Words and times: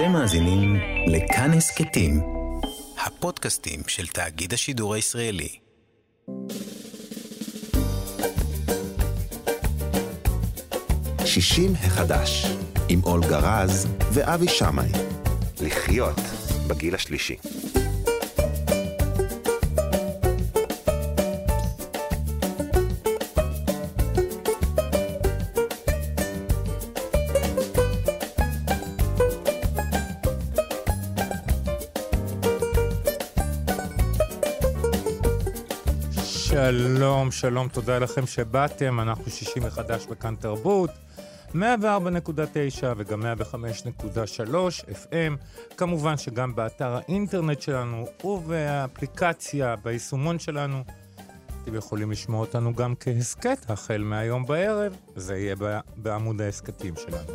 אתם 0.00 0.12
מאזינים 0.12 0.76
לכאן 1.06 1.50
הסכתים, 1.52 2.20
הפודקאסטים 3.06 3.80
של 3.86 4.06
תאגיד 4.06 4.52
השידור 4.52 4.94
הישראלי. 4.94 5.48
שישים 11.24 11.72
החדש, 11.74 12.46
עם 12.88 13.00
אולגה 13.04 13.38
רז 13.38 13.88
ואבי 14.12 14.48
שמאי. 14.48 14.92
לחיות 15.60 16.20
בגיל 16.66 16.94
השלישי. 16.94 17.36
שלום, 36.70 37.30
שלום, 37.30 37.68
תודה 37.68 37.98
לכם 37.98 38.26
שבאתם, 38.26 39.00
אנחנו 39.00 39.30
שישים 39.30 39.62
מחדש 39.62 40.06
בכאן 40.06 40.34
תרבות, 40.36 40.90
104.9 41.54 41.58
וגם 42.96 43.22
105.3 43.22 44.54
FM, 44.88 45.36
כמובן 45.76 46.16
שגם 46.16 46.54
באתר 46.54 46.96
האינטרנט 46.96 47.60
שלנו 47.60 48.06
ובאפליקציה, 48.24 49.76
ביישומון 49.76 50.38
שלנו. 50.38 50.84
אתם 51.62 51.74
יכולים 51.74 52.10
לשמוע 52.10 52.40
אותנו 52.40 52.74
גם 52.74 52.94
כהסכת 53.00 53.70
החל 53.70 54.02
מהיום 54.04 54.46
בערב, 54.46 54.96
זה 55.16 55.36
יהיה 55.36 55.56
בעמוד 55.96 56.40
ההסכתים 56.40 56.94
שלנו. 56.96 57.32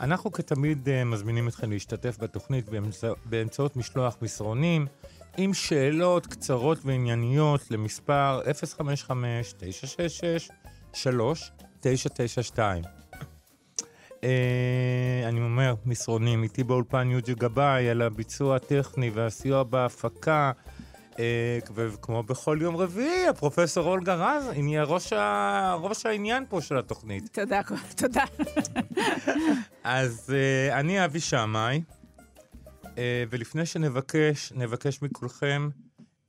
אנחנו 0.00 0.32
כתמיד 0.32 0.88
אה, 0.88 1.04
מזמינים 1.04 1.48
אתכם 1.48 1.70
להשתתף 1.70 2.16
בתוכנית 2.20 2.68
באמצע, 2.68 3.12
באמצעות 3.24 3.76
משלוח 3.76 4.16
מסרונים. 4.22 4.86
עם 5.36 5.54
שאלות 5.54 6.26
קצרות 6.26 6.78
וענייניות 6.84 7.70
למספר 7.70 8.40
055-966-3992. 10.92 12.58
אה, 14.24 15.28
אני 15.28 15.40
אומר, 15.40 15.74
מסרונים, 15.84 16.42
איתי 16.42 16.64
באולפן 16.64 17.10
יוג'י 17.10 17.34
גבאי 17.34 17.90
על 17.90 18.02
הביצוע 18.02 18.56
הטכני 18.56 19.10
והסיוע 19.10 19.62
בהפקה. 19.62 20.52
אה, 21.18 21.58
וכמו 21.74 22.22
בכל 22.22 22.58
יום 22.60 22.76
רביעי, 22.76 23.28
הפרופסור 23.28 23.86
אולגה 23.86 24.14
רז, 24.14 24.48
היא 24.48 24.80
ראש, 24.80 25.12
ה... 25.12 25.76
ראש 25.80 26.06
העניין 26.06 26.44
פה 26.48 26.60
של 26.60 26.78
התוכנית. 26.78 27.28
תודה, 27.32 27.60
תודה. 27.96 28.24
אז 29.84 30.34
אה, 30.34 30.80
אני 30.80 31.04
אבי 31.04 31.20
שמאי. 31.20 31.82
אה, 32.98 33.24
ולפני 33.30 33.66
שנבקש, 33.66 34.52
נבקש 34.52 35.02
מכולכם 35.02 35.68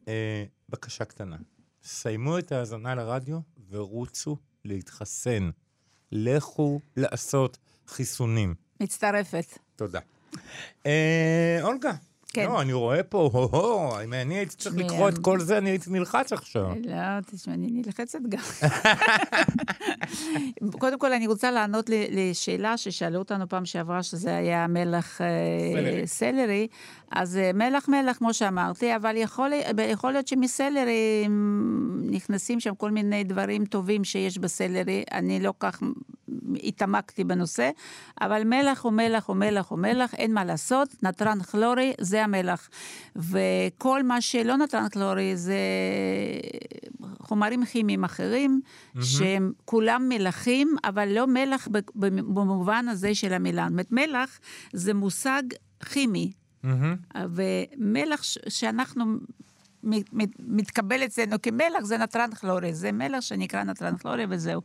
אה, 0.08 0.44
בקשה 0.70 1.06
קטנה. 1.06 1.38
סיימו 1.84 2.40
את 2.40 2.52
ההאזנה 2.52 2.96
לרדיו 2.96 3.40
ורוצו 3.70 4.38
להתחסן. 4.66 5.50
לכו 6.12 6.80
לעשות 6.96 7.58
חיסונים. 7.88 8.56
מצטרפת. 8.80 9.58
תודה. 9.76 10.00
אה, 10.86 11.60
אולגה, 11.62 11.92
כן. 12.38 12.46
לא, 12.46 12.62
אני 12.62 12.74
רואה 12.74 13.04
פה, 13.04 13.30
הו-הו, 13.34 14.04
אם 14.04 14.14
אני 14.14 14.36
הייתי 14.36 14.56
צריך 14.56 14.76
לקרוא 14.76 15.10
את 15.10 15.18
כל 15.18 15.40
זה, 15.40 15.58
אני 15.58 15.70
הייתי 15.70 15.90
נלחץ 15.90 16.34
עכשיו. 16.34 16.70
לא, 16.86 17.22
תשמע, 17.32 17.54
אני 17.54 17.68
נלחצת 17.72 18.20
גם. 18.30 18.44
קודם 20.80 21.00
כל, 21.00 21.14
אני 21.14 21.28
רוצה 21.28 21.52
לענות 21.52 21.90
לשאלה 21.90 22.78
ששאלו 22.78 23.20
אותנו 23.20 23.50
פעם 23.50 23.66
שעברה, 23.66 24.04
שזה 24.04 24.36
היה 24.38 24.68
מלח 24.68 25.22
אה, 25.22 26.06
סלרי. 26.06 26.68
אז 27.12 27.38
אה, 27.38 27.52
מלח 27.54 27.90
מלח, 27.90 28.18
כמו 28.18 28.34
שאמרתי, 28.34 28.96
אבל 28.96 29.18
יכול, 29.18 29.52
יכול 29.90 30.12
להיות 30.12 30.28
שמסלרי 30.28 31.28
נכנסים 32.12 32.60
שם 32.60 32.76
כל 32.76 32.92
מיני 32.92 33.24
דברים 33.24 33.66
טובים 33.66 34.04
שיש 34.04 34.38
בסלרי. 34.38 35.04
אני 35.12 35.40
לא 35.40 35.54
כך 35.60 35.82
התעמקתי 36.64 37.24
בנושא, 37.24 37.70
אבל 38.22 38.44
מלח 38.44 38.82
הוא 38.82 38.92
מלח 38.92 39.28
הוא 39.28 39.36
מלח 39.36 39.70
הוא 39.70 39.80
מלח, 39.80 40.14
אין 40.14 40.34
מה 40.34 40.46
לעשות, 40.46 41.04
נתרן 41.04 41.40
כלורי 41.40 41.94
זה 42.02 42.24
המלח. 42.28 42.70
וכל 43.16 44.04
מה 44.04 44.22
שלא 44.22 44.58
נתרן 44.58 44.90
כלורי 44.90 45.38
זה 45.38 45.60
חומרים 47.20 47.66
כימיים 47.66 48.04
אחרים, 48.04 48.62
mm-hmm. 48.64 49.04
שהם 49.04 49.52
כולם 49.66 50.10
מלחים, 50.10 50.76
אבל 50.84 51.10
לא 51.10 51.28
מלח 51.28 51.68
במובן 51.96 52.86
הזה 52.88 53.16
של 53.16 53.34
המילה. 53.34 53.64
זאת 53.64 53.72
אומרת, 53.72 53.92
מלח 53.92 54.40
זה 54.74 54.94
מושג 54.94 55.44
כימי. 55.86 56.32
Mm-hmm. 56.66 57.18
ומלח 57.30 58.22
שאנחנו 58.50 59.06
מתקבל 60.40 61.06
אצלנו 61.06 61.42
כמלח 61.42 61.84
זה 61.84 61.98
נתרן 61.98 62.32
כלורי, 62.32 62.74
זה 62.74 62.92
מלח 62.92 63.22
שנקרא 63.22 63.64
נתרן 63.64 63.98
כלורי 63.98 64.26
וזהו. 64.30 64.62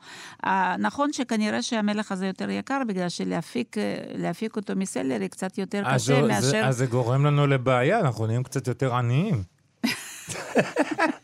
נכון 0.79 1.13
שכנראה 1.13 1.63
שהמלח 1.63 2.13
הזה 2.13 2.27
יותר 2.27 2.51
יקר, 2.51 2.83
בגלל 2.89 3.09
שלהפיק 3.09 4.57
אותו 4.57 4.73
מסלרי 4.77 5.29
קצת 5.29 5.59
יותר 5.59 5.83
קשה 5.95 6.23
מאשר... 6.23 6.65
אז 6.65 6.77
זה 6.77 6.87
גורם 6.87 7.27
לנו 7.27 7.47
לבעיה, 7.47 8.01
אנחנו 8.01 8.27
נהיים 8.27 8.43
קצת 8.43 8.69
יותר 8.69 8.95
עניים. 8.95 9.43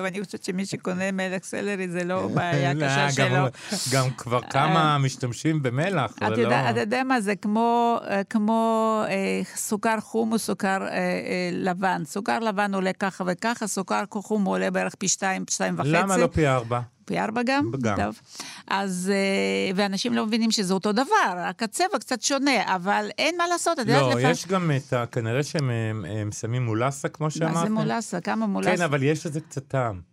טוב, 0.00 0.06
אני 0.06 0.24
חושבת 0.24 0.44
שמי 0.44 0.66
שקונה 0.66 1.12
מלח 1.12 1.44
סלרי 1.44 1.88
זה 1.88 2.04
לא 2.04 2.28
בעיה 2.34 2.74
לא, 2.74 2.86
קשה 2.86 3.10
שלו. 3.10 3.46
גם 3.92 4.10
כבר 4.10 4.40
כמה 4.50 4.98
משתמשים 4.98 5.62
במלח, 5.62 6.14
אתה 6.16 6.80
יודע 6.80 7.02
מה, 7.04 7.20
זה 7.20 7.36
כמו 8.30 9.02
אה, 9.08 9.40
סוכר 9.54 10.00
חום 10.00 10.32
או 10.32 10.38
סוכר 10.38 10.82
אה, 10.82 10.88
אה, 10.88 11.50
לבן. 11.52 12.02
סוכר 12.04 12.38
לבן 12.38 12.74
עולה 12.74 12.92
ככה 12.92 13.24
וככה, 13.26 13.66
סוכר 13.66 14.02
חום 14.12 14.44
עולה 14.44 14.70
בערך 14.70 14.94
פי 14.94 15.08
שתיים, 15.08 15.44
שתיים 15.50 15.74
וחצי. 15.78 15.90
למה 15.90 16.16
לא 16.16 16.26
פי 16.26 16.46
ארבע? 16.46 16.80
פי 17.04 17.18
ארבע 17.20 17.42
גם? 17.42 17.70
גם. 17.82 17.96
טוב. 17.96 18.20
אז, 18.66 19.12
ואנשים 19.74 20.12
לא 20.12 20.26
מבינים 20.26 20.50
שזה 20.50 20.74
אותו 20.74 20.92
דבר, 20.92 21.34
רק 21.36 21.62
הצבע 21.62 21.98
קצת 22.00 22.22
שונה, 22.22 22.74
אבל 22.74 23.08
אין 23.18 23.34
מה 23.38 23.46
לעשות, 23.48 23.78
את 23.78 23.86
יודעת 23.86 24.14
לא, 24.14 24.20
יש 24.20 24.46
גם 24.46 24.70
את 24.76 24.92
ה... 24.92 25.06
כנראה 25.06 25.42
שהם 25.42 25.70
שמים 26.40 26.64
מולסה, 26.64 27.08
כמו 27.08 27.30
שאמרת. 27.30 27.54
מה 27.54 27.62
זה 27.62 27.70
מולסה? 27.70 28.20
כמה 28.20 28.46
מולסה? 28.46 28.76
כן, 28.76 28.82
אבל 28.82 29.02
יש 29.02 29.26
לזה 29.26 29.40
קצת 29.40 29.68
טעם. 29.68 30.09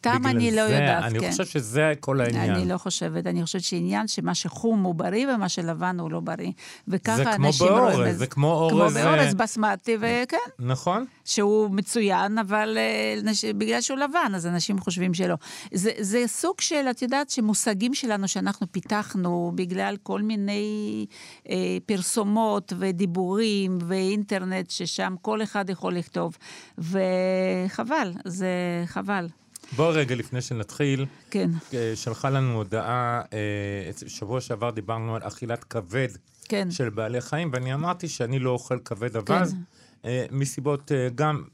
תם 0.00 0.22
אני 0.26 0.50
לא 0.50 0.60
יודעת, 0.60 1.04
אני 1.04 1.18
כן. 1.18 1.24
אני 1.24 1.30
חושב 1.30 1.44
שזה 1.44 1.92
כל 2.00 2.20
העניין. 2.20 2.54
אני 2.54 2.68
לא 2.68 2.78
חושבת, 2.78 3.26
אני 3.26 3.44
חושבת 3.44 3.62
שעניין 3.62 4.08
שמה 4.08 4.34
שחום 4.34 4.82
הוא 4.82 4.94
בריא 4.94 5.26
ומה 5.34 5.48
שלבן 5.48 6.00
הוא 6.00 6.10
לא 6.10 6.20
בריא. 6.20 6.52
וככה 6.88 7.34
אנשים 7.34 7.66
באורז, 7.66 7.94
רואים... 7.94 8.12
זה 8.12 8.26
כמו 8.26 8.52
אורז... 8.52 8.96
כמו 8.96 9.04
באורז 9.04 9.34
בסמטי, 9.34 9.96
וכן. 10.00 10.36
נכון. 10.58 11.04
שהוא 11.24 11.70
מצוין, 11.70 12.38
אבל 12.38 12.78
uh, 13.22 13.56
בגלל 13.56 13.80
שהוא 13.80 13.98
לבן, 13.98 14.32
אז 14.34 14.46
אנשים 14.46 14.78
חושבים 14.78 15.14
שלא. 15.14 15.34
זה, 15.72 15.90
זה 15.98 16.22
סוג 16.26 16.60
של, 16.60 16.86
את 16.90 17.02
יודעת, 17.02 17.30
שמושגים 17.30 17.94
שלנו 17.94 18.28
שאנחנו 18.28 18.72
פיתחנו 18.72 19.52
בגלל 19.54 19.96
כל 20.02 20.22
מיני 20.22 21.06
uh, 21.44 21.50
פרסומות 21.86 22.72
ודיבורים 22.78 23.78
ואינטרנט, 23.86 24.70
ששם 24.70 25.14
כל 25.22 25.42
אחד 25.42 25.70
יכול 25.70 25.94
לכתוב. 25.94 26.36
וחבל, 26.78 28.12
זה 28.24 28.48
חבל. 28.86 29.26
בוא 29.76 29.92
רגע 29.92 30.14
לפני 30.14 30.40
שנתחיל. 30.40 31.06
כן. 31.30 31.50
אה, 31.74 31.92
שלחה 31.94 32.30
לנו 32.30 32.56
הודעה, 32.56 33.22
אה, 33.32 34.08
שבוע 34.08 34.40
שעבר 34.40 34.70
דיברנו 34.70 35.16
על 35.16 35.22
אכילת 35.24 35.64
כבד 35.64 36.08
כן. 36.48 36.70
של 36.70 36.90
בעלי 36.90 37.20
חיים, 37.20 37.50
ואני 37.52 37.74
אמרתי 37.74 38.08
שאני 38.08 38.38
לא 38.38 38.50
אוכל 38.50 38.78
כבד 38.84 39.16
אווז, 39.16 39.54
כן. 40.02 40.08
מסיבות 40.30 40.92
גם, 41.14 41.44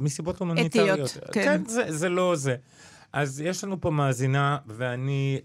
מסיבות 0.00 0.40
הומניטריות. 0.40 1.10
אתיות, 1.10 1.32
כן. 1.32 1.44
כן, 1.44 1.62
זה, 1.66 1.82
זה 1.88 2.08
לא 2.08 2.36
זה. 2.36 2.56
אז 3.12 3.40
יש 3.40 3.64
לנו 3.64 3.80
פה 3.80 3.90
מאזינה, 3.90 4.58
ואני 4.66 5.40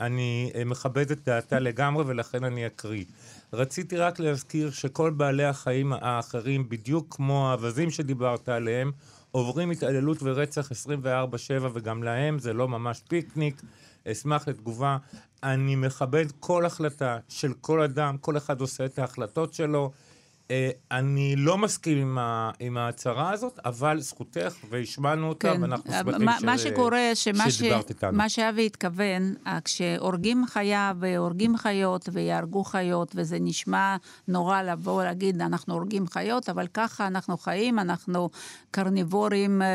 אני 0.00 0.52
מכבד 0.66 1.10
את 1.10 1.24
דעתה 1.24 1.58
לגמרי, 1.58 2.04
ולכן 2.06 2.44
אני 2.44 2.66
אקריא. 2.66 3.04
רציתי 3.52 3.96
רק 3.96 4.20
להזכיר 4.20 4.70
שכל 4.70 5.10
בעלי 5.10 5.44
החיים 5.44 5.92
האחרים, 5.92 6.68
בדיוק 6.68 7.06
כמו 7.16 7.50
האווזים 7.50 7.90
שדיברת 7.90 8.48
עליהם, 8.48 8.92
עוברים 9.32 9.70
התעללות 9.70 10.18
ורצח 10.22 10.72
24-7, 10.72 10.74
וגם 11.74 12.02
להם 12.02 12.38
זה 12.38 12.52
לא 12.52 12.68
ממש 12.68 13.02
פיקניק. 13.08 13.62
אשמח 14.06 14.48
לתגובה. 14.48 14.96
אני 15.42 15.76
מכבד 15.76 16.26
כל 16.40 16.66
החלטה 16.66 17.18
של 17.28 17.52
כל 17.60 17.82
אדם, 17.82 18.16
כל 18.18 18.36
אחד 18.36 18.60
עושה 18.60 18.84
את 18.84 18.98
ההחלטות 18.98 19.54
שלו. 19.54 19.90
אה, 20.52 20.70
אני 20.90 21.36
לא 21.36 21.58
מסכים 21.58 21.98
עם, 21.98 22.18
ה, 22.18 22.50
עם 22.60 22.76
ההצהרה 22.76 23.32
הזאת, 23.32 23.58
אבל 23.64 24.00
זכותך, 24.00 24.54
והשמענו 24.70 25.28
אותה, 25.28 25.52
כן. 25.52 25.62
ואנחנו 25.62 25.92
שמחים 25.92 26.24
מה, 26.24 26.40
ש... 26.40 26.44
מה 26.44 26.58
שקורה, 26.58 27.10
שמה 27.14 27.50
ש... 27.50 27.62
איתנו. 27.62 28.12
מה 28.12 28.28
שאבי 28.28 28.66
התכוון, 28.66 29.34
אה, 29.46 29.58
כשהורגים 29.64 30.44
חיה 30.46 30.92
והורגים 30.98 31.56
חיות 31.56 32.08
ויהרגו 32.12 32.64
חיות, 32.64 33.12
וזה 33.14 33.38
נשמע 33.40 33.96
נורא 34.28 34.62
לבוא 34.62 35.00
ולהגיד, 35.00 35.42
אנחנו 35.42 35.74
הורגים 35.74 36.06
חיות, 36.06 36.48
אבל 36.48 36.66
ככה 36.74 37.06
אנחנו 37.06 37.38
חיים, 37.38 37.78
אנחנו 37.78 38.30
קרניבורים 38.70 39.62
אה, 39.62 39.68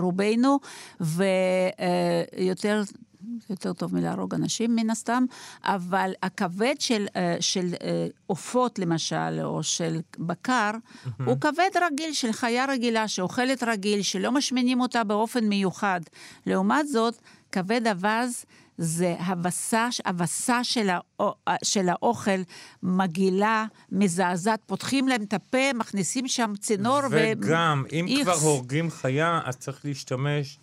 רובנו, 0.00 0.58
ויותר... 1.00 2.82
זה 3.26 3.46
יותר 3.50 3.72
טוב 3.72 3.94
מלהרוג 3.94 4.34
אנשים 4.34 4.76
מן 4.76 4.90
הסתם, 4.90 5.24
אבל 5.64 6.12
הכבד 6.22 6.74
של, 6.78 7.06
אה, 7.16 7.36
של 7.40 7.74
אה, 7.82 8.06
עופות 8.26 8.78
למשל, 8.78 9.40
או 9.42 9.62
של 9.62 10.00
בקר, 10.18 10.70
mm-hmm. 10.70 11.08
הוא 11.26 11.40
כבד 11.40 11.70
רגיל 11.86 12.12
של 12.12 12.32
חיה 12.32 12.64
רגילה, 12.68 13.08
שאוכלת 13.08 13.62
רגיל, 13.62 14.02
שלא 14.02 14.32
משמינים 14.32 14.80
אותה 14.80 15.04
באופן 15.04 15.44
מיוחד. 15.44 16.00
לעומת 16.46 16.88
זאת, 16.88 17.14
כבד 17.52 17.86
אווז 17.86 18.44
זה 18.78 19.16
הבסה, 19.18 19.88
הבסה 20.04 20.64
של, 20.64 20.88
האו, 20.90 21.34
של 21.64 21.88
האוכל 21.88 22.40
מגעילה, 22.82 23.66
מזעזעת, 23.92 24.60
פותחים 24.66 25.08
להם 25.08 25.22
את 25.22 25.34
הפה, 25.34 25.72
מכניסים 25.74 26.28
שם 26.28 26.52
צינור 26.60 27.00
ו... 27.10 27.32
וגם, 27.40 27.84
אם 27.92 28.06
איכס. 28.08 28.22
כבר 28.22 28.32
הורגים 28.32 28.90
חיה, 28.90 29.40
אז 29.44 29.56
צריך 29.56 29.84
להשתמש... 29.84 30.58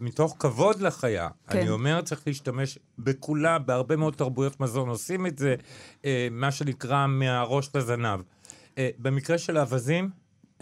מתוך 0.00 0.36
כבוד 0.38 0.80
לחיה, 0.80 1.28
כן. 1.48 1.58
אני 1.58 1.68
אומר, 1.68 2.00
צריך 2.00 2.22
להשתמש 2.26 2.78
בכולה, 2.98 3.58
בהרבה 3.58 3.96
מאוד 3.96 4.14
תרבויות 4.14 4.60
מזון 4.60 4.88
עושים 4.88 5.26
את 5.26 5.38
זה, 5.38 5.54
אה, 6.04 6.28
מה 6.30 6.50
שנקרא 6.50 7.06
מהראש 7.06 7.70
לזנב. 7.74 8.20
אה, 8.78 8.90
במקרה 8.98 9.38
של 9.38 9.56
האווזים, 9.56 10.10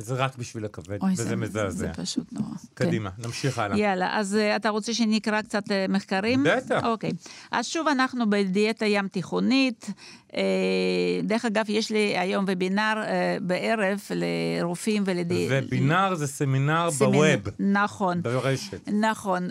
זה 0.01 0.15
רק 0.15 0.37
בשביל 0.39 0.65
הכבד, 0.65 0.99
אוי, 1.03 1.13
וזה 1.13 1.25
זה, 1.25 1.37
מזעזע. 1.37 1.69
זה 1.87 1.89
פשוט 2.03 2.33
נורא. 2.33 2.55
קדימה, 2.75 3.11
כן. 3.11 3.23
נמשיך 3.23 3.59
הלאה. 3.59 3.79
יאללה, 3.79 4.19
אז 4.19 4.39
uh, 4.41 4.57
אתה 4.57 4.69
רוצה 4.69 4.95
שנקרא 4.95 5.43
קצת 5.43 5.65
uh, 5.69 5.73
מחקרים? 5.89 6.45
בטח. 6.45 6.85
אוקיי. 6.85 7.11
אז 7.51 7.67
שוב, 7.67 7.89
אנחנו 7.89 8.31
בדיאטה 8.31 8.87
ים 8.87 9.09
תיכונית. 9.09 9.87
Uh, 10.29 10.33
דרך 11.23 11.45
אגב, 11.45 11.65
יש 11.69 11.91
לי 11.91 12.19
היום 12.19 12.45
ובינר 12.49 13.03
uh, 13.03 13.43
בערב 13.43 14.01
לרופאים 14.61 15.03
ולד... 15.07 15.33
ובינר 15.51 16.15
זה 16.15 16.27
סמינר 16.27 16.91
סמינ... 16.91 17.13
בווב. 17.13 17.55
נכון. 17.59 18.23
ברשת. 18.23 18.89
נכון, 18.89 19.49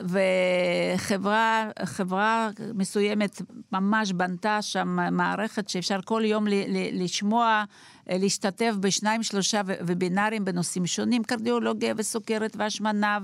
וחברה 1.84 2.50
מסוימת 2.74 3.42
ממש 3.72 4.12
בנתה 4.12 4.62
שם 4.62 4.98
מערכת 5.12 5.70
שאפשר 5.70 6.00
כל 6.06 6.22
יום 6.26 6.48
ל- 6.48 6.54
ל- 6.68 7.04
לשמוע... 7.04 7.64
אה, 8.10 8.18
להשתתף 8.18 8.74
בשניים, 8.80 9.24
שלושה 9.24 9.62
ובינארים 9.66 10.46
בנושאים 10.46 10.86
שונים, 10.86 11.24
קרדיולוגיה 11.24 11.94
וסוכרת 11.98 12.56
והשמנה 12.56 13.20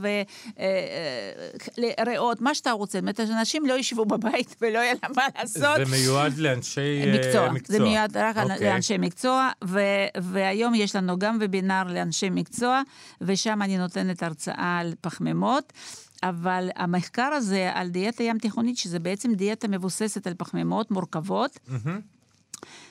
וריאות, 2.00 2.42
מה 2.42 2.56
שאתה 2.56 2.72
רוצה. 2.72 2.92
זאת 2.92 3.02
אומרת, 3.02 3.20
אנשים 3.20 3.66
לא 3.66 3.74
ישבו 3.74 4.06
בבית 4.06 4.56
ולא 4.62 4.80
יהיה 4.80 4.94
להם 5.04 5.12
מה 5.16 5.24
לעשות. 5.38 5.88
זה 5.88 5.98
מיועד 5.98 6.38
לאנשי 6.38 7.02
אה, 7.06 7.14
מקצוע. 7.14 7.52
מקצוע. 7.52 7.78
זה 7.78 7.84
מיועד 7.84 8.18
רק 8.18 8.38
okay. 8.38 8.42
אוקיי. 8.42 8.70
לאנשי 8.70 8.98
מקצוע, 8.98 9.50
ו, 9.64 9.80
והיום 10.22 10.76
יש 10.76 10.96
לנו 10.96 11.20
גם 11.20 11.38
ובינאר 11.42 11.94
לאנשי 11.94 12.30
מקצוע, 12.30 12.82
ושם 13.22 13.62
אני 13.62 13.78
נותנת 13.78 14.24
הרצאה 14.24 14.78
על 14.80 14.94
פחמימות. 15.02 15.74
אבל 16.24 16.70
המחקר 16.76 17.24
הזה 17.34 17.72
על 17.74 17.90
דיאטה 17.90 18.24
ים 18.24 18.38
תיכונית, 18.38 18.78
שזה 18.78 19.00
בעצם 19.00 19.34
דיאטה 19.34 19.68
מבוססת 19.68 20.28
על 20.28 20.34
פחמימות 20.38 20.92
מורכבות, 20.92 21.60
mm-hmm. 21.68 21.90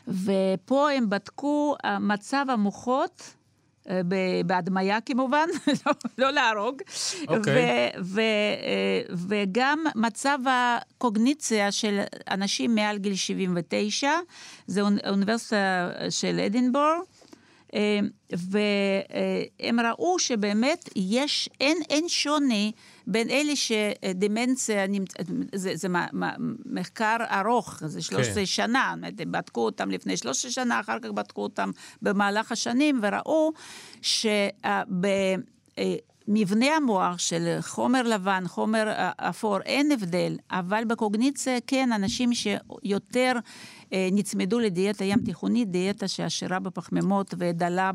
ופה 0.08 0.90
הם 0.90 1.10
בדקו 1.10 1.76
אה, 1.84 1.98
מצב 1.98 2.46
המוחות. 2.48 3.34
אה, 3.90 4.00
בהדמיה 4.46 5.00
כמובן, 5.00 5.48
לא, 5.86 5.92
לא 6.18 6.30
להרוג, 6.30 6.82
okay. 6.82 7.28
אוקיי. 7.28 7.90
אה, 8.18 9.00
וגם 9.28 9.84
מצב 9.94 10.38
הקוגניציה 10.46 11.72
של 11.72 12.00
אנשים 12.30 12.74
מעל 12.74 12.98
גיל 12.98 13.14
79, 13.14 14.10
זה 14.66 14.80
אוניברסיטה 15.06 15.90
של 16.10 16.40
אדינבורג, 16.40 17.00
והם 18.32 19.80
ראו 19.80 20.18
שבאמת 20.18 20.88
יש, 20.96 21.48
אין, 21.60 21.76
אין 21.90 22.08
שוני 22.08 22.72
בין 23.06 23.30
אלה 23.30 23.52
שדמנציה, 23.56 24.86
זה, 25.54 25.76
זה 25.76 25.88
מחקר 26.66 27.16
ארוך, 27.30 27.82
זה 27.86 28.02
13 28.02 28.34
כן. 28.34 28.46
שנה, 28.46 28.94
בדקו 29.16 29.60
אותם 29.60 29.90
לפני 29.90 30.16
13 30.16 30.50
שנה, 30.50 30.80
אחר 30.80 30.98
כך 30.98 31.10
בדקו 31.10 31.42
אותם 31.42 31.70
במהלך 32.02 32.52
השנים, 32.52 33.00
וראו 33.02 33.52
שב... 34.02 34.28
מבנה 36.28 36.76
המוח 36.76 37.18
של 37.18 37.58
חומר 37.60 38.02
לבן, 38.02 38.44
חומר 38.46 38.92
אפור, 39.16 39.60
אין 39.60 39.92
הבדל, 39.92 40.36
אבל 40.50 40.84
בקוגניציה 40.84 41.58
כן, 41.66 41.92
אנשים 41.92 42.30
שיותר 42.34 43.32
אה, 43.92 44.08
נצמדו 44.12 44.60
לדיאטה 44.60 45.04
ים 45.04 45.18
תיכונית, 45.24 45.70
דיאטה 45.70 46.08
שעשירה 46.08 46.58
בפחמימות 46.58 47.34
ודלה 47.38 47.90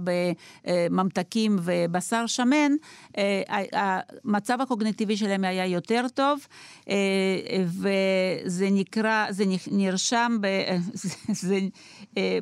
בממתקים 0.68 1.60
ובשר 1.64 2.26
שמן, 2.28 2.72
אה, 3.18 3.42
המצב 3.74 4.62
הקוגניטיבי 4.62 5.18
שלהם 5.18 5.44
היה 5.44 5.66
יותר 5.66 6.06
טוב, 6.14 6.48
אה, 6.90 6.96
וזה 7.66 8.68
נקרא, 8.72 9.25
זה 9.30 9.44
נרשם, 9.72 10.38
ב, 10.42 10.48
זה 11.42 11.60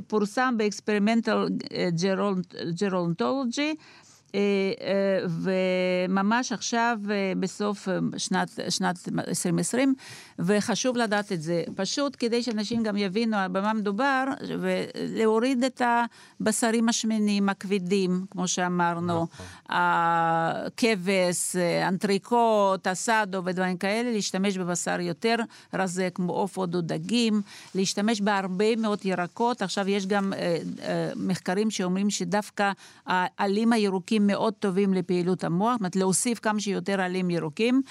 פורסם 0.07 0.57
אה, 0.59 0.65
אה, 3.59 3.71
וממש 5.27 6.51
עכשיו, 6.51 6.99
אה, 7.09 7.33
בסוף 7.39 7.87
שנת, 8.17 8.59
שנת 8.69 9.09
2020, 9.27 9.95
וחשוב 10.39 10.97
לדעת 10.97 11.31
את 11.31 11.41
זה. 11.41 11.63
פשוט 11.75 12.15
כדי 12.19 12.43
שאנשים 12.43 12.83
גם 12.83 12.97
יבינו 12.97 13.37
במה 13.51 13.73
מדובר, 13.73 14.23
ולהוריד 14.59 15.63
את 15.63 15.81
הבשרים 16.41 16.89
השמנים, 16.89 17.49
הכבדים, 17.49 18.25
כמו 18.31 18.47
שאמרנו, 18.47 19.27
נכון. 19.33 19.45
הכבש, 19.69 21.55
אנטריקוט, 21.87 22.87
אסדו 22.87 23.41
ודברים 23.45 23.77
כאלה, 23.77 24.11
להשתמש 24.11 24.57
בבשר 24.57 24.99
יותר 24.99 25.35
רזה, 25.73 26.09
כמו 26.13 26.33
עופות 26.33 26.75
או 26.75 26.81
דגים, 26.81 27.41
להשתמש 27.75 28.21
בהרבה 28.21 28.75
מאוד 28.75 28.99
ירקות. 29.05 29.61
עכשיו 29.61 29.89
יש 29.89 30.05
גם 30.05 30.33
מחקרים 31.15 31.71
שאומרים 31.71 32.09
שדווקא 32.09 32.71
העלים 33.05 33.73
הירוקים 33.73 34.16
מאוד 34.19 34.53
טובים 34.53 34.93
לפעילות 34.93 35.43
המוח, 35.43 35.71
זאת 35.73 35.79
אומרת 35.79 35.95
להוסיף 35.95 36.39
כמה 36.39 36.59
שיותר 36.59 37.01
עלים 37.01 37.29
ירוקים, 37.29 37.81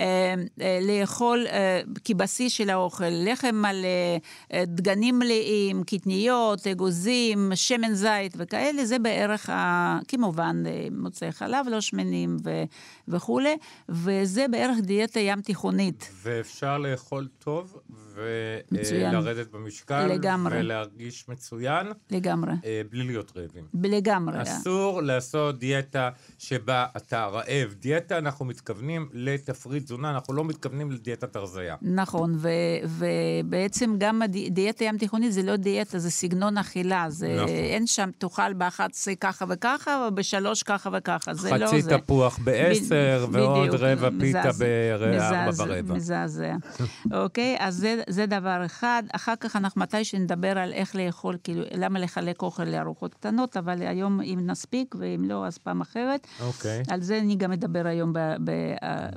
אה, 0.00 0.34
אה, 0.60 0.78
לאכול 0.82 1.46
אה, 1.46 1.80
כבסיס 2.04 2.52
של 2.52 2.70
האוכל, 2.70 3.04
לחם 3.10 3.54
מלא, 3.54 4.18
דגנים 4.66 5.18
מלאים, 5.18 5.84
קטניות, 5.84 6.66
אגוזים, 6.66 7.52
שמן 7.54 7.94
זית 7.94 8.34
וכאלה, 8.36 8.84
זה 8.84 8.98
בערך, 8.98 9.50
ה... 9.50 9.98
כמובן 10.08 10.62
מוצאי 10.92 11.32
חלב 11.32 11.66
לא 11.68 11.80
שמנים 11.80 12.36
ו... 12.44 12.64
וכולי, 13.08 13.56
וזה 13.88 14.46
בערך 14.50 14.76
דיאטה 14.82 15.20
ים 15.20 15.40
תיכונית. 15.40 16.10
ואפשר 16.22 16.78
לאכול 16.78 17.28
טוב 17.38 17.78
ולרדת 18.14 19.50
במשקל. 19.50 20.06
לגמרי. 20.06 20.60
ולהרגיש 20.60 21.28
מצוין. 21.28 21.86
לגמרי. 22.10 22.52
בלי 22.90 23.02
להיות 23.02 23.32
רעבים. 23.36 23.64
לגמרי. 23.82 24.42
אסור 24.42 25.02
לעשות 25.02 25.58
דיאטה. 25.58 25.73
דיאטה 25.74 26.08
שבה 26.38 26.86
אתה 26.96 27.26
רעב. 27.26 27.74
דיאטה, 27.80 28.18
אנחנו 28.18 28.44
מתכוונים 28.44 29.08
לתפריט 29.12 29.84
תזונה, 29.84 30.10
אנחנו 30.10 30.34
לא 30.34 30.44
מתכוונים 30.44 30.92
לדיאטת 30.92 31.36
הרזייה. 31.36 31.76
נכון, 31.82 32.34
ו- 32.38 32.48
ובעצם 32.88 33.94
גם 33.98 34.22
דיאטה 34.50 34.84
ים 34.84 34.98
תיכונית 34.98 35.32
זה 35.32 35.42
לא 35.42 35.56
דיאטה, 35.56 35.98
זה 35.98 36.10
סגנון 36.10 36.58
אכילה. 36.58 37.06
זה 37.08 37.34
נכון. 37.36 37.48
אין 37.48 37.86
שם, 37.86 38.10
תאכל 38.18 38.52
ב-11 38.52 38.84
ככה 39.20 39.44
וככה, 39.48 40.08
ובשלוש 40.08 40.62
ככה 40.62 40.90
וככה, 40.92 41.34
זה 41.34 41.50
לא 41.50 41.66
זה. 41.66 41.76
חצי 41.82 41.98
תפוח 41.98 42.38
ב-10, 42.44 42.90
ב- 42.90 43.34
ועוד 43.34 43.68
בדיוק, 43.68 43.74
רבע 43.80 44.08
פיתה 44.20 44.50
ב-4 44.58 45.56
ברבע. 45.56 45.94
מזעזע. 45.94 46.54
אוקיי, 47.22 47.56
אז 47.58 47.74
זה, 47.74 48.02
זה 48.08 48.26
דבר 48.26 48.62
אחד. 48.66 49.02
אחר 49.12 49.34
כך 49.40 49.56
אנחנו 49.56 49.80
מתי 49.80 50.04
שנדבר 50.04 50.58
על 50.58 50.72
איך 50.72 50.96
לאכול, 50.96 51.36
כאילו, 51.44 51.62
למה 51.74 51.98
לחלק 51.98 52.42
אוכל 52.42 52.64
לארוחות 52.64 53.14
קטנות, 53.14 53.56
אבל 53.56 53.82
היום 53.82 54.20
אם 54.20 54.38
נספיק, 54.46 54.94
ואם 54.98 55.24
לא, 55.24 55.46
אז 55.46 55.58
פעם 55.64 55.80
אחרת. 55.80 56.26
אוקיי. 56.40 56.82
על 56.88 57.02
זה 57.02 57.18
אני 57.18 57.36
גם 57.36 57.52
אדבר 57.52 57.86
היום 57.86 58.12
ב- 58.12 58.18
ב- 58.18 58.50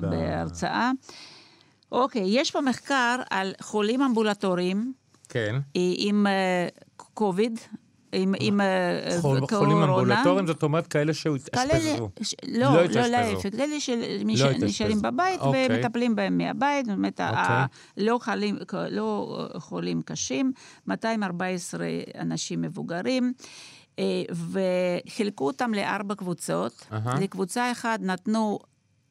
בהרצאה. 0.00 0.90
אוקיי, 1.92 2.22
יש 2.26 2.50
פה 2.50 2.60
מחקר 2.60 3.16
על 3.30 3.52
חולים 3.60 4.02
אמבולטוריים. 4.02 4.92
כן. 5.28 5.56
עם 5.74 6.26
קוביד. 6.96 7.58
Uh, 7.58 7.76
עם, 8.12 8.34
עם 8.40 8.60
אה, 8.60 9.16
חול, 9.20 9.46
קורונה. 9.46 9.58
חולים 9.58 9.76
אמבולטוריים, 9.76 10.46
זאת 10.46 10.62
אומרת 10.62 10.86
כאלה 10.86 11.14
שהתאשפזו. 11.14 12.10
ש... 12.22 12.34
לא, 12.48 12.74
לא, 12.74 12.82
לא 12.82 13.06
להפך, 13.06 13.56
כאלה 13.56 13.80
שנשארים 13.80 14.98
לא 15.02 15.10
בבית 15.10 15.40
אוקיי. 15.40 15.66
ומטפלים 15.70 16.16
בהם 16.16 16.38
מהבית, 16.38 16.86
זאת 16.86 16.94
אומרת, 16.94 17.20
אוקיי. 17.20 17.64
לא, 17.96 18.18
חולים, 18.22 18.58
לא 18.90 19.48
חולים 19.56 20.02
קשים, 20.02 20.52
214 20.86 21.86
אנשים 22.18 22.62
מבוגרים. 22.62 23.32
אה, 23.98 24.22
וחילקו 25.06 25.46
אותם 25.46 25.74
לארבע 25.74 26.14
קבוצות. 26.14 26.86
Uh-huh. 26.90 27.20
לקבוצה 27.20 27.72
אחת 27.72 28.00
נתנו 28.00 28.58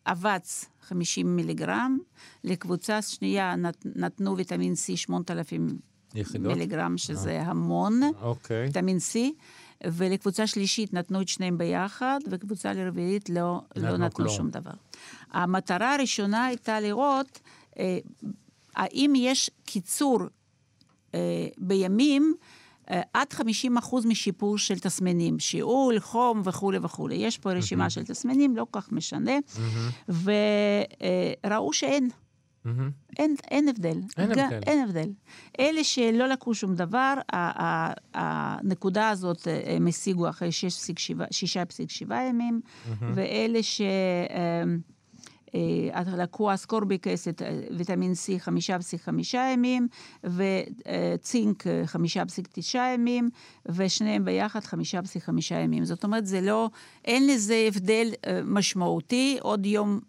אבץ 0.08 0.66
50 0.82 1.36
מיליגרם, 1.36 1.98
לקבוצה 2.44 3.02
שנייה 3.02 3.56
נת, 3.56 3.86
נתנו 3.96 4.38
ויטמין 4.38 4.74
C 4.74 4.98
8,000 4.98 5.68
יחידות? 6.16 6.54
מיליגרם, 6.54 6.98
שזה 6.98 7.42
uh-huh. 7.42 7.46
המון, 7.46 8.02
אוקיי. 8.22 8.66
ויטמין 8.66 8.98
C. 8.98 9.18
ולקבוצה 9.84 10.48
שלישית 10.48 10.94
נתנו 10.94 11.22
את 11.22 11.28
שניהם 11.28 11.58
ביחד, 11.58 12.20
וקבוצה 12.30 12.74
לרביעית 12.74 13.30
לא, 13.30 13.62
לא 13.76 13.98
נתנו 13.98 14.14
כלום. 14.14 14.30
שום 14.30 14.50
דבר. 14.50 14.72
המטרה 15.32 15.94
הראשונה 15.94 16.46
הייתה 16.46 16.80
לראות 16.80 17.40
אה, 17.80 17.98
האם 18.76 19.14
יש 19.16 19.52
קיצור 19.66 20.20
אה, 21.16 21.48
בימים 21.58 22.36
עד 23.14 23.34
50 23.34 23.78
אחוז 23.78 24.06
משיפור 24.06 24.58
של 24.58 24.80
תסמינים, 24.80 25.40
שיעול, 25.40 26.00
חום 26.00 26.42
וכולי 26.44 26.78
וכולי. 26.82 27.16
יש 27.16 27.38
פה 27.38 27.52
רשימה 27.52 27.90
של 27.90 28.04
תסמינים, 28.06 28.56
לא 28.58 28.66
כל 28.72 28.82
כך 28.82 28.92
משנה, 28.92 29.32
וראו 31.44 31.74
שאין. 31.74 32.10
אין, 33.20 33.36
אין 33.52 33.68
הבדל. 33.70 33.98
אין 34.18 34.30
גם- 34.34 34.40
הבדל. 34.46 34.60
אין 34.68 34.84
הבדל. 34.84 35.10
אלה 35.60 35.84
שלא 35.84 36.28
לקחו 36.28 36.54
שום 36.54 36.76
דבר, 36.76 37.14
הנקודה 38.14 39.10
הזאת 39.10 39.48
אה, 39.48 39.76
הם 39.76 39.88
השיגו 39.88 40.30
אחרי 40.30 40.50
6.7 40.50 42.14
ימים, 42.30 42.62
ואלה 43.16 43.64
ש... 43.64 43.82
אה, 45.56 46.16
לקחו 46.18 46.54
אסקורביק 46.54 47.08
אסיד, 47.08 47.42
אה, 47.42 47.60
ויטמין 47.78 48.12
C 48.12 48.48
5.5 48.48 49.34
ימים, 49.34 49.88
וצינק 50.24 51.68
אה, 51.68 51.84
5.9 51.86 52.78
ימים, 52.94 53.30
ושניהם 53.66 54.26
ביחד 54.26 54.60
5.5 54.64 54.72
ימים. 55.52 55.86
זאת 55.86 56.04
אומרת, 56.04 56.26
זה 56.26 56.42
לא, 56.42 56.70
אין 57.06 57.28
לזה 57.28 57.66
הבדל 57.68 58.12
משמעותי, 58.46 59.38
עוד 59.42 59.66
יום 59.66 60.00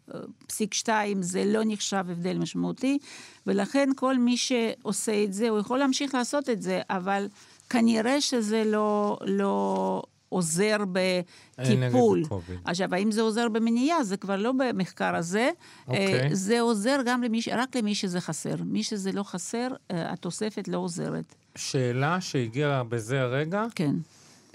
פסיק 0.46 0.74
שתיים 0.74 1.22
זה 1.22 1.44
לא 1.44 1.60
נחשב 1.66 2.04
הבדל 2.08 2.38
משמעותי, 2.38 2.98
ולכן 3.46 3.88
כל 3.96 4.18
מי 4.18 4.36
שעושה 4.36 5.24
את 5.24 5.32
זה, 5.32 5.48
הוא 5.48 5.58
יכול 5.58 5.78
להמשיך 5.78 6.14
לעשות 6.14 6.50
את 6.50 6.62
זה, 6.62 6.80
אבל 6.90 7.28
כנראה 7.70 8.20
שזה 8.20 8.64
לא... 8.64 9.18
לא 9.24 10.02
עוזר 10.28 10.76
בטיפול. 10.92 12.18
נגד 12.18 12.28
קוביד. 12.28 12.58
עכשיו, 12.64 12.94
האם 12.94 13.10
זה 13.10 13.20
עוזר 13.20 13.48
במניעה? 13.48 14.04
זה 14.04 14.16
כבר 14.16 14.36
לא 14.36 14.52
במחקר 14.52 15.16
הזה. 15.16 15.50
אוקיי. 15.88 16.22
אה, 16.22 16.28
זה 16.34 16.60
עוזר 16.60 17.00
גם 17.06 17.22
למי, 17.22 17.40
רק 17.52 17.76
למי 17.76 17.94
שזה 17.94 18.20
חסר. 18.20 18.54
מי 18.64 18.82
שזה 18.82 19.12
לא 19.12 19.22
חסר, 19.22 19.68
אה, 19.90 20.12
התוספת 20.12 20.68
לא 20.68 20.78
עוזרת. 20.78 21.34
שאלה 21.56 22.20
שהגיעה 22.20 22.84
בזה 22.84 23.20
הרגע, 23.20 23.66
כן. 23.74 23.94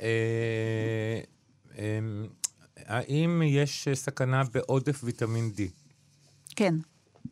אה, 0.02 0.08
אה, 1.78 2.00
האם 2.86 3.42
יש 3.46 3.88
סכנה 3.94 4.44
בעודף 4.54 5.02
ויטמין 5.04 5.52
D? 5.58 5.62
כן. 6.56 6.76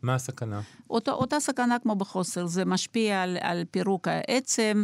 מה 0.03 0.15
הסכנה? 0.15 0.62
אותו, 0.89 1.12
אותה 1.12 1.39
סכנה 1.39 1.79
כמו 1.79 1.96
בחוסר, 1.96 2.46
זה 2.46 2.65
משפיע 2.65 3.22
על, 3.22 3.38
על 3.41 3.63
פירוק 3.72 4.08
העצם, 4.08 4.84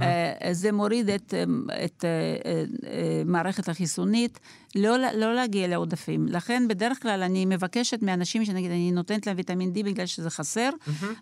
אה, 0.00 0.32
זה 0.52 0.72
מוריד 0.72 1.08
את, 1.08 1.34
אה, 1.34 1.44
את 1.84 2.04
אה, 2.04 2.10
אה, 2.50 2.64
אה, 2.90 3.22
מערכת 3.26 3.68
החיסונית, 3.68 4.38
לא, 4.74 4.96
לא 5.14 5.34
להגיע 5.34 5.68
לעודפים. 5.68 6.26
לכן 6.28 6.68
בדרך 6.68 7.02
כלל 7.02 7.22
אני 7.22 7.44
מבקשת 7.44 8.02
מאנשים 8.02 8.44
שנגיד 8.44 8.70
אני 8.70 8.90
נותנת 8.90 9.26
להם 9.26 9.36
ויטמין 9.36 9.72
D 9.74 9.84
בגלל 9.84 10.06
שזה 10.06 10.30
חסר, 10.30 10.70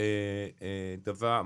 אה, 0.61 0.95
דבר, 1.05 1.41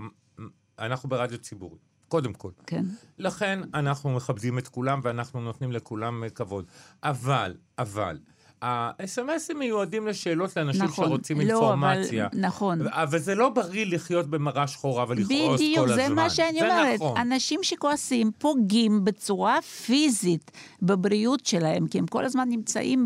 אנחנו 0.80 1.10
ברדיו 1.10 1.38
ציבורי, 1.38 1.78
קודם 2.08 2.34
כל. 2.34 2.52
כן. 2.68 2.86
לכן 3.18 3.60
אנחנו 3.74 4.10
מכבדים 4.16 4.58
את 4.58 4.68
כולם 4.68 5.00
ואנחנו 5.04 5.42
נותנים 5.42 5.72
לכולם 5.72 6.24
אה, 6.24 6.30
כבוד. 6.30 6.66
אבל, 7.04 7.54
אבל, 7.78 8.20
ה-SMSים 8.62 9.54
מיועדים 9.56 10.08
לשאלות 10.08 10.58
לאנשים 10.58 10.84
נכון. 10.84 11.06
שרוצים 11.08 11.38
לא, 11.38 11.44
אינפורמציה. 11.44 12.28
אבל- 12.34 12.42
נכון. 12.42 12.88
אבל 12.88 13.20
זה 13.20 13.36
לא 13.36 13.50
בריא 13.50 13.86
לחיות 13.90 14.28
במראה 14.28 14.68
שחורה 14.68 15.06
ולכעוס 15.08 15.28
כל 15.30 15.54
הזמן. 15.54 15.56
בדיוק, 15.56 15.88
זה 15.88 16.10
מה 16.10 16.30
שאני 16.30 16.62
אומרת. 16.62 16.96
נכון. 16.96 17.18
אנשים 17.18 17.60
שכועסים 17.64 18.32
פוגעים 18.38 19.06
בצורה 19.06 19.62
פיזית 19.62 20.52
בבריאות 20.82 21.46
שלהם, 21.46 21.88
כי 21.88 22.00
הם 22.00 22.08
כל 22.08 22.26
הזמן 22.26 22.50
נמצאים 22.50 23.06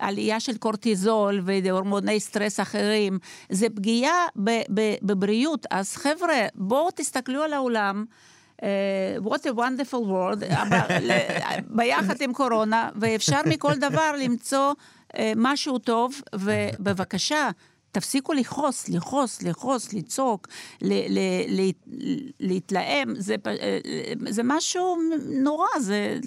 בעלייה 0.00 0.40
של 0.40 0.56
קורטיזול 0.56 1.40
והורמוני 1.44 2.20
סטרס 2.20 2.60
אחרים. 2.60 3.18
זה 3.50 3.66
פגיעה 3.74 4.26
בבריאות. 5.02 5.66
אז 5.70 5.96
חבר'ה, 5.96 6.46
בואו 6.54 6.88
תסתכלו 6.94 7.42
על 7.42 7.52
העולם. 7.52 8.04
אה, 8.62 8.68
what 9.24 9.38
a 9.40 9.52
wonderful 9.56 10.04
world, 10.06 10.44
ל- 11.02 11.12
ביחד 11.68 12.20
עם 12.20 12.32
קורונה, 12.32 12.88
ואפשר 13.00 13.40
מכל 13.46 13.74
דבר 13.76 14.12
למצוא 14.24 14.72
אה, 15.16 15.32
משהו 15.36 15.78
טוב, 15.78 16.14
ובבקשה, 16.34 17.50
תפסיקו 17.92 18.32
לכעוס, 18.32 18.88
לכעוס, 18.88 19.42
לכעוס, 19.42 19.92
לצעוק, 19.92 20.48
ל- 20.82 21.18
ל- 21.18 21.60
ל- 21.60 22.30
להתלהם, 22.40 23.14
זה, 23.18 23.34
אה, 23.46 23.78
זה 24.28 24.42
משהו 24.44 24.96
נורא, 25.42 25.66
זה... 25.80 26.18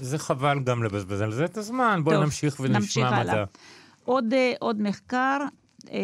זה 0.00 0.18
חבל 0.18 0.58
גם 0.64 0.82
לבזבז 0.84 1.20
על 1.20 1.32
זה 1.32 1.44
את 1.44 1.56
הזמן. 1.56 2.00
בואי 2.04 2.16
טוב, 2.16 2.24
נמשיך 2.24 2.56
ונשמע. 2.60 3.22
מדע. 3.24 3.44
עוד, 4.04 4.34
אה, 4.34 4.52
עוד 4.60 4.82
מחקר, 4.82 5.38
אה, 5.90 5.98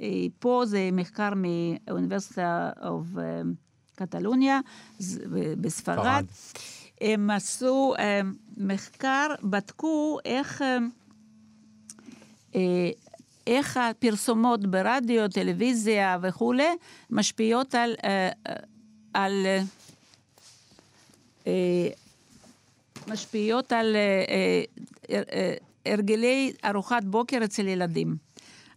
אה, 0.00 0.06
פה 0.38 0.62
זה 0.66 0.88
מחקר 0.92 1.30
מאוניברסיטה 1.36 2.70
of 2.80 3.18
אה, 3.18 3.40
קטלוניה, 3.96 4.60
בספרד. 5.60 5.66
ספרד. 5.68 6.24
הם 7.00 7.30
עשו 7.30 7.94
אה, 7.98 8.20
מחקר, 8.56 9.26
בדקו 9.42 10.18
איך, 10.24 10.62
אה, 10.62 10.78
אה, 12.54 12.90
איך 13.46 13.76
הפרסומות 13.76 14.66
ברדיו, 14.66 15.28
טלוויזיה 15.28 16.18
וכולי, 16.22 16.68
משפיעות 17.10 17.74
על, 17.74 17.94
על 19.14 19.46
אה, 21.46 21.88
משפיעות 23.08 23.72
על 23.72 23.96
הרגלי 25.86 26.52
ארוחת 26.64 27.04
בוקר 27.04 27.40
אצל 27.44 27.68
ילדים. 27.68 28.25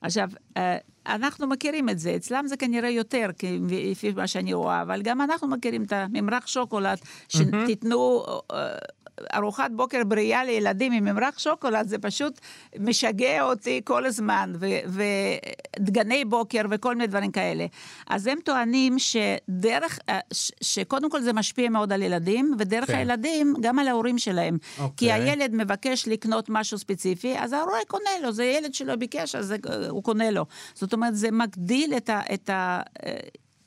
עכשיו, 0.01 0.29
אה, 0.57 0.77
אנחנו 1.07 1.47
מכירים 1.47 1.89
את 1.89 1.99
זה, 1.99 2.15
אצלם 2.15 2.47
זה 2.47 2.57
כנראה 2.57 2.89
יותר, 2.89 3.29
לפי 3.69 4.11
מה 4.11 4.27
שאני 4.27 4.53
רואה, 4.53 4.81
אבל 4.81 5.01
גם 5.01 5.21
אנחנו 5.21 5.47
מכירים 5.47 5.83
את 5.83 5.93
הממרח 5.93 6.47
שוקולד, 6.47 6.97
שתיתנו 7.29 8.25
אה, 8.51 8.77
ארוחת 9.33 9.71
בוקר 9.75 10.03
בריאה 10.03 10.43
לילדים 10.43 10.91
עם 10.91 11.03
ממרח 11.05 11.39
שוקולד, 11.39 11.87
זה 11.87 11.97
פשוט 11.97 12.39
משגע 12.79 13.41
אותי 13.43 13.81
כל 13.85 14.05
הזמן, 14.05 14.53
ו- 14.59 14.97
ודגני 15.79 16.25
בוקר 16.25 16.61
וכל 16.69 16.95
מיני 16.95 17.07
דברים 17.07 17.31
כאלה. 17.31 17.65
אז 18.09 18.27
הם 18.27 18.37
טוענים 18.45 18.95
שדרך, 18.99 19.99
אה, 20.09 20.19
ש- 20.33 20.51
שקודם 20.61 21.09
כל 21.09 21.21
זה 21.21 21.33
משפיע 21.33 21.69
מאוד 21.69 21.93
על 21.93 22.01
ילדים, 22.01 22.55
ודרך 22.59 22.87
כן. 22.87 22.97
הילדים 22.97 23.53
גם 23.61 23.79
על 23.79 23.87
ההורים 23.87 24.17
שלהם. 24.17 24.57
כי 24.75 24.81
אוקיי. 24.83 25.11
הילד 25.13 25.55
מבקש 25.55 26.07
לקנות 26.07 26.45
משהו 26.49 26.77
ספציפי, 26.77 27.35
אז 27.39 27.53
ההורה 27.53 27.77
קונה 27.87 28.09
לו, 28.23 28.31
זה 28.31 28.43
ילד 28.45 28.73
שלא 28.73 28.95
ביקש, 28.95 29.35
אז 29.35 29.45
זה- 29.45 29.57
הוא 29.89 30.03
קונה 30.03 30.31
לו. 30.31 30.45
זאת 30.73 30.93
אומרת, 30.93 31.15
זה 31.15 31.31
מגדיל 31.31 31.93
את 31.97 32.09
ה... 32.09 32.21
את 32.33 32.49
ה 32.49 32.81
אה, 33.05 33.17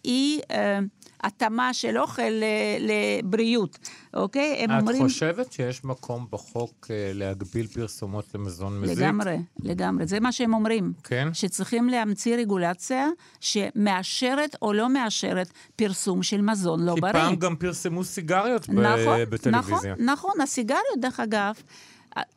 אי 0.05 0.41
אה, 0.51 0.79
התאמה 1.23 1.75
של 1.75 1.99
אוכל 1.99 2.33
לבריאות, 2.81 3.79
אוקיי? 4.15 4.57
הם 4.59 4.71
את 4.71 4.81
אומרים... 4.81 5.03
חושבת 5.03 5.53
שיש 5.53 5.85
מקום 5.85 6.27
בחוק 6.31 6.87
אה, 6.91 7.11
להגביל 7.15 7.67
פרסומות 7.67 8.35
למזון 8.35 8.81
מזיק? 8.81 8.99
לגמרי, 8.99 9.37
לגמרי. 9.61 10.07
זה 10.07 10.21
מה 10.21 10.33
שהם 10.33 10.55
אומרים. 10.55 10.93
כן? 11.05 11.29
שצריכים 11.33 11.89
להמציא 11.89 12.37
רגולציה 12.37 13.09
שמאשרת 13.41 14.57
או 14.63 14.73
לא 14.73 14.89
מאשרת 14.89 15.51
פרסום 15.77 16.23
של 16.23 16.41
מזון 16.41 16.85
לא 16.85 16.95
כי 16.95 17.01
בריא. 17.01 17.13
פעם 17.13 17.37
גם 17.37 17.57
פרסמו 17.57 18.05
סיגריות 18.05 18.69
ב- 18.69 18.73
נכון, 18.73 19.21
בטלוויזיה. 19.31 19.93
נכון, 19.93 20.05
נכון. 20.05 20.41
הסיגריות, 20.41 21.01
דרך 21.01 21.21
אגב, 21.21 21.55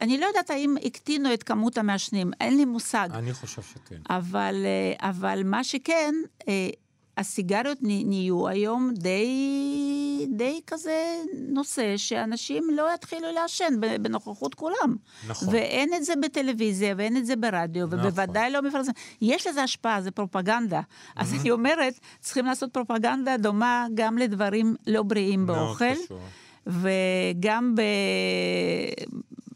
אני 0.01 0.17
לא 0.17 0.25
יודעת 0.25 0.49
האם 0.49 0.75
הקטינו 0.85 1.33
את 1.33 1.43
כמות 1.43 1.77
המעשנים, 1.77 2.31
אין 2.41 2.57
לי 2.57 2.65
מושג. 2.65 3.09
אני 3.13 3.33
חושב 3.33 3.61
שכן. 3.61 3.95
אבל, 4.09 4.55
אה, 4.65 5.09
אבל 5.09 5.41
מה 5.45 5.63
שכן, 5.63 6.15
אה, 6.47 6.69
הסיגריות 7.17 7.77
נהיו 7.81 8.47
היום 8.47 8.91
די, 8.93 9.27
די 10.35 10.61
כזה 10.67 11.15
נושא 11.47 11.97
שאנשים 11.97 12.67
לא 12.73 12.93
יתחילו 12.93 13.31
לעשן 13.31 13.73
בנוכחות 14.01 14.55
כולם. 14.55 14.95
נכון. 15.27 15.47
ואין 15.51 15.93
את 15.93 16.05
זה 16.05 16.13
בטלוויזיה 16.21 16.93
ואין 16.97 17.17
את 17.17 17.25
זה 17.25 17.35
ברדיו, 17.35 17.87
נכון. 17.87 17.99
ובוודאי 17.99 18.51
לא 18.51 18.61
מפרסם. 18.61 18.91
יש 19.21 19.47
לזה 19.47 19.63
השפעה, 19.63 20.01
זה 20.01 20.11
פרופגנדה. 20.11 20.79
Mm-hmm. 20.79 21.11
אז 21.15 21.33
אני 21.33 21.51
אומרת, 21.51 21.99
צריכים 22.19 22.45
לעשות 22.45 22.73
פרופגנדה 22.73 23.37
דומה 23.37 23.87
גם 23.93 24.17
לדברים 24.17 24.75
לא 24.87 25.03
בריאים 25.03 25.45
באוכל. 25.45 25.85
מאוד 25.85 25.97
קשור. 26.05 26.19
וגם 26.67 27.75
ב... 27.75 27.81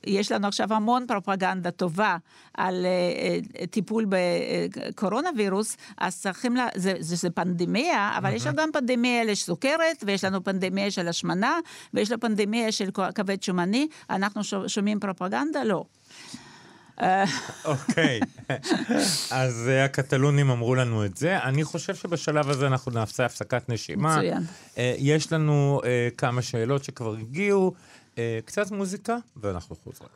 יש 0.08 0.32
לנו 0.32 0.48
עכשיו 0.48 0.74
המון 0.74 1.06
פרופגנדה 1.08 1.72
טובה 1.72 2.18
על 2.53 2.86
uh, 2.86 3.68
טיפול 3.68 4.06
בקורונה 4.10 5.29
וירוס, 5.38 5.77
אז 5.98 6.22
צריכים, 6.22 6.56
לה, 6.56 6.68
זה, 6.75 6.94
זה, 7.00 7.15
זה 7.15 7.29
פנדמיה, 7.29 8.12
אבל 8.18 8.32
mm-hmm. 8.32 8.36
יש 8.36 8.48
לנו 8.48 8.56
גם 8.56 8.70
פנדמיה 8.74 9.24
לסוכרת, 9.24 10.03
ויש 10.06 10.24
לנו 10.24 10.44
פנדמיה 10.44 10.91
של 10.91 11.08
השמנה, 11.08 11.60
ויש 11.94 12.12
לנו 12.12 12.20
פנדמיה 12.20 12.72
של 12.72 12.89
כבד 13.15 13.44
שומני, 13.44 13.88
אנחנו 14.10 14.41
שומעים 14.68 15.00
פרופגנדה? 15.00 15.63
לא. 15.63 15.86
אוקיי, 17.65 18.20
אז 19.32 19.70
הקטלונים 19.86 20.50
אמרו 20.50 20.75
לנו 20.75 21.06
את 21.06 21.18
זה. 21.18 21.38
אני 21.44 21.63
חושב 21.63 21.96
שבשלב 21.96 22.50
הזה 22.50 22.68
אנחנו 22.68 22.91
נעשה 22.91 23.25
הפסקת 23.25 23.70
נשימה. 23.70 24.18
מצוין. 24.18 24.44
יש 24.98 25.34
לנו 25.34 25.82
כמה 26.18 26.41
שאלות 26.41 26.84
שכבר 26.84 27.15
הגיעו. 27.15 27.74
אה, 28.19 28.39
קצת 28.45 28.71
מוזיקה, 28.71 29.17
ואנחנו 29.35 29.75
חוזרים. 29.75 30.09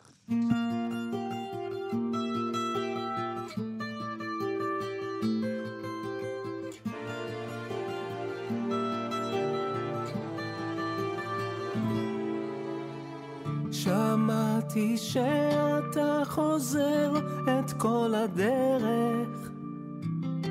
שמעתי 13.71 14.97
שאתה 14.97 16.21
חוזר 16.25 17.13
את 17.43 17.71
כל 17.77 18.13
הדרך 18.15 19.51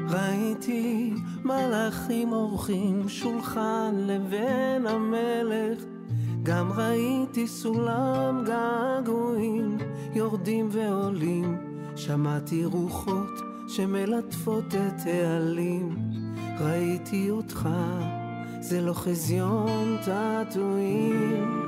ראיתי 0.09 1.13
מלאכים 1.45 2.33
אורחים 2.33 3.09
שולחן 3.09 3.95
לבן 3.97 4.87
המלך 4.87 5.92
גם 6.43 6.73
ראיתי 6.73 7.49
סולם 7.49 8.45
געגועים 8.47 9.79
יורדים 10.15 10.69
ועולים, 10.71 11.57
שמעתי 11.97 12.65
רוחות 12.65 13.41
שמלטפות 13.69 14.65
את 14.75 15.07
העלים, 15.07 15.97
ראיתי 16.61 17.31
אותך, 17.31 17.69
זה 18.61 18.81
לא 18.81 18.93
חזיון 18.93 19.97
תעתועים. 20.05 21.63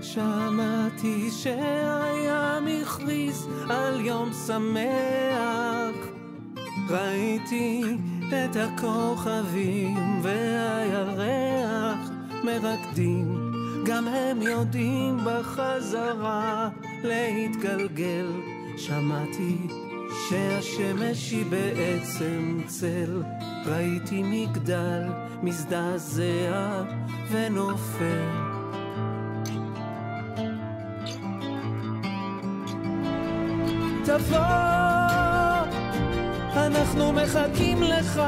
שמעתי 0.00 1.30
שהים 1.30 2.82
הכריז 2.82 3.48
על 3.68 4.00
יום 4.00 4.30
שמח, 4.46 5.96
ראיתי 6.88 7.82
את 8.28 8.56
הכוכבים 8.56 10.20
והירח 10.22 11.71
מרקדים, 12.44 13.52
גם 13.86 14.08
הם 14.08 14.42
יודעים 14.42 15.18
בחזרה 15.24 16.68
להתגלגל. 17.04 18.26
שמעתי 18.76 19.56
שהשמש 20.28 21.30
היא 21.30 21.46
בעצם 21.46 22.60
צל, 22.66 23.22
ראיתי 23.66 24.22
מגדל 24.22 25.02
מזדעזע 25.42 26.82
ונופל. 27.30 28.52
תבוא 34.04 34.72
אנחנו 36.56 37.12
מחכים 37.12 37.82
לך 37.82 38.22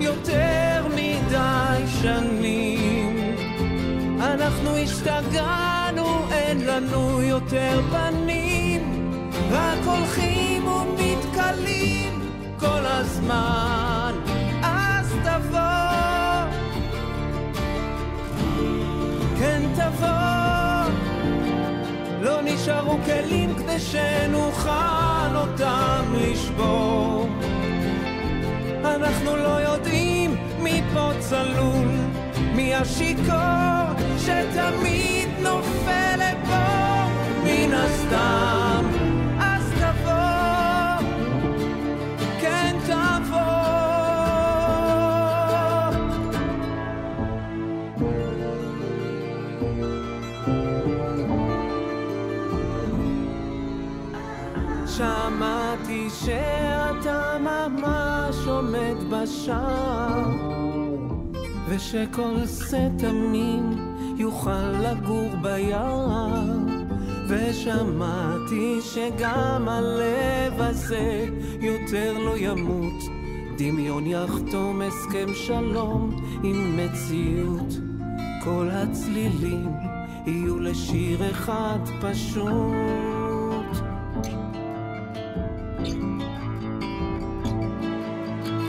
יותר 0.00 0.86
מדי 0.94 1.86
שנים. 2.02 2.79
אנחנו 4.40 4.76
השתגענו, 4.76 6.06
אין 6.32 6.66
לנו 6.66 7.22
יותר 7.22 7.80
פנים, 7.90 9.10
רק 9.50 9.78
הולכים 9.84 10.66
ומתכלים 10.68 12.20
כל 12.58 12.86
הזמן. 12.86 14.14
אז 14.62 15.14
תבוא, 15.24 16.50
כן 19.38 19.62
תבוא, 19.74 20.94
לא 22.20 22.42
נשארו 22.42 22.98
כלים 23.04 23.54
כדי 23.54 23.78
שנוכל 23.78 25.36
אותם 25.36 26.04
לשבור. 26.14 27.28
אנחנו 28.84 29.36
לא 29.36 29.60
יודעים 29.60 30.36
מי 30.58 30.82
פה 30.94 31.10
צלול, 31.18 32.09
מי 32.54 32.74
השיכור 32.74 34.00
שתמיד 34.18 35.28
נופל 35.42 36.16
לפה 36.16 37.06
מן 37.44 37.72
הסתם. 37.72 38.84
אז 39.40 39.72
תבוא, 39.72 41.08
כן 42.40 42.76
תבוא. 42.86 43.40
שמעתי 54.86 56.08
שאתה 56.10 57.36
ממש 57.40 58.46
עומד 58.46 58.96
בשער 59.10 60.29
ושכל 61.80 62.46
שא 62.46 62.88
תמים 62.98 63.70
יוכל 64.16 64.70
לגור 64.70 65.36
ביער 65.42 66.48
ושמעתי 67.28 68.78
שגם 68.82 69.68
הלב 69.68 70.60
הזה 70.60 71.26
יותר 71.60 72.18
לא 72.18 72.36
ימות. 72.36 73.02
דמיון 73.58 74.06
יחתום 74.06 74.82
הסכם 74.82 75.34
שלום 75.34 76.22
עם 76.42 76.76
מציאות. 76.76 77.74
כל 78.44 78.68
הצלילים 78.72 79.72
יהיו 80.26 80.60
לשיר 80.60 81.30
אחד 81.30 81.78
פשוט. 82.00 82.50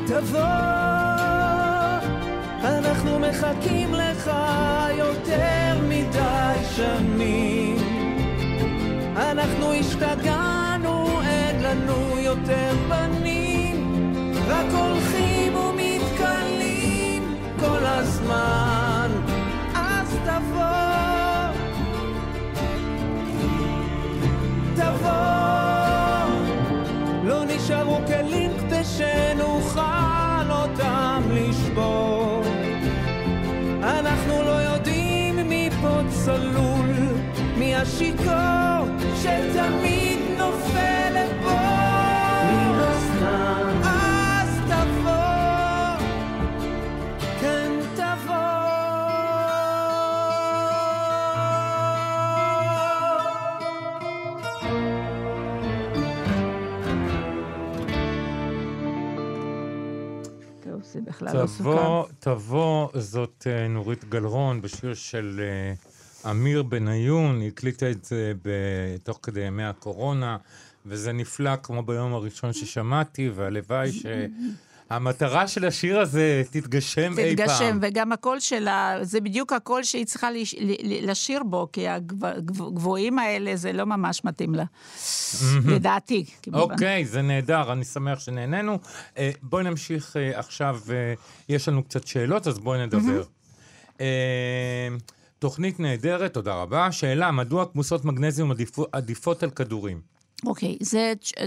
תבוא, 0.08 1.11
אנחנו 2.64 3.20
מחכים 3.20 3.94
לך 3.94 4.32
יותר 4.98 5.80
מדי 5.90 6.54
שנים. 6.76 7.78
אנחנו 9.16 9.74
השתגענו, 9.74 11.22
אין 11.22 11.64
לנו 11.64 12.20
יותר 12.20 12.74
פנים, 12.90 13.94
רק 14.48 14.66
הולכים 14.72 15.56
ומתכלים 15.56 17.36
כל 17.60 17.86
הזמן. 17.86 19.12
אז 19.76 20.18
תבוא, 20.26 21.54
תבוא, 24.76 25.12
לא 27.24 27.44
נשארו 27.46 28.00
כלים 28.08 28.52
כדי 28.60 28.84
שנוכל 28.84 30.11
פה 36.26 36.32
צלול, 36.32 36.96
מי 37.58 37.76
השיכור 37.76 38.86
שתמיד 39.16 40.20
נופל 40.38 41.10
לפה. 41.10 41.62
מן 42.48 42.80
הסתם. 42.80 43.82
אז 43.84 44.60
תבוא, 44.68 46.08
כן 47.42 47.72
תבוא. 47.96 48.36
זה 60.84 61.02
בכלל 61.02 61.38
לא 61.42 61.48
סוכר. 61.48 61.72
תבוא, 61.72 62.06
תבוא, 62.20 62.88
זאת 62.94 63.48
אה, 63.48 63.68
נורית 63.68 64.06
גלרון 64.10 64.62
בשיר 64.62 64.94
של 64.94 65.42
אה, 65.44 65.91
אמיר 66.30 66.64
בניון, 66.64 67.42
הקליטה 67.42 67.92
את 67.92 68.06
זה 68.06 68.34
תוך 69.04 69.20
כדי 69.24 69.42
ימי 69.42 69.64
הקורונה, 69.64 70.38
וזה 70.86 71.12
נפלא 71.12 71.56
כמו 71.64 71.84
ביום 71.84 72.14
הראשון 72.14 72.54
ששמעתי, 72.54 73.30
והלוואי 73.36 73.92
ש... 74.02 74.06
המטרה 74.92 75.48
של 75.48 75.66
השיר 75.66 76.00
הזה 76.00 76.44
תתגשם 76.52 77.18
אי 77.18 77.36
פעם. 77.36 77.48
תתגשם, 77.48 77.78
וגם 77.82 78.12
הקול 78.12 78.40
שלה, 78.40 78.98
זה 79.02 79.22
בדיוק 79.22 79.54
הקול 79.54 79.84
שהיא 79.84 80.06
צריכה 80.06 80.30
לשיר 80.84 81.44
בו, 81.44 81.68
כי 81.74 81.88
הגבוהים 81.88 83.20
האלה, 83.20 83.56
זה 83.56 83.74
לא 83.74 83.86
ממש 83.86 84.26
מתאים 84.26 84.56
לה. 84.56 84.64
לדעתי, 85.66 86.26
כמובן. 86.44 86.60
אוקיי, 86.60 87.06
זה 87.06 87.22
נהדר, 87.22 87.72
אני 87.72 87.86
שמח 87.86 88.20
שנהנינו. 88.20 88.80
אה, 89.18 89.32
בואי 89.42 89.64
נמשיך 89.64 90.18
אה, 90.18 90.40
עכשיו, 90.40 90.80
אה, 90.90 91.14
יש 91.50 91.68
לנו 91.68 91.84
קצת 91.84 92.08
שאלות, 92.08 92.48
אז 92.48 92.60
בואי 92.60 92.86
נדבר. 92.86 93.24
תוכנית 95.42 95.80
נהדרת, 95.80 96.34
תודה 96.34 96.54
רבה. 96.54 96.92
שאלה, 96.92 97.32
מדוע 97.32 97.66
כמוסות 97.66 98.06
מגנזיום 98.06 98.52
עדיפות 98.92 99.44
על 99.44 99.50
כדורים? 99.50 100.02
אוקיי, 100.46 100.78
okay, 100.82 100.86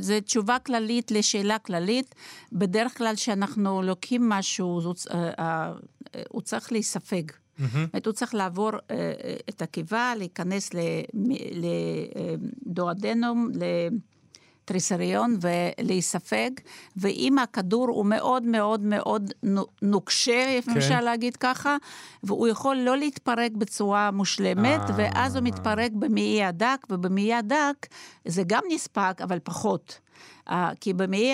זו 0.01 0.21
תשובה 0.21 0.59
כללית 0.59 1.11
לשאלה 1.11 1.59
כללית. 1.59 2.15
בדרך 2.53 2.99
כלל 2.99 3.15
כשאנחנו 3.15 3.83
לוקחים 3.83 4.29
משהו, 4.29 4.81
הוא, 4.85 4.95
uh, 4.95 5.11
uh, 5.11 5.43
הוא 6.29 6.43
צריך 6.43 6.73
להיספג. 6.73 7.23
Mm-hmm. 7.31 7.63
זאת 7.95 8.07
הוא 8.07 8.13
צריך 8.13 8.35
לעבור 8.35 8.71
uh, 8.71 8.81
את 9.49 9.63
הקיבה, 9.63 10.13
להיכנס 10.19 10.71
לדואדנום, 12.67 13.51
ל... 13.55 13.63
טריסריון 14.65 15.37
ולהיספג, 15.41 16.51
ואם 16.97 17.39
הכדור 17.39 17.89
הוא 17.89 18.07
מאוד 18.07 18.43
מאוד 18.43 18.81
מאוד 18.85 19.33
נוקשה, 19.83 20.61
כן. 20.65 20.77
אפשר 20.77 21.01
להגיד 21.01 21.37
ככה, 21.37 21.77
והוא 22.23 22.49
יכול 22.49 22.77
לא 22.77 22.97
להתפרק 22.97 23.53
בצורה 23.53 24.11
מושלמת, 24.11 24.81
אה. 24.81 24.95
ואז 24.97 25.37
הוא 25.37 25.45
מתפרק 25.45 25.91
במעי 25.93 26.45
הדק, 26.45 26.87
ובמעי 26.91 27.35
הדק 27.35 27.87
זה 28.25 28.43
גם 28.47 28.63
נספג, 28.71 29.13
אבל 29.23 29.39
פחות. 29.45 29.99
אה, 30.51 30.71
כי 30.81 30.93
במעי, 30.93 31.33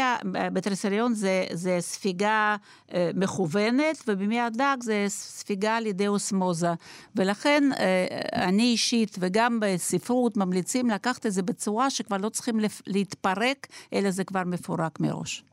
בתריסריון 0.52 1.14
זה, 1.14 1.44
זה 1.52 1.76
ספיגה 1.80 2.56
אה, 2.94 3.10
מכוונת, 3.14 4.02
ובמעי 4.08 4.40
הדק 4.40 4.76
זה 4.82 5.04
ספיגה 5.08 5.76
על 5.76 5.86
ידי 5.86 6.08
אוסמוזה. 6.08 6.72
ולכן 7.16 7.64
אה, 7.78 8.06
אני 8.46 8.62
אישית, 8.62 9.16
וגם 9.20 9.60
בספרות, 9.60 10.36
ממליצים 10.36 10.90
לקחת 10.90 11.26
את 11.26 11.32
זה 11.32 11.42
בצורה 11.42 11.90
שכבר 11.90 12.16
לא 12.16 12.28
צריכים 12.28 12.60
להתפרק, 12.86 13.66
אלא 13.92 14.10
זה 14.10 14.24
כבר 14.24 14.44
מפורק 14.44 15.00
מראש. 15.00 15.44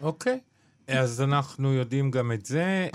אוקיי. 0.00 0.40
אז 0.88 1.20
אנחנו 1.20 1.72
יודעים 1.72 2.10
גם 2.10 2.32
את 2.32 2.46
זה. 2.46 2.88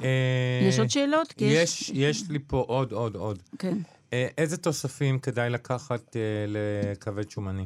יש 0.68 0.80
עוד 0.80 0.90
שאלות? 0.90 1.34
יש, 1.38 1.92
יש 1.94 2.30
לי 2.30 2.40
פה 2.48 2.66
עוד, 2.68 2.92
עוד, 2.92 3.16
עוד. 3.16 3.40
כן. 3.60 3.78
איזה 4.12 4.58
תוספים 4.58 5.20
כדאי 5.20 5.50
לקחת 5.50 6.16
לכבד 6.48 7.30
שומני? 7.30 7.66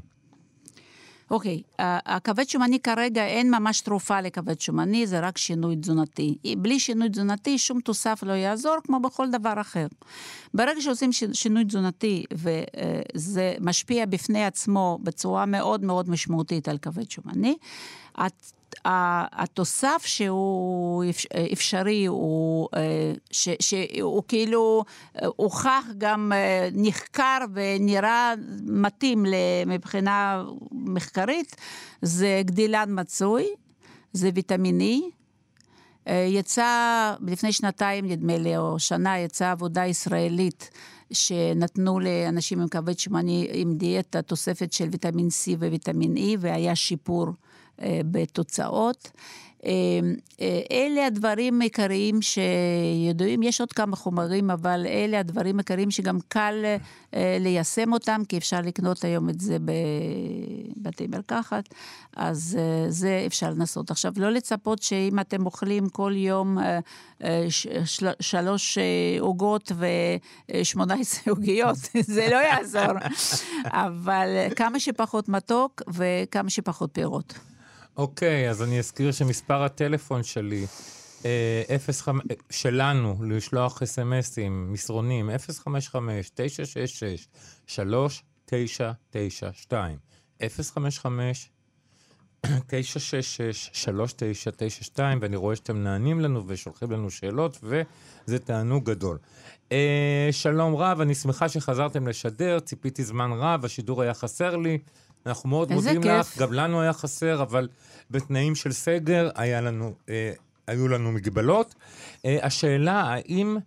אוקיי, 1.33 1.61
okay, 1.67 1.83
הכבד 2.05 2.49
שומני 2.49 2.79
כרגע 2.79 3.25
אין 3.25 3.51
ממש 3.55 3.81
תרופה 3.81 4.21
לכבד 4.21 4.61
שומני, 4.61 5.07
זה 5.07 5.19
רק 5.19 5.37
שינוי 5.37 5.75
תזונתי. 5.75 6.37
בלי 6.57 6.79
שינוי 6.79 7.09
תזונתי 7.09 7.57
שום 7.57 7.79
תוסף 7.81 8.23
לא 8.23 8.31
יעזור, 8.31 8.75
כמו 8.83 8.99
בכל 8.99 9.31
דבר 9.31 9.61
אחר. 9.61 9.87
ברגע 10.53 10.81
שעושים 10.81 11.09
שינוי 11.33 11.65
תזונתי, 11.65 12.23
וזה 12.33 13.55
משפיע 13.61 14.05
בפני 14.05 14.45
עצמו 14.45 14.99
בצורה 15.03 15.45
מאוד 15.45 15.83
מאוד 15.83 16.09
משמעותית 16.09 16.67
על 16.67 16.77
כבד 16.77 17.11
שומני, 17.11 17.55
התוסף 18.85 20.03
שהוא 20.05 21.03
אפשרי, 21.53 22.05
הוא, 22.05 22.69
אה, 22.75 23.13
ש, 23.31 23.49
שהוא 23.59 24.23
כאילו 24.27 24.83
אה, 25.21 25.27
הוכח 25.35 25.85
גם 25.97 26.31
אה, 26.35 26.69
נחקר 26.73 27.37
ונראה 27.53 28.33
מתאים 28.63 29.25
מבחינה 29.67 30.43
מחקרית, 30.71 31.55
זה 32.01 32.41
גדילן 32.45 32.99
מצוי, 32.99 33.47
זה 34.13 34.29
ויטמין 34.33 34.81
E. 34.81 35.13
יצא 36.27 37.13
לפני 37.27 37.51
שנתיים, 37.51 38.05
נדמה 38.07 38.37
לי, 38.37 38.57
או 38.57 38.79
שנה, 38.79 39.19
יצאה 39.19 39.51
עבודה 39.51 39.85
ישראלית 39.85 40.69
שנתנו 41.13 41.99
לאנשים 41.99 42.61
עם 42.61 42.67
כבד 42.67 42.99
שמני 42.99 43.47
עם 43.53 43.73
דיאטה 43.73 44.21
תוספת 44.21 44.73
של 44.73 44.87
ויטמין 44.91 45.27
C 45.27 45.57
וויטמין 45.57 46.17
E, 46.17 46.21
והיה 46.39 46.75
שיפור. 46.75 47.27
אה, 47.81 48.01
בתוצאות. 48.11 49.11
אה, 49.65 49.71
אה, 50.41 50.61
אלה 50.71 51.07
הדברים 51.07 51.61
העיקריים 51.61 52.19
שידועים, 52.21 53.43
יש 53.43 53.61
עוד 53.61 53.73
כמה 53.73 53.95
חומרים, 53.95 54.51
אבל 54.51 54.85
אלה 54.87 55.19
הדברים 55.19 55.57
העיקריים 55.57 55.91
שגם 55.91 56.17
קל 56.27 56.65
ליישם 57.39 57.93
אותם, 57.93 58.21
כי 58.29 58.37
אפשר 58.37 58.61
לקנות 58.61 59.03
היום 59.03 59.29
את 59.29 59.41
זה 59.41 59.57
בבתי 60.77 61.07
מרקחת, 61.07 61.73
אז 62.15 62.57
זה 62.87 63.23
אפשר 63.27 63.49
לנסות. 63.49 63.91
עכשיו, 63.91 64.13
לא 64.17 64.29
לצפות 64.29 64.81
שאם 64.81 65.19
אתם 65.19 65.45
אוכלים 65.45 65.89
כל 65.89 66.13
יום 66.15 66.57
שלוש 68.19 68.77
עוגות 69.19 69.71
ושמונה 70.51 70.93
עשרה 70.93 71.33
עוגיות, 71.35 71.77
זה 72.01 72.27
לא 72.31 72.35
יעזור, 72.35 72.93
אבל 73.87 74.27
כמה 74.55 74.79
שפחות 74.79 75.29
מתוק 75.29 75.81
וכמה 75.87 76.49
שפחות 76.49 76.89
פירות. 76.93 77.33
אוקיי, 77.97 78.49
אז 78.49 78.63
אני 78.63 78.79
אזכיר 78.79 79.11
שמספר 79.11 79.63
הטלפון 79.63 80.23
שלי, 80.23 80.65
אה, 81.25 81.63
05, 81.79 82.21
שלנו, 82.49 83.17
לשלוח 83.23 83.81
אס.אם.אסים, 83.81 84.73
מסרונים, 84.73 85.29
055-966-3992. 88.49 89.73
055 90.49 91.49
966-3992, 92.45 92.47
ואני 95.21 95.35
רואה 95.35 95.55
שאתם 95.55 95.83
נענים 95.83 96.19
לנו 96.19 96.43
ושולחים 96.47 96.91
לנו 96.91 97.11
שאלות, 97.11 97.57
וזה 97.63 98.39
תענוג 98.39 98.89
גדול. 98.89 99.17
Uh, 99.69 99.73
שלום 100.31 100.75
רב, 100.75 101.01
אני 101.01 101.15
שמחה 101.15 101.49
שחזרתם 101.49 102.07
לשדר, 102.07 102.59
ציפיתי 102.59 103.03
זמן 103.03 103.31
רב, 103.31 103.65
השידור 103.65 104.01
היה 104.01 104.13
חסר 104.13 104.55
לי. 104.55 104.77
אנחנו 105.25 105.49
מאוד 105.49 105.71
מודים 105.71 106.01
כיף. 106.01 106.11
לך, 106.11 106.37
גם 106.37 106.53
לנו 106.53 106.81
היה 106.81 106.93
חסר, 106.93 107.41
אבל 107.41 107.67
בתנאים 108.11 108.55
של 108.55 108.71
סגר 108.71 109.29
היה 109.35 109.61
לנו, 109.61 109.93
אה, 110.09 110.33
היו 110.67 110.87
לנו 110.87 111.11
מגבלות. 111.11 111.75
אה, 112.25 112.37
השאלה, 112.41 113.01
האם 113.01 113.57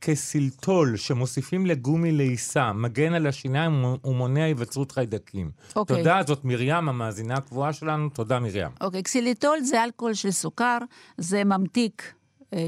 כסילטול 0.00 0.96
שמוסיפים 0.96 1.66
לגומי 1.66 2.12
לעיסה, 2.12 2.72
מגן 2.72 3.14
על 3.14 3.26
השיניים 3.26 3.84
ומונע 4.04 4.44
היווצרות 4.44 4.92
חיידקים. 4.92 5.50
אוקיי. 5.76 5.96
תודה, 5.96 6.20
זאת 6.26 6.44
מרים, 6.44 6.88
המאזינה 6.88 7.34
הקבועה 7.34 7.72
שלנו. 7.72 8.08
תודה, 8.08 8.40
מרים. 8.40 8.70
אוקיי, 8.80 9.02
קסילטול 9.02 9.60
זה 9.60 9.84
אלכוהול 9.84 10.14
של 10.14 10.30
סוכר, 10.30 10.78
זה 11.18 11.44
ממתיק 11.44 12.12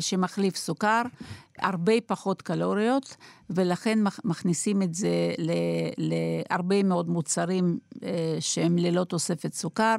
שמחליף 0.00 0.56
סוכר, 0.56 1.02
הרבה 1.58 1.92
פחות 2.06 2.42
קלוריות, 2.42 3.16
ולכן 3.50 3.98
מכניסים 4.24 4.82
את 4.82 4.94
זה 4.94 5.32
להרבה 5.98 6.82
מאוד 6.82 7.08
מוצרים 7.08 7.78
אה, 8.02 8.36
שהם 8.40 8.78
ללא 8.78 9.04
תוספת 9.04 9.54
סוכר. 9.54 9.96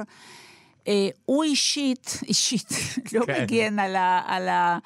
אה, 0.87 1.09
הוא 1.25 1.43
אישית, 1.43 2.17
אישית, 2.27 2.69
לא 3.13 3.25
כן. 3.25 3.43
מגן 3.43 3.79
על, 3.79 3.95
ה, 3.95 4.21
על, 4.25 4.47
ה, 4.47 4.79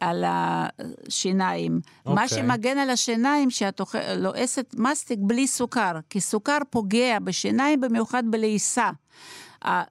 על 0.00 0.24
השיניים. 0.26 1.80
Okay. 1.84 2.10
מה 2.10 2.24
אוקיי. 2.24 2.28
שמגן 2.28 2.78
על 2.78 2.90
השיניים, 2.90 3.50
שאת 3.50 3.80
לועסת 4.16 4.74
מסטיק 4.78 5.18
בלי 5.22 5.46
סוכר, 5.46 5.92
כי 6.10 6.20
סוכר 6.20 6.58
פוגע 6.70 7.18
בשיניים, 7.18 7.80
במיוחד 7.80 8.22
בלעיסה. 8.26 8.90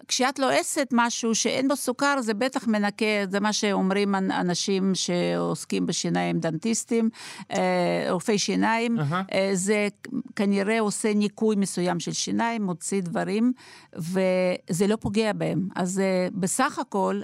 כשאת 0.07 0.39
לועסת 0.39 0.87
משהו 0.91 1.35
שאין 1.35 1.67
בו 1.67 1.75
סוכר, 1.75 2.21
זה 2.21 2.33
בטח 2.33 2.67
מנקה, 2.67 3.05
זה 3.29 3.39
מה 3.39 3.53
שאומרים 3.53 4.15
אנשים 4.15 4.91
שעוסקים 4.95 5.85
בשיניים, 5.85 6.39
דנטיסטים, 6.39 7.09
אה, 7.51 8.07
רופאי 8.09 8.37
שיניים. 8.37 8.97
Uh-huh. 8.99 9.35
זה 9.53 9.87
כנראה 10.35 10.79
עושה 10.79 11.13
ניקוי 11.13 11.55
מסוים 11.55 11.99
של 11.99 12.11
שיניים, 12.11 12.63
מוציא 12.63 13.01
דברים, 13.01 13.53
וזה 13.93 14.87
לא 14.87 14.95
פוגע 14.95 15.33
בהם. 15.33 15.67
אז 15.75 15.99
אה, 15.99 16.27
בסך 16.33 16.79
הכל, 16.79 17.21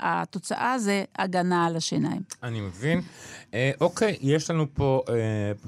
התוצאה 0.00 0.78
זה 0.78 1.04
הגנה 1.18 1.66
על 1.66 1.76
השיניים. 1.76 2.22
אני 2.42 2.60
מבין. 2.60 3.00
אוקיי, 3.80 4.16
יש 4.20 4.50
לנו 4.50 4.66
פה 4.74 5.02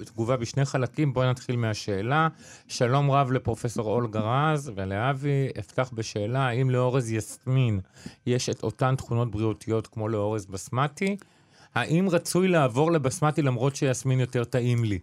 תגובה 0.05 0.37
בשני 0.37 0.65
חלקים, 0.65 1.13
בואי 1.13 1.31
נתחיל 1.31 1.57
מהשאלה. 1.57 2.29
שלום 2.69 3.11
רב 3.11 3.33
לפרופסור 3.33 3.91
אולגה 3.91 4.21
רז 4.21 4.73
ול... 4.77 4.94
לאבי, 4.95 5.49
אפתח 5.59 5.91
בשאלה, 5.95 6.49
האם 6.49 6.71
לאורז 6.71 7.13
יסמין 7.13 7.81
יש 8.27 8.49
את 8.49 8.63
אותן 8.63 8.95
תכונות 8.97 9.31
בריאותיות 9.31 9.87
כמו 9.87 10.09
לאורז 10.09 10.47
בסמטי? 10.47 11.17
האם 11.75 12.09
רצוי 12.11 12.49
לעבור 12.49 12.93
לבסמטי 12.93 13.43
למרות 13.43 13.77
שיסמין 13.77 14.21
יותר 14.21 14.45
טעים 14.45 14.85
לי? 14.85 14.99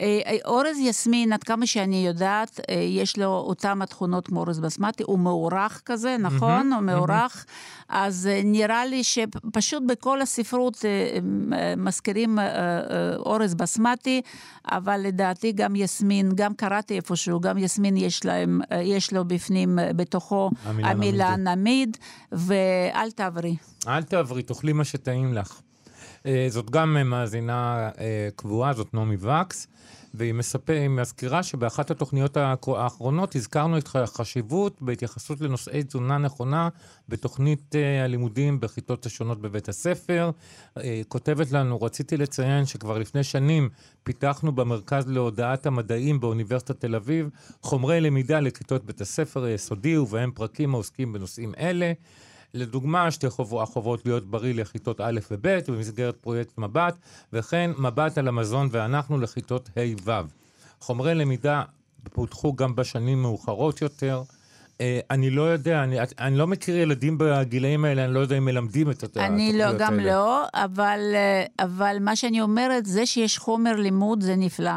אה, 0.00 0.20
אה, 0.26 0.36
אורז 0.44 0.78
יסמין, 0.78 1.32
עד 1.32 1.44
כמה 1.44 1.66
שאני 1.66 2.06
יודעת, 2.06 2.60
אה, 2.70 2.74
יש 2.74 3.18
לו 3.18 3.26
אותם 3.26 3.82
התכונות 3.82 4.26
כמו 4.26 4.40
אורז 4.40 4.60
בסמטי, 4.60 5.02
הוא 5.06 5.18
מאורך 5.18 5.82
כזה, 5.84 6.16
נכון? 6.20 6.72
הוא 6.72 6.82
מאורך. 6.82 7.46
אז 7.88 8.28
נראה 8.44 8.86
לי 8.86 9.04
שפשוט 9.04 9.82
בכל 9.86 10.20
הספרות 10.22 10.84
מזכירים 11.76 12.38
אורז 13.18 13.54
בסמטי, 13.54 14.22
אבל 14.70 15.00
לדעתי 15.00 15.52
גם 15.52 15.76
יסמין, 15.76 16.32
גם 16.34 16.54
קראתי 16.54 16.96
איפשהו, 16.96 17.40
גם 17.40 17.58
יסמין 17.58 17.96
יש, 17.96 18.24
להם, 18.24 18.60
יש 18.82 19.12
לו 19.12 19.24
בפנים, 19.24 19.78
בתוכו 19.96 20.50
המילה, 20.64 20.90
המילה 20.90 21.36
נמיד, 21.36 21.96
ואל 22.32 23.10
תעברי. 23.10 23.56
אל 23.88 24.02
תעברי, 24.02 24.42
תאכלי 24.42 24.72
מה 24.72 24.84
שטעים 24.84 25.34
לך. 25.34 25.60
זאת 26.48 26.70
גם 26.70 27.10
מאזינה 27.10 27.90
קבועה, 28.36 28.72
זאת 28.72 28.94
נעמי 28.94 29.16
וקס. 29.20 29.66
והיא 30.14 30.32
מספר, 30.32 30.72
היא 30.72 30.88
מזכירה 30.88 31.42
שבאחת 31.42 31.90
התוכניות 31.90 32.36
האחרונות 32.36 33.36
הזכרנו 33.36 33.78
את 33.78 33.88
החשיבות 33.94 34.82
בהתייחסות 34.82 35.40
לנושאי 35.40 35.82
תזונה 35.82 36.18
נכונה 36.18 36.68
בתוכנית 37.08 37.74
uh, 37.74 38.04
הלימודים 38.04 38.60
בכיתות 38.60 39.06
השונות 39.06 39.40
בבית 39.40 39.68
הספר. 39.68 40.30
כותבת 41.08 41.52
לנו, 41.52 41.82
רציתי 41.82 42.16
לציין 42.16 42.66
שכבר 42.66 42.98
לפני 42.98 43.24
שנים 43.24 43.68
פיתחנו 44.02 44.52
במרכז 44.52 45.08
להודעת 45.08 45.66
המדעים 45.66 46.20
באוניברסיטת 46.20 46.80
תל 46.80 46.94
אביב 46.94 47.28
חומרי 47.62 48.00
למידה 48.00 48.40
לכיתות 48.40 48.84
בית 48.84 49.00
הספר 49.00 49.44
היסודי 49.44 49.96
ובהם 49.96 50.30
פרקים 50.34 50.74
העוסקים 50.74 51.12
בנושאים 51.12 51.52
אלה. 51.58 51.92
לדוגמה, 52.54 53.10
שתי 53.10 53.30
חובות, 53.30 53.68
החובות 53.68 54.06
להיות 54.06 54.26
בריא 54.26 54.54
לכיתות 54.54 55.00
א' 55.00 55.20
וב' 55.30 55.58
במסגרת 55.68 56.16
פרויקט 56.16 56.58
מבט, 56.58 56.96
וכן 57.32 57.70
מבט 57.78 58.18
על 58.18 58.28
המזון 58.28 58.68
ואנחנו 58.70 59.18
לכיתות 59.18 59.70
ה' 59.76 59.80
ו'. 60.04 60.12
חומרי 60.80 61.14
למידה 61.14 61.62
פותחו 62.12 62.54
גם 62.54 62.76
בשנים 62.76 63.22
מאוחרות 63.22 63.82
יותר. 63.82 64.22
Uh, 64.72 64.84
אני 65.10 65.30
לא 65.30 65.42
יודע, 65.42 65.82
אני, 65.82 65.96
אני 66.18 66.38
לא 66.38 66.46
מכיר 66.46 66.76
ילדים 66.76 67.18
בגילאים 67.18 67.84
האלה, 67.84 68.04
אני 68.04 68.14
לא 68.14 68.20
יודע 68.20 68.38
אם 68.38 68.44
מלמדים 68.44 68.90
את 68.90 69.02
התוכניות 69.02 69.30
האלה. 69.30 69.34
אני 69.34 69.58
לא, 69.58 69.78
גם 69.78 69.98
האלה. 69.98 70.12
לא, 70.12 70.44
אבל, 70.54 71.00
אה, 71.14 71.44
אבל 71.58 71.96
מה 72.00 72.16
שאני 72.16 72.40
אומרת, 72.40 72.86
זה 72.86 73.06
שיש 73.06 73.38
חומר 73.38 73.76
לימוד 73.76 74.20
זה 74.22 74.36
נפלא. 74.36 74.70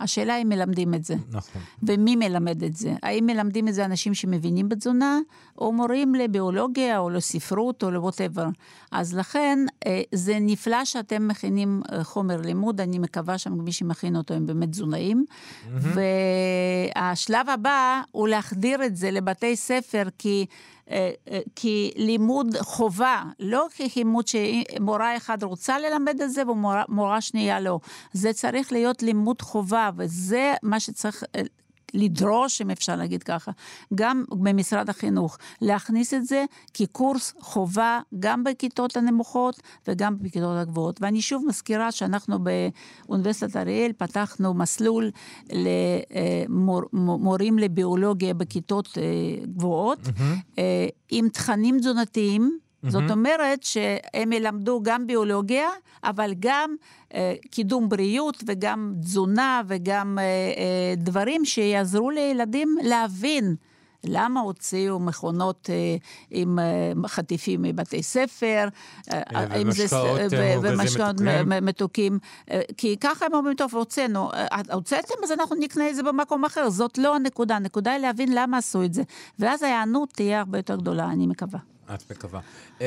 השאלה 0.00 0.36
אם 0.36 0.48
מלמדים 0.48 0.94
את 0.94 1.04
זה. 1.04 1.14
נכון. 1.30 1.62
ומי 1.82 2.16
מלמד 2.16 2.62
את 2.62 2.76
זה? 2.76 2.94
האם 3.02 3.26
מלמדים 3.26 3.68
את 3.68 3.74
זה 3.74 3.84
אנשים 3.84 4.14
שמבינים 4.14 4.68
בתזונה, 4.68 5.18
או 5.58 5.72
מורים 5.72 6.14
לביולוגיה, 6.14 6.98
או 6.98 7.10
לספרות, 7.10 7.82
או 7.82 7.90
לווטאבר. 7.90 8.46
אז 8.92 9.14
לכן, 9.14 9.58
אה, 9.86 10.02
זה 10.12 10.38
נפלא 10.40 10.84
שאתם 10.84 11.28
מכינים 11.28 11.82
אה, 11.92 12.04
חומר 12.04 12.40
לימוד, 12.40 12.80
אני 12.80 12.98
מקווה 12.98 13.38
שמי 13.38 13.72
שמכין 13.72 14.16
אותו 14.16 14.34
הם 14.34 14.46
באמת 14.46 14.70
תזונאים. 14.70 15.24
Mm-hmm. 15.28 15.98
והשלב 16.96 17.48
הבא 17.48 18.02
הוא 18.12 18.28
להחדיר 18.28 18.84
את 18.84 18.96
זה 18.96 19.10
לבתי 19.10 19.56
ספר, 19.56 20.08
כי... 20.18 20.46
אה, 20.90 21.10
אה, 21.30 21.40
כי 21.56 21.92
לימוד 21.96 22.56
חובה, 22.60 23.22
לא 23.40 23.66
כלימוד 23.76 24.24
שמורה 24.28 25.16
אחת 25.16 25.42
רוצה 25.42 25.78
ללמד 25.78 26.20
את 26.20 26.32
זה 26.32 26.42
ומורה 26.48 27.20
שנייה 27.20 27.60
לא. 27.60 27.80
זה 28.12 28.32
צריך 28.32 28.72
להיות 28.72 29.02
לימוד 29.02 29.42
חובה, 29.42 29.90
וזה 29.96 30.54
מה 30.62 30.80
שצריך 30.80 31.24
אה, 31.34 31.40
לדרוש, 31.94 32.60
אם 32.60 32.70
אפשר 32.70 32.96
להגיד 32.96 33.22
ככה, 33.22 33.52
גם 33.94 34.24
במשרד 34.30 34.90
החינוך, 34.90 35.38
להכניס 35.60 36.14
את 36.14 36.26
זה 36.26 36.44
כקורס 36.74 37.34
חובה 37.40 38.00
גם 38.18 38.44
בכיתות 38.44 38.96
הנמוכות 38.96 39.60
וגם 39.88 40.16
בכיתות 40.20 40.56
הגבוהות. 40.56 41.02
ואני 41.02 41.22
שוב 41.22 41.44
מזכירה 41.48 41.92
שאנחנו 41.92 42.38
באוניברסיטת 43.06 43.56
אריאל 43.56 43.92
פתחנו 43.92 44.54
מסלול 44.54 45.10
למורים 46.92 47.58
לביולוגיה 47.58 48.34
בכיתות 48.34 48.98
אה, 48.98 49.02
גבוהות, 49.56 49.98
mm-hmm. 50.06 50.60
עם 51.10 51.28
תכנים 51.28 51.78
תזונתיים. 51.78 52.58
Mm-hmm. 52.84 52.90
זאת 52.90 53.10
אומרת 53.10 53.62
שהם 53.62 54.32
ילמדו 54.32 54.80
גם 54.82 55.06
ביולוגיה, 55.06 55.68
אבל 56.04 56.34
גם 56.38 56.74
אה, 57.14 57.34
קידום 57.50 57.88
בריאות 57.88 58.42
וגם 58.46 58.94
תזונה 59.00 59.62
וגם 59.66 60.18
אה, 60.18 60.24
אה, 60.24 60.94
דברים 60.96 61.44
שיעזרו 61.44 62.10
לילדים 62.10 62.76
להבין. 62.82 63.56
למה 64.04 64.40
הוציאו 64.40 64.98
מכונות 65.00 65.70
אה, 65.70 65.96
עם 66.30 66.58
אה, 66.58 66.92
חטיפים 67.08 67.62
מבתי 67.62 68.02
ספר, 68.02 68.68
אה, 69.12 69.22
ומשקאות 70.62 71.16
מתוקים, 71.62 72.18
כי 72.76 72.96
ככה 73.00 73.26
הם 73.26 73.34
אומרים, 73.34 73.54
טוב, 73.54 73.74
הוצאנו, 73.74 74.30
הוצאתם, 74.72 75.14
אז 75.24 75.32
אנחנו 75.32 75.56
נקנה 75.56 75.90
את 75.90 75.96
זה 75.96 76.02
במקום 76.02 76.44
אחר. 76.44 76.70
זאת 76.70 76.98
לא 76.98 77.14
הנקודה, 77.14 77.56
הנקודה 77.56 77.92
היא 77.92 78.00
להבין 78.00 78.28
למה 78.34 78.58
עשו 78.58 78.84
את 78.84 78.94
זה. 78.94 79.02
ואז 79.38 79.62
ההיענות 79.62 80.12
תהיה 80.12 80.38
הרבה 80.38 80.58
יותר 80.58 80.76
גדולה, 80.76 81.04
אני 81.04 81.26
מקווה. 81.26 81.58
את 81.94 82.10
מקווה. 82.10 82.40
אה, 82.80 82.86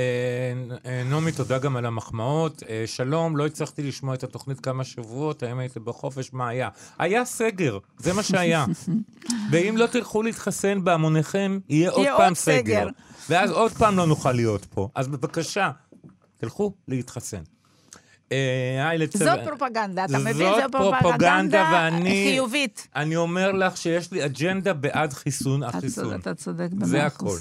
אה, 0.86 1.04
נעמי, 1.04 1.32
תודה 1.32 1.60
גם 1.60 1.76
על 1.76 1.86
המחמאות. 1.86 2.63
אה, 2.70 2.84
שלום, 2.86 3.38
לא 3.38 3.46
הצלחתי 3.46 3.84
לשמוע 3.84 4.16
את 4.16 4.24
התוכנית 4.24 4.60
כמה 4.60 4.84
שבועות, 4.84 5.44
האם 5.44 5.60
הייתם 5.60 5.86
בחופש, 5.86 6.34
מה 6.34 6.48
היה? 6.48 6.70
היה 7.00 7.26
סגר, 7.26 7.78
זה 7.98 8.13
מה 8.13 8.24
שהיה. 8.24 8.66
ואם 9.52 9.76
לא 9.78 9.88
תלכו 9.88 10.24
להתחסן 10.24 10.84
בהמוניכם, 10.84 11.60
יהיה 11.70 11.89
עוד 11.89 12.08
פעם 12.18 12.36
סגר. 12.36 12.88
ואז 13.30 13.52
עוד 13.52 13.72
פעם 13.72 13.98
לא 13.98 14.08
נוכל 14.08 14.32
להיות 14.32 14.66
פה. 14.66 14.89
אז 14.96 15.08
בבקשה, 15.08 15.72
תלכו 16.38 16.74
להתחסן. 16.88 17.42
זאת 19.13 19.39
פרופגנדה, 19.44 20.06
אתה 20.06 20.20
מבין? 20.20 20.52
זאת 20.62 20.72
פרופגנדה 20.72 21.89
חיובית. 22.02 22.88
אני 22.96 23.16
אומר 23.16 23.52
לך 23.52 23.78
שיש 23.78 24.12
לי 24.12 24.26
אג'נדה 24.26 24.74
בעד 24.74 25.13
חיסון 25.13 25.63
החיסון. 25.63 26.20
אתה 26.20 26.34
צודק. 26.34 26.68
זה 26.84 27.06
הכל. 27.06 27.38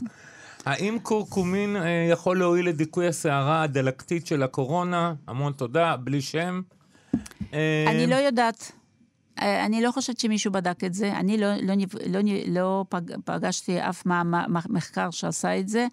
האם 0.65 0.99
קורקומין 1.03 1.77
אה, 1.77 2.09
יכול 2.11 2.39
להועיל 2.39 2.69
לדיכוי 2.69 3.07
הסערה 3.07 3.63
הדלקתית 3.63 4.27
של 4.27 4.43
הקורונה? 4.43 5.15
המון 5.27 5.53
תודה, 5.53 5.97
בלי 5.97 6.21
שם. 6.21 6.61
אה, 7.53 7.85
אני 7.89 8.07
לא 8.07 8.15
יודעת. 8.15 8.73
אה, 9.43 9.67
אני 9.67 9.83
לא 9.83 9.91
חושבת 9.91 10.21
שמישהו 10.21 10.53
בדק 10.53 10.85
את 10.85 10.95
זה, 10.95 11.13
אני 11.13 11.39
לא, 11.39 11.55
לא, 11.55 11.75
לא, 12.07 12.21
לא 12.47 12.85
פג, 12.89 13.01
פגשתי 13.25 13.81
אף 13.81 14.07
מה, 14.07 14.23
מה, 14.25 14.45
מחקר 14.69 15.11
שעשה 15.11 15.59
את 15.59 15.69
זה. 15.69 15.87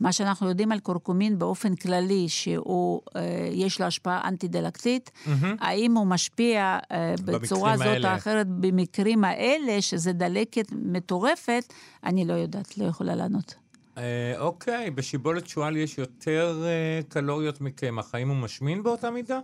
מה 0.00 0.12
שאנחנו 0.12 0.48
יודעים 0.48 0.72
על 0.72 0.80
קורקומין 0.80 1.38
באופן 1.38 1.74
כללי, 1.74 2.28
שיש 2.28 3.80
לו 3.80 3.86
השפעה 3.86 4.28
אנטי-דלקתית, 4.28 5.10
mm-hmm. 5.10 5.46
האם 5.60 5.96
הוא 5.96 6.06
משפיע 6.06 6.78
בצורה 7.24 7.76
זאת 7.76 8.04
או 8.04 8.14
אחרת 8.14 8.46
במקרים 8.48 9.24
האלה, 9.24 9.82
שזה 9.82 10.12
דלקת 10.12 10.72
מטורפת, 10.72 11.72
אני 12.04 12.24
לא 12.24 12.32
יודעת, 12.32 12.78
לא 12.78 12.84
יכולה 12.84 13.14
לענות. 13.14 13.65
אה, 13.98 14.34
אוקיי, 14.38 14.90
בשיבולת 14.90 15.46
שועל 15.46 15.76
יש 15.76 15.98
יותר 15.98 16.62
אה, 16.64 17.00
קלוריות 17.08 17.60
מקמח. 17.60 18.14
האם 18.14 18.28
הוא 18.28 18.36
משמין 18.36 18.82
באותה 18.82 19.10
מידה? 19.10 19.40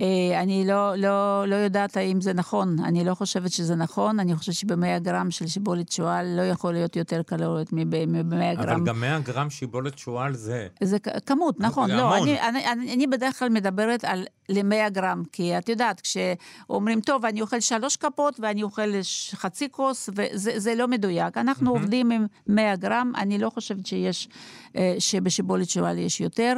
אה, 0.00 0.42
אני 0.42 0.64
לא, 0.66 0.94
לא, 0.96 1.44
לא 1.46 1.54
יודעת 1.54 1.96
האם 1.96 2.20
זה 2.20 2.32
נכון, 2.32 2.76
אני 2.84 3.04
לא 3.04 3.14
חושבת 3.14 3.52
שזה 3.52 3.74
נכון, 3.74 4.20
אני 4.20 4.36
חושבת 4.36 4.54
שבמאה 4.54 4.98
גרם 4.98 5.30
של 5.30 5.46
שיבולת 5.46 5.92
שועל 5.92 6.36
לא 6.36 6.42
יכול 6.42 6.72
להיות 6.72 6.96
יותר 6.96 7.22
קלוריות 7.22 7.72
מבמאה 7.72 8.54
גרם. 8.54 8.68
אבל 8.68 8.84
גם 8.84 9.00
מאה 9.00 9.18
גרם 9.20 9.50
שיבולת 9.50 9.98
שועל 9.98 10.34
זה... 10.34 10.68
זה 10.82 10.98
כמות, 11.26 11.60
נכון. 11.60 11.90
לא, 11.90 12.16
אני, 12.16 12.40
אני, 12.40 12.72
אני, 12.72 12.94
אני 12.94 13.06
בדרך 13.06 13.38
כלל 13.38 13.48
מדברת 13.48 14.04
על 14.04 14.24
ל-100 14.48 14.90
גרם, 14.90 15.22
כי 15.32 15.58
את 15.58 15.68
יודעת, 15.68 16.00
כשאומרים, 16.00 17.00
טוב, 17.00 17.24
אני 17.24 17.40
אוכל 17.40 17.60
שלוש 17.60 17.96
כפות 17.96 18.40
ואני 18.40 18.62
אוכל 18.62 18.90
חצי 19.34 19.68
כוס, 19.70 20.10
וזה 20.14 20.74
לא 20.74 20.88
מדויק. 20.88 21.36
אנחנו 21.36 21.70
mm-hmm. 21.70 21.78
עובדים 21.78 22.10
עם 22.10 22.26
100 22.46 22.76
גרם, 22.76 23.12
אני 23.16 23.38
לא 23.38 23.50
חושבת 23.50 23.86
שיש, 23.86 24.28
אה, 24.76 24.94
שבשיבולת 24.98 25.70
שועל 25.70 25.98
יש 25.98 26.20
יותר. 26.20 26.54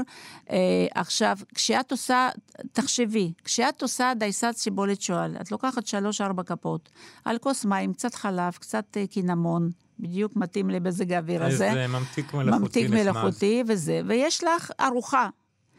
אה, 0.50 0.86
עכשיו, 0.94 1.38
כשאת 1.54 1.90
עושה, 1.90 2.28
תחשבי, 2.72 3.32
כשאת 3.44 3.82
עושה 3.82 4.12
דייסת 4.16 4.54
שיבולת 4.56 5.02
שועל, 5.02 5.36
את 5.40 5.52
לוקחת 5.52 5.86
שלוש-ארבע 5.86 6.42
כפות, 6.42 6.88
על 7.24 7.38
כוס 7.38 7.64
מים, 7.64 7.92
קצת 7.92 8.14
חלב, 8.14 8.52
קצת 8.52 8.96
אה, 8.96 9.06
קינמון, 9.06 9.70
בדיוק 9.98 10.36
מתאים 10.36 10.70
למזג 10.70 11.12
האוויר 11.12 11.44
הזה. 11.44 11.68
איזה 11.68 11.86
ממתיק 11.86 12.34
מלאכותי 12.34 12.88
ממתיק 12.88 12.90
מלאכותי 12.90 13.62
וזה, 13.66 14.00
ויש 14.06 14.44
לך 14.44 14.70
ארוחה. 14.80 15.28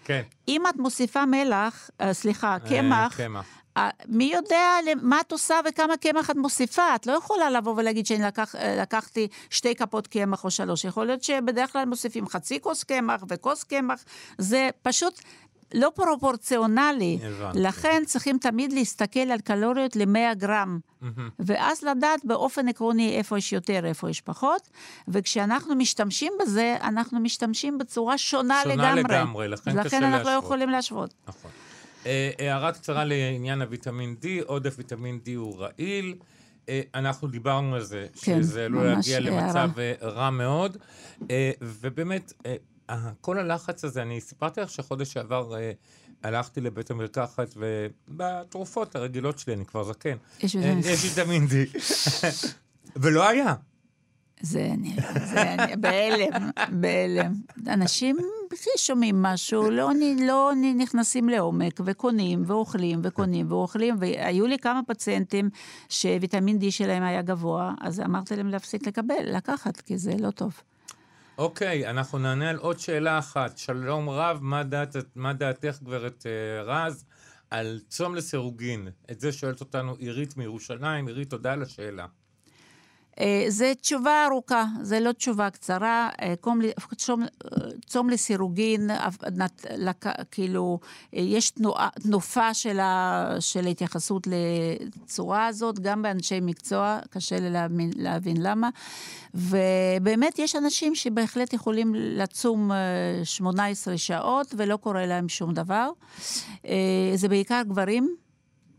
כן. 0.03 0.21
אם 0.47 0.67
את 0.69 0.75
מוסיפה 0.75 1.25
מלח, 1.25 1.89
uh, 2.01 2.03
סליחה, 2.12 2.53
אה, 2.53 2.59
קמח, 2.59 3.17
קמח. 3.17 3.45
Uh, 3.77 3.81
מי 4.07 4.31
יודע 4.33 4.77
מה 5.01 5.21
את 5.21 5.31
עושה 5.31 5.55
וכמה 5.69 5.97
קמח 5.97 6.29
את 6.29 6.35
מוסיפה? 6.35 6.95
את 6.95 7.07
לא 7.07 7.12
יכולה 7.12 7.49
לבוא 7.49 7.73
ולהגיד 7.77 8.05
שאני 8.05 8.23
לקח, 8.23 8.55
לקחתי 8.81 9.27
שתי 9.49 9.75
כפות 9.75 10.07
קמח 10.07 10.43
או 10.43 10.51
שלוש. 10.51 10.85
יכול 10.85 11.05
להיות 11.05 11.23
שבדרך 11.23 11.73
כלל 11.73 11.85
מוסיפים 11.85 12.27
חצי 12.27 12.62
כוס 12.62 12.83
קמח 12.83 13.23
וכוס 13.29 13.63
קמח. 13.63 14.03
זה 14.38 14.69
פשוט 14.81 15.19
לא 15.73 15.91
פרופורציונלי. 15.95 17.19
הבנתי. 17.23 17.60
לכן 17.60 18.03
צריכים 18.05 18.38
תמיד 18.38 18.73
להסתכל 18.73 19.19
על 19.19 19.39
קלוריות 19.39 19.95
ל-100 19.95 20.36
גרם, 20.36 20.79
mm-hmm. 21.01 21.05
ואז 21.39 21.84
לדעת 21.84 22.25
באופן 22.25 22.67
עקרוני 22.67 23.17
איפה 23.17 23.38
יש 23.38 23.53
יותר, 23.53 23.86
איפה 23.86 24.10
יש 24.10 24.21
פחות, 24.21 24.69
וכשאנחנו 25.08 25.75
משתמשים 25.75 26.34
בזה, 26.41 26.77
אנחנו 26.82 27.19
משתמשים 27.19 27.77
בצורה 27.77 28.17
שונה, 28.17 28.62
שונה 28.63 28.75
לגמרי. 28.75 29.01
שונה 29.01 29.19
לגמרי, 29.21 29.47
לכן 29.47 29.62
קשה 29.71 29.73
להשוות. 29.73 29.93
לכן 29.93 30.03
אנחנו 30.03 30.29
לא 30.29 30.36
יכולים 30.36 30.69
להשוות. 30.69 31.13
נכון. 31.27 31.51
אה, 32.05 32.32
הערה 32.39 32.71
קצרה 32.71 33.03
לעניין 33.05 33.62
הוויטמין 33.62 34.15
D, 34.21 34.25
עודף 34.45 34.75
ויטמין 34.77 35.19
D 35.25 35.29
הוא 35.36 35.58
רעיל. 35.58 36.15
אה, 36.69 36.82
אנחנו 36.95 37.27
דיברנו 37.27 37.75
על 37.75 37.84
זה, 37.84 38.08
כן, 38.21 38.43
שזה 38.43 38.65
עלול 38.65 38.86
להגיע. 38.88 39.19
למצב 39.19 39.69
אה, 39.79 39.93
רע 40.01 40.29
מאוד. 40.29 40.77
ובאמת, 41.62 42.34
כל 43.21 43.39
הלחץ 43.39 43.84
הזה, 43.84 44.02
אני 44.02 44.21
סיפרתי 44.21 44.62
לך 44.62 44.69
שחודש 44.69 45.13
שעבר 45.13 45.56
אה, 45.56 45.71
הלכתי 46.23 46.62
לבית 46.62 46.91
המרקחת, 46.91 47.56
ובתרופות 47.56 48.95
הרגילות 48.95 49.39
שלי, 49.39 49.54
אני 49.54 49.65
כבר 49.65 49.84
זקן, 49.84 50.17
יש 50.39 50.56
אה, 50.56 50.75
ויטמין 51.04 51.47
D. 51.47 51.78
ולא 52.95 53.28
היה. 53.30 53.56
זה 54.41 54.69
אני, 54.73 54.95
זה 55.25 55.41
אני, 55.54 55.75
בהלם, 55.75 56.49
בהלם. 56.71 57.34
אנשים 57.67 58.17
שומעים 58.78 59.21
משהו, 59.21 59.69
לא, 59.69 59.89
לא 60.19 60.52
נכנסים 60.75 61.30
לעומק, 61.30 61.80
וקונים, 61.86 62.43
ואוכלים, 62.45 62.99
וקונים, 63.04 63.52
ואוכלים, 63.52 63.95
והיו 63.99 64.47
לי 64.47 64.60
כמה 64.60 64.82
פציינטים 64.88 65.49
שוויטמין 65.89 66.58
D 66.58 66.71
שלהם 66.71 67.04
היה 67.04 67.21
גבוה, 67.21 67.73
אז 67.82 67.99
אמרתי 67.99 68.36
להם 68.36 68.47
להפסיק 68.47 68.88
לקבל, 68.88 69.23
לקחת, 69.23 69.82
כי 69.82 69.97
זה 69.97 70.12
לא 70.19 70.32
טוב. 70.32 70.62
אוקיי, 71.39 71.89
אנחנו 71.89 72.17
נענה 72.17 72.49
על 72.49 72.58
עוד 72.58 72.80
שאלה 72.80 73.19
אחת. 73.19 73.58
שלום 73.58 74.10
רב, 74.10 74.39
מה, 74.41 74.63
דעת, 74.63 74.95
מה 75.15 75.34
דעתך, 75.34 75.78
גברת 75.84 76.25
אה, 76.25 76.63
רז, 76.63 77.06
על 77.49 77.80
צום 77.88 78.15
לסירוגין? 78.15 78.88
את 79.12 79.19
זה 79.19 79.32
שואלת 79.32 79.60
אותנו 79.60 79.95
עירית 79.95 80.38
מירושלים. 80.38 81.08
עירית, 81.08 81.30
תודה 81.30 81.54
על 81.54 81.62
השאלה. 81.62 82.06
אה, 83.19 83.45
זה 83.47 83.73
תשובה 83.82 84.25
ארוכה, 84.32 84.65
זה 84.82 84.99
לא 84.99 85.12
תשובה 85.12 85.49
קצרה. 85.49 86.10
אה, 86.21 86.34
ל- 86.62 86.69
צום, 86.95 87.23
אה, 87.23 87.27
צום 87.86 88.10
לסירוגין, 88.10 88.89
כאילו, 90.32 90.79
אה, 91.15 91.19
יש 91.21 91.49
תנועה, 91.49 91.89
תנופה 92.03 92.53
של, 92.53 92.79
ה, 92.79 93.25
של 93.39 93.65
ההתייחסות 93.67 94.27
לצורה 94.27 95.47
הזאת, 95.47 95.79
גם 95.79 96.01
באנשי 96.01 96.39
מקצוע, 96.41 96.99
קשה 97.10 97.39
לי 97.39 97.49
להבין, 97.49 97.91
להבין 97.95 98.38
למה. 98.41 98.69
ובאמת 99.34 100.39
יש 100.39 100.55
אנשים 100.55 100.95
שבהחלט 100.95 101.53
יכולים 101.53 101.95
לצום 101.95 102.71
אה, 102.71 102.77
18 103.23 103.97
שעות 103.97 104.53
ולא 104.58 104.77
קורה 104.77 105.05
להם 105.05 105.29
שום 105.29 105.53
דבר. 105.53 105.89
אה, 106.65 107.12
זה 107.15 107.27
בעיקר 107.29 107.62
גברים. 107.67 108.15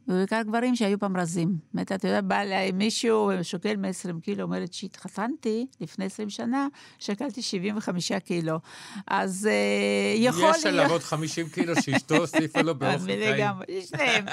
ובעיקר 0.09 0.43
גברים 0.43 0.77
שהיו 0.77 0.99
פעם 0.99 1.17
רזים. 1.17 1.57
באמת, 1.75 1.93
אתה 1.93 2.09
יודע, 2.09 2.21
בא 2.21 2.41
אליי 2.41 2.73
מישהו, 2.73 3.31
שוקל 3.43 3.77
120 3.77 4.21
קילו, 4.21 4.43
אומרת 4.43 4.73
שהתחתנתי 4.73 5.67
לפני 5.81 6.05
20 6.05 6.31
שנה, 6.31 6.69
שקלתי 6.99 7.43
75 7.43 8.13
קילו. 8.13 8.59
אז 9.07 9.49
אה, 9.51 10.15
יכול 10.17 10.51
יש 10.57 10.67
עליו 10.67 10.91
עוד 10.91 11.03
50 11.03 11.49
קילו 11.49 11.83
שאשתו 11.83 12.17
הוסיפה 12.17 12.63
לו 12.63 12.75
באופן 12.75 13.07
טעים. 13.07 13.35
לגמרי, 13.35 13.67
שניהם. 13.87 14.25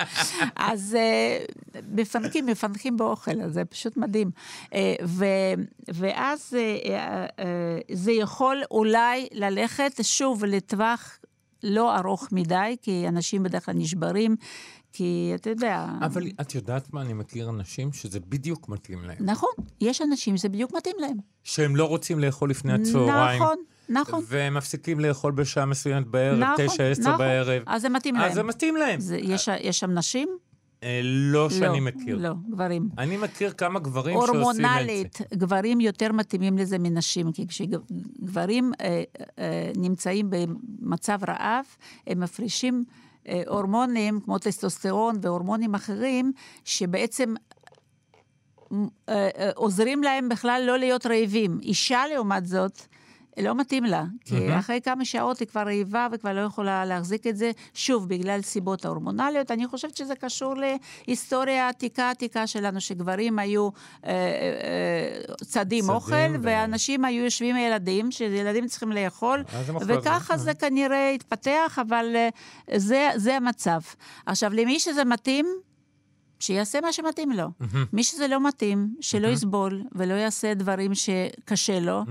אז 0.56 0.96
אה, 1.00 1.46
מפנקים, 1.92 2.46
מפנקים 2.46 2.98
באוכל, 2.98 3.42
אז 3.42 3.54
זה 3.54 3.66
פשוט 3.66 3.98
מדהים. 3.98 4.32
אה, 4.74 4.96
ו- 5.06 5.26
ואז 5.88 6.58
אה, 6.58 7.26
אה, 7.40 7.78
זה 7.92 8.12
יכול 8.12 8.64
אולי 8.72 9.28
ללכת 9.32 9.92
שוב 10.02 10.46
לטווח 10.46 11.20
לא 11.64 11.98
ארוך 11.98 12.28
מדי, 12.32 12.76
כי 12.82 13.08
אנשים 13.08 13.44
בדרך 13.44 13.66
כלל 13.66 13.76
נשברים, 13.76 14.36
כי 14.98 15.32
אתה 15.36 15.50
יודע... 15.50 15.86
אבל 16.02 16.28
את 16.42 16.56
יודעת 16.56 16.94
מה? 16.94 17.02
אני 17.02 17.14
מכיר 17.14 17.50
אנשים 17.50 17.94
שזה 17.94 18.20
בדיוק 18.20 18.70
מתאים 18.70 19.04
להם. 19.04 19.18
נכון, 19.20 19.50
יש 19.82 20.02
אנשים 20.02 20.38
שזה 20.38 20.50
בדיוק 20.50 20.74
מתאים 20.74 20.96
להם. 21.00 21.18
שהם 21.44 21.76
לא 21.76 21.86
רוצים 21.86 22.20
לאכול 22.20 22.50
לפני 22.50 22.74
הצהריים. 22.74 23.42
נכון, 23.42 23.58
נכון. 23.90 24.24
והם 24.28 24.54
מפסיקים 24.54 25.00
לאכול 25.00 25.32
בשעה 25.32 25.66
מסוימת 25.66 26.08
בערב, 26.08 26.40
נכון, 26.40 26.68
תשע, 26.68 26.84
עשר 26.84 27.02
נכון. 27.02 27.18
בערב. 27.18 27.64
אז 27.66 27.82
זה 27.82 27.90
מתאים 27.90 28.16
להם. 28.16 28.24
אז 28.24 28.34
זה 28.34 28.44
מתאים 28.44 28.76
להם. 28.76 29.00
זה, 29.00 29.18
יש, 29.18 29.50
יש 29.62 29.80
שם 29.80 29.92
נשים? 29.92 30.30
אה, 30.84 31.02
לא 31.04 31.50
שאני 31.50 31.80
לא, 31.80 31.86
מכיר. 31.86 32.18
לא, 32.18 32.34
גברים. 32.50 32.90
אני 32.98 33.18
מכיר 33.18 33.52
כמה 33.52 33.80
גברים 33.80 34.16
שעושים 34.16 34.36
את 34.36 34.56
זה. 34.56 34.68
הורמונלית, 34.68 35.22
גברים 35.34 35.80
יותר 35.80 36.12
מתאימים 36.12 36.58
לזה 36.58 36.78
מנשים, 36.78 37.32
כי 37.32 37.48
כשגברים 37.48 38.72
אה, 38.82 39.04
אה, 39.40 39.72
נמצאים 39.76 40.30
במצב 40.30 41.20
רעב, 41.28 41.66
הם 42.08 42.20
מפרישים 42.20 42.84
אה, 42.88 43.07
הורמונים 43.48 44.20
כמו 44.20 44.38
טסטוסטרון 44.38 45.16
והורמונים 45.22 45.76
אחרים, 45.76 46.32
שבעצם 46.66 47.34
אה, 48.72 48.78
אה, 49.10 49.50
עוזרים 49.56 50.04
להם 50.04 50.30
בכלל 50.30 50.64
לא 50.68 50.78
להיות 50.78 51.06
רעבים. 51.06 51.60
אישה, 51.62 52.04
לעומת 52.14 52.46
זאת, 52.46 52.82
לא 53.44 53.56
מתאים 53.56 53.84
לה, 53.84 54.04
כי 54.26 54.40
מהמם. 54.40 54.52
אחרי 54.52 54.82
כמה 54.82 55.06
שעות 55.06 55.40
היא 55.40 55.48
כבר 55.48 55.62
רעיבה 55.62 56.08
וכבר 56.12 56.34
לא 56.34 56.42
יכולה 56.42 56.86
להחזיק 56.86 57.28
את 57.28 57.38
זה, 57.38 57.52
שוב, 57.74 58.10
בגלל 58.10 58.42
סיבות 58.42 58.86
ההורמונליות. 58.86 59.52
אני 59.52 59.68
חושבת 59.68 59.98
שזה 59.98 60.16
קשור 60.16 60.54
להיסטוריה 61.08 61.70
עתיקה 61.70 62.10
עתיקה 62.10 62.48
שלנו, 62.48 62.82
שגברים 62.82 63.40
היו 63.40 63.70
אה, 64.06 64.10
אה, 64.12 64.16
אה, 65.30 65.36
צדים 65.46 65.90
אוכל, 65.90 66.16
ו- 66.16 66.36
ואנשים 66.42 67.06
היו 67.06 67.24
יושבים 67.24 67.56
עם 67.56 67.62
ילדים, 67.62 68.12
שילדים 68.12 68.68
צריכים 68.68 68.92
לאכול, 68.92 69.44
את 69.78 69.84
וככה 69.88 70.38
זה. 70.38 70.44
זה 70.44 70.54
כנראה 70.54 71.12
התפתח, 71.12 71.80
אבל 71.82 72.16
אה, 72.16 72.30
זה, 72.80 73.10
זה 73.16 73.36
המצב. 73.36 73.80
עכשיו, 74.26 74.54
למי 74.54 74.80
שזה 74.80 75.06
מתאים, 75.06 75.46
שיעשה 76.40 76.82
מה 76.82 76.94
שמתאים 76.94 77.32
לו. 77.32 77.48
מי 77.94 78.04
שזה 78.04 78.28
לא 78.28 78.48
מתאים, 78.48 78.96
שלא 79.02 79.28
יסבול 79.28 79.84
ולא 79.96 80.14
יעשה 80.14 80.54
דברים 80.54 80.96
שקשה 80.96 81.80
לו. 81.80 82.04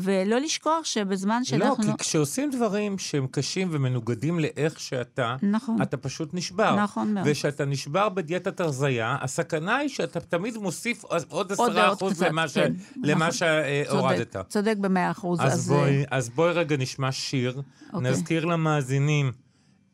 ולא 0.00 0.38
לשכוח 0.38 0.84
שבזמן 0.84 1.38
לא, 1.38 1.44
שאנחנו... 1.44 1.84
כי 1.84 2.04
כשעושים 2.04 2.50
דברים 2.50 2.98
שהם 2.98 3.26
קשים 3.30 3.68
ומנוגדים 3.72 4.40
לאיך 4.40 4.80
שאתה, 4.80 5.36
נכון. 5.42 5.82
אתה 5.82 5.96
פשוט 5.96 6.34
נשבר. 6.34 6.76
נכון 6.76 7.14
מאוד. 7.14 7.26
וכשאתה 7.30 7.64
נשבר 7.64 8.08
בדיאטת 8.08 8.60
הרזייה, 8.60 9.16
הסכנה 9.20 9.76
היא 9.76 9.88
שאתה 9.88 10.20
תמיד 10.20 10.56
מוסיף 10.56 11.04
עוד 11.28 11.52
עשרה 11.52 11.92
אחוז 11.92 12.12
קצת, 12.12 12.26
למה 12.26 12.48
ש- 12.48 12.54
כן, 12.54 12.72
למה 13.02 13.28
נכון. 13.28 13.32
שהורדת. 13.32 14.32
צודק, 14.32 14.48
צודק 14.48 14.74
במאה 14.80 15.10
אחוז. 15.10 15.40
אז 15.42 15.72
אה, 15.72 15.76
בואי, 15.78 16.04
אז 16.10 16.28
בואי 16.28 16.52
רגע 16.52 16.76
נשמע 16.76 17.12
שיר, 17.12 17.62
אוקיי. 17.92 18.10
נזכיר 18.10 18.44
למאזינים 18.44 19.32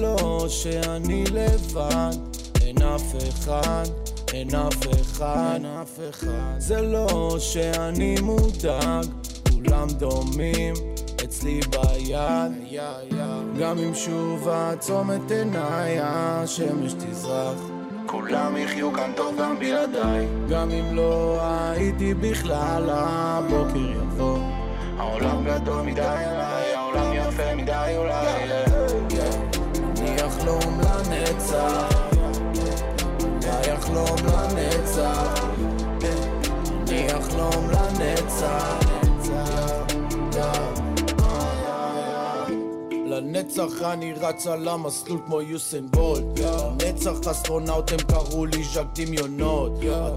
לא 0.05 0.47
שאני 0.49 1.25
לבד, 1.33 2.17
אין 2.61 2.83
אף 2.83 3.15
אחד, 3.29 3.85
אין 4.33 4.55
אף 4.55 4.87
אחד, 5.01 5.51
אין 5.55 5.67
אף 5.67 5.99
אחד. 6.11 6.55
זה 6.59 6.83
לא 6.83 7.37
שאני 7.39 8.17
מודאג, 8.23 9.07
כולם 9.53 9.89
דומים 9.89 10.75
אצלי 11.25 11.61
ביד. 11.71 12.81
גם 13.61 13.79
אם 13.79 13.95
שוב 13.95 14.49
אעצום 14.49 15.11
את 15.13 15.31
עיניי, 15.31 15.99
השמש 16.01 16.93
תזרח. 16.93 17.59
כולם 18.07 18.57
יחיו 18.57 18.93
כאן 18.93 19.13
טוב 19.17 19.35
גם 19.41 19.59
בלעדיי. 19.59 20.27
גם 20.49 20.71
אם 20.71 20.97
לא 20.97 21.39
הייתי 21.41 22.15
בכלל, 22.15 22.89
הבוקר 22.93 23.93
יבוא. 23.93 24.39
העולם 24.99 25.45
גדול 25.45 25.83
מדי 25.83 26.01
עליי, 26.01 26.75
העולם 26.75 27.13
יפה 27.13 27.55
מדי 27.55 27.95
אולי. 27.97 28.74
לנצח, 31.25 31.89
אני 33.43 33.75
אחלום 33.75 34.17
לנצח, 34.27 35.45
אני 36.83 37.07
אחלום 37.19 37.71
לנצח. 37.71 38.79
לנצח 43.07 43.83
אני 43.83 44.13
רץ 44.13 44.47
על 44.47 44.69
המסלול 44.69 45.21
כמו 45.27 45.41
יוסן 45.41 45.87
בולט 45.87 46.41
נצח 46.85 47.29
אסטרונאוט 47.31 47.93
הם 47.93 47.99
קראו 47.99 48.47
לי 48.47 48.65
ז'ק 48.65 48.85
דמיונות. 48.95 49.73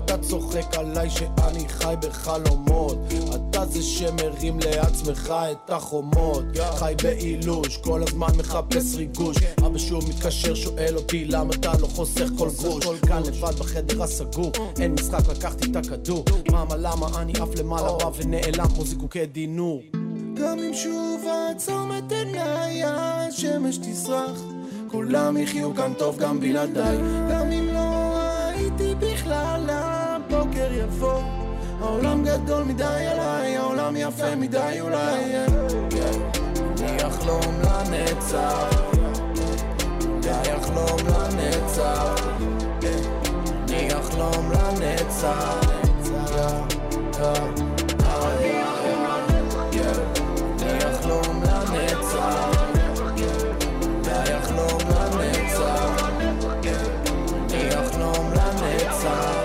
אתה 0.05 0.17
צוחק 0.17 0.75
עליי 0.77 1.09
שאני 1.09 1.69
חי 1.69 1.93
בחלומות. 2.01 2.97
אתה 3.35 3.65
זה 3.65 3.83
שמרים 3.83 4.59
לעצמך 4.59 5.33
את 5.51 5.69
החומות. 5.69 6.43
חי 6.75 6.93
באילוש 7.03 7.77
כל 7.77 8.03
הזמן 8.03 8.27
מחפש 8.37 8.95
ריגוש. 8.95 9.37
אבא 9.65 9.77
שוב 9.77 10.09
מתקשר 10.09 10.55
שואל 10.55 10.95
אותי 10.95 11.25
למה 11.25 11.53
אתה 11.53 11.71
לא 11.79 11.87
חוסך 11.87 12.29
כל 12.37 12.49
גרוש. 12.61 12.85
כאן 13.07 13.23
לבד 13.23 13.59
בחדר 13.59 14.03
הסגור 14.03 14.51
אין 14.79 14.93
משחק 14.93 15.29
לקחתי 15.29 15.71
את 15.71 15.75
הכדור. 15.75 16.25
מאמה 16.51 16.75
למה 16.75 17.21
אני 17.21 17.33
עף 17.39 17.55
למעלה 17.55 17.91
בא 17.97 18.09
ונעלם 18.17 18.67
כמו 18.67 18.85
זיקוקי 18.85 19.25
דינור? 19.25 19.81
גם 20.33 20.59
אם 20.59 20.73
שוב 20.73 21.25
אעצום 21.27 21.91
את 21.97 22.11
עיניי, 22.11 22.83
השמש 22.83 23.77
תסרח. 23.77 24.56
כולם 24.91 25.37
יחיו 25.37 25.75
כאן 25.75 25.93
טוב 25.97 26.17
גם 26.17 26.39
בלעדיי. 26.39 26.97
גם 27.31 27.51
אם 27.51 27.69
לא 27.73 28.17
הייתי 28.47 28.95
בכלל, 28.99 29.69
הבוקר 29.69 30.73
יבוא. 30.73 31.21
העולם 31.81 32.23
גדול 32.23 32.63
מדי 32.63 32.83
עליי, 32.83 33.57
העולם 33.57 33.95
יפה 33.95 34.35
מדי 34.35 34.77
אולי. 34.81 35.35
אני 36.79 37.07
אחלום 37.07 37.61
לנצח. 37.63 38.81
די 40.19 40.55
אחלום 40.57 40.97
לנצח. 41.07 42.15
אני 43.69 43.87
אחלום 43.99 44.51
לנצח. 44.51 45.67
טוב, 59.07 59.36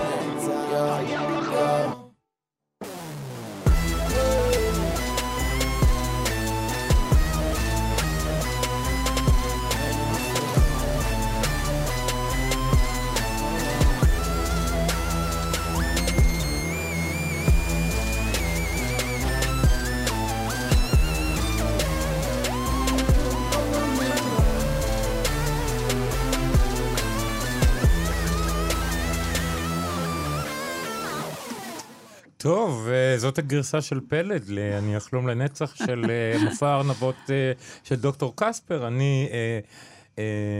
זאת 33.23 33.37
הגרסה 33.37 33.81
של 33.81 33.99
פלד 34.07 34.49
ל"אני 34.49 34.97
אחלום 34.97 35.27
לנצח" 35.27 35.75
של 35.75 36.05
אה, 36.09 36.37
מופע 36.49 36.67
הארנבות 36.67 37.15
אה, 37.29 37.51
של 37.83 37.95
דוקטור 37.95 38.33
קספר. 38.35 38.87
אני 38.87 39.29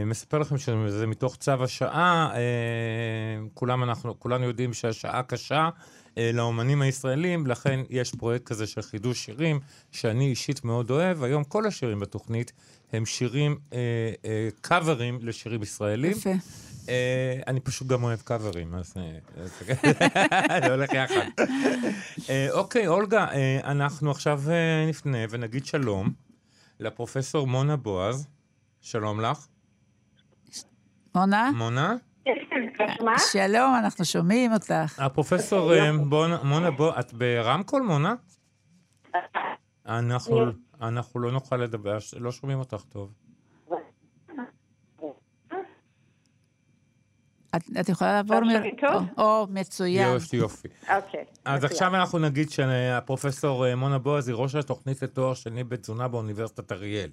מספר 0.05 0.37
לכם 0.37 0.57
שזה 0.57 1.07
מתוך 1.07 1.35
צו 1.35 1.63
השעה. 1.63 2.33
כולם 3.53 3.83
אנחנו, 3.83 4.19
כולנו 4.19 4.45
יודעים 4.45 4.73
שהשעה 4.73 5.23
קשה. 5.23 5.69
לאומנים 6.17 6.81
הישראלים, 6.81 7.47
לכן 7.47 7.79
יש 7.89 8.11
פרויקט 8.11 8.45
כזה 8.45 8.67
של 8.67 8.81
חידוש 8.81 9.25
שירים, 9.25 9.59
שאני 9.91 10.27
אישית 10.29 10.65
מאוד 10.65 10.91
אוהב. 10.91 11.23
היום 11.23 11.43
כל 11.43 11.65
השירים 11.65 11.99
בתוכנית 11.99 12.51
הם 12.93 13.05
שירים, 13.05 13.57
קאברים 14.61 15.19
לשירים 15.21 15.63
ישראלים. 15.63 16.11
יפה. 16.11 16.29
אה, 16.89 17.39
אני 17.47 17.59
פשוט 17.59 17.87
גם 17.87 18.03
אוהב 18.03 18.19
קאברים, 18.19 18.75
אז 18.75 18.93
אה, 18.97 20.59
זה 20.65 20.71
הולך 20.73 20.93
יחד. 20.93 21.25
אה, 22.29 22.47
אוקיי, 22.51 22.87
אולגה, 22.87 23.27
אנחנו 23.63 24.11
עכשיו 24.11 24.41
נפנה 24.87 25.17
ונגיד 25.29 25.65
שלום 25.65 26.13
לפרופסור 26.79 27.47
מונה 27.47 27.75
בועז. 27.75 28.27
שלום 28.81 29.21
לך. 29.21 29.47
מונה? 31.15 31.51
מונה? 31.57 31.95
שלום, 33.31 33.75
אנחנו 33.79 34.05
שומעים 34.05 34.53
אותך. 34.53 34.99
הפרופסור 34.99 35.71
מונה 36.43 36.71
בועז, 36.71 36.93
את 36.99 37.13
ברמקול, 37.13 37.81
מונה? 37.81 38.13
אנחנו 40.81 41.19
לא 41.19 41.31
נוכל 41.31 41.57
לדבר, 41.57 41.97
לא 42.19 42.31
שומעים 42.31 42.59
אותך 42.59 42.81
טוב. 42.89 43.13
את, 47.55 47.61
את 47.79 47.89
יכולה 47.89 48.13
לעבור... 48.13 48.39
מ... 48.39 48.49
או, 49.17 49.23
או, 49.23 49.47
מצוין. 49.49 50.07
יופי, 50.07 50.37
יופי. 50.37 50.67
אוקיי. 50.95 51.23
אז 51.45 51.63
מצוין. 51.63 51.71
עכשיו 51.71 51.95
אנחנו 51.95 52.19
נגיד 52.19 52.51
שהפרופסור 52.51 53.67
אה, 53.67 53.75
מונה 53.75 53.97
בועז 53.97 54.27
היא 54.27 54.35
ראש 54.35 54.55
התוכנית 54.55 55.01
לתואר 55.01 55.33
שני 55.33 55.63
בתזונה 55.63 56.07
באוניברסיטת 56.07 56.71
אריאל. 56.71 57.09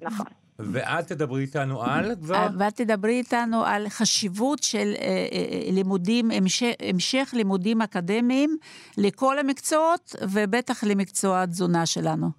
נכון. 0.00 0.26
ואת 0.58 1.06
תדברי 1.06 1.42
איתנו 1.42 1.82
על 1.82 2.14
כבר? 2.22 2.34
אה, 2.34 2.48
ואת 2.58 2.76
תדברי 2.76 3.12
איתנו 3.12 3.64
על 3.64 3.88
חשיבות 3.88 4.62
של 4.62 4.92
אה, 4.98 5.26
אה, 5.32 5.72
לימודים, 5.72 6.30
המשך, 6.30 6.70
המשך 6.88 7.30
לימודים 7.36 7.82
אקדמיים 7.82 8.56
לכל 8.98 9.38
המקצועות, 9.38 10.14
ובטח 10.22 10.84
למקצוע 10.84 11.42
התזונה 11.42 11.86
שלנו. 11.86 12.30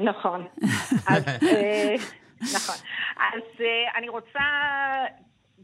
נכון. 0.00 0.46
אז, 1.14 1.22
אה, 1.28 1.94
נכון. 2.40 2.74
אז 3.16 3.42
אה, 3.60 3.98
אני 3.98 4.08
רוצה 4.08 4.38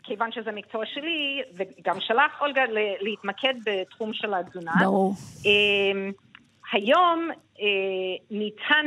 כיוון 0.09 0.33
שזה 0.33 0.53
מקצוע 0.53 0.87
שלי, 0.87 1.43
וגם 1.55 2.01
שלך, 2.01 2.41
אולגה, 2.41 2.63
להתמקד 3.01 3.55
בתחום 3.65 4.13
של 4.13 4.35
התזונה. 4.35 4.73
ברור. 4.81 5.13
אמ, 5.45 6.13
היום 6.73 7.31
אה, 7.61 7.67
ניתן 8.31 8.87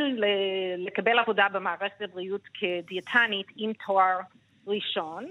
לקבל 0.78 1.20
עבודה 1.20 1.48
במערכת 1.52 2.02
הבריאות 2.02 2.42
כדיאטנית 2.54 3.48
עם 3.56 3.72
תואר 3.86 4.20
ראשון. 4.68 5.26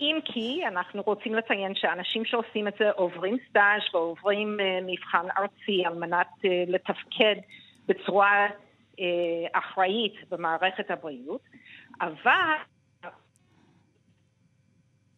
אם 0.00 0.18
כי 0.24 0.66
אנחנו 0.66 1.02
רוצים 1.02 1.34
לציין 1.34 1.74
שאנשים 1.74 2.24
שעושים 2.24 2.68
את 2.68 2.74
זה 2.78 2.90
עוברים 2.90 3.36
סטאז' 3.50 3.94
ועוברים 3.94 4.60
אה, 4.60 4.78
מבחן 4.86 5.26
ארצי 5.38 5.84
על 5.86 5.94
מנת 5.94 6.26
אה, 6.44 6.64
לתפקד 6.66 7.36
בצורה 7.88 8.46
אחראית 9.52 10.14
במערכת 10.30 10.90
הבריאות, 10.90 11.40
אבל 12.00 12.54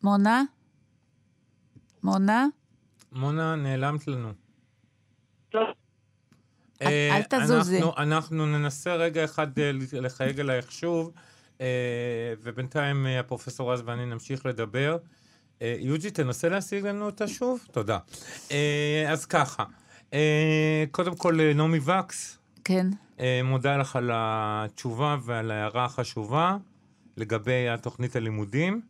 מונה? 0.02 0.42
מונה? 2.02 2.46
מונה, 3.12 3.56
נעלמת 3.56 4.08
לנו. 4.08 4.32
אה, 6.82 7.16
אל 7.16 7.22
תזוזי. 7.22 7.80
אנחנו 7.96 8.46
ננסה 8.46 8.94
רגע 8.94 9.24
אחד 9.24 9.58
אה, 9.58 9.70
לחייג 9.92 10.40
אלייך 10.40 10.72
שוב, 10.72 11.12
אה, 11.60 11.66
ובינתיים 12.42 13.06
הפרופסור 13.06 13.72
רז 13.72 13.82
ואני 13.86 14.06
נמשיך 14.06 14.46
לדבר. 14.46 14.96
יוג'י, 15.60 16.10
תנסה 16.10 16.48
להשיג 16.48 16.86
לנו 16.86 17.06
אותה 17.06 17.28
שוב? 17.28 17.66
תודה. 17.72 17.98
אז 19.08 19.26
ככה, 19.26 19.64
קודם 20.90 21.16
כל, 21.16 21.52
נעמי 21.54 21.78
וקס. 21.78 22.38
כן. 22.64 22.86
מודה 23.44 23.76
לך 23.76 23.96
על 23.96 24.10
התשובה 24.14 25.16
ועל 25.22 25.50
ההערה 25.50 25.84
החשובה 25.84 26.56
לגבי 27.16 27.68
התוכנית 27.68 28.16
הלימודים. 28.16 28.80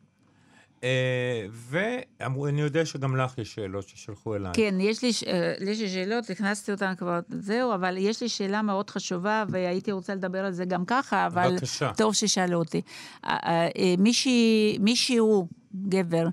אה, 0.85 1.47
ואני 1.53 2.61
יודע 2.61 2.87
שגם 2.87 3.17
לך 3.17 3.39
יש 3.39 3.55
שאלות 3.55 3.89
ששלחו 3.89 4.37
אליי. 4.37 4.53
כן, 4.55 4.75
יש 4.81 5.03
לי, 5.03 5.11
אה, 5.27 5.55
יש 5.71 5.81
לי 5.81 5.89
שאלות, 5.89 6.31
הכנסתי 6.31 6.73
אותן 6.73 6.95
כבר, 6.99 7.21
זהו, 7.29 7.75
אבל 7.75 7.97
יש 7.99 8.23
לי 8.23 8.29
שאלה 8.29 8.63
מאוד 8.63 8.91
חשובה, 8.91 9.45
והייתי 9.49 9.93
רוצה 9.93 10.15
לדבר 10.15 10.45
על 10.45 10.53
זה 10.53 10.65
גם 10.65 10.85
ככה, 10.85 11.27
אבל... 11.27 11.51
בבקשה. 11.53 11.91
טוב 11.97 12.15
ששאלו 12.15 12.59
אותי. 12.59 12.81
אה, 13.25 13.69
מישהי, 13.99 14.79
מישהו, 14.81 15.49
גבר, 15.89 16.27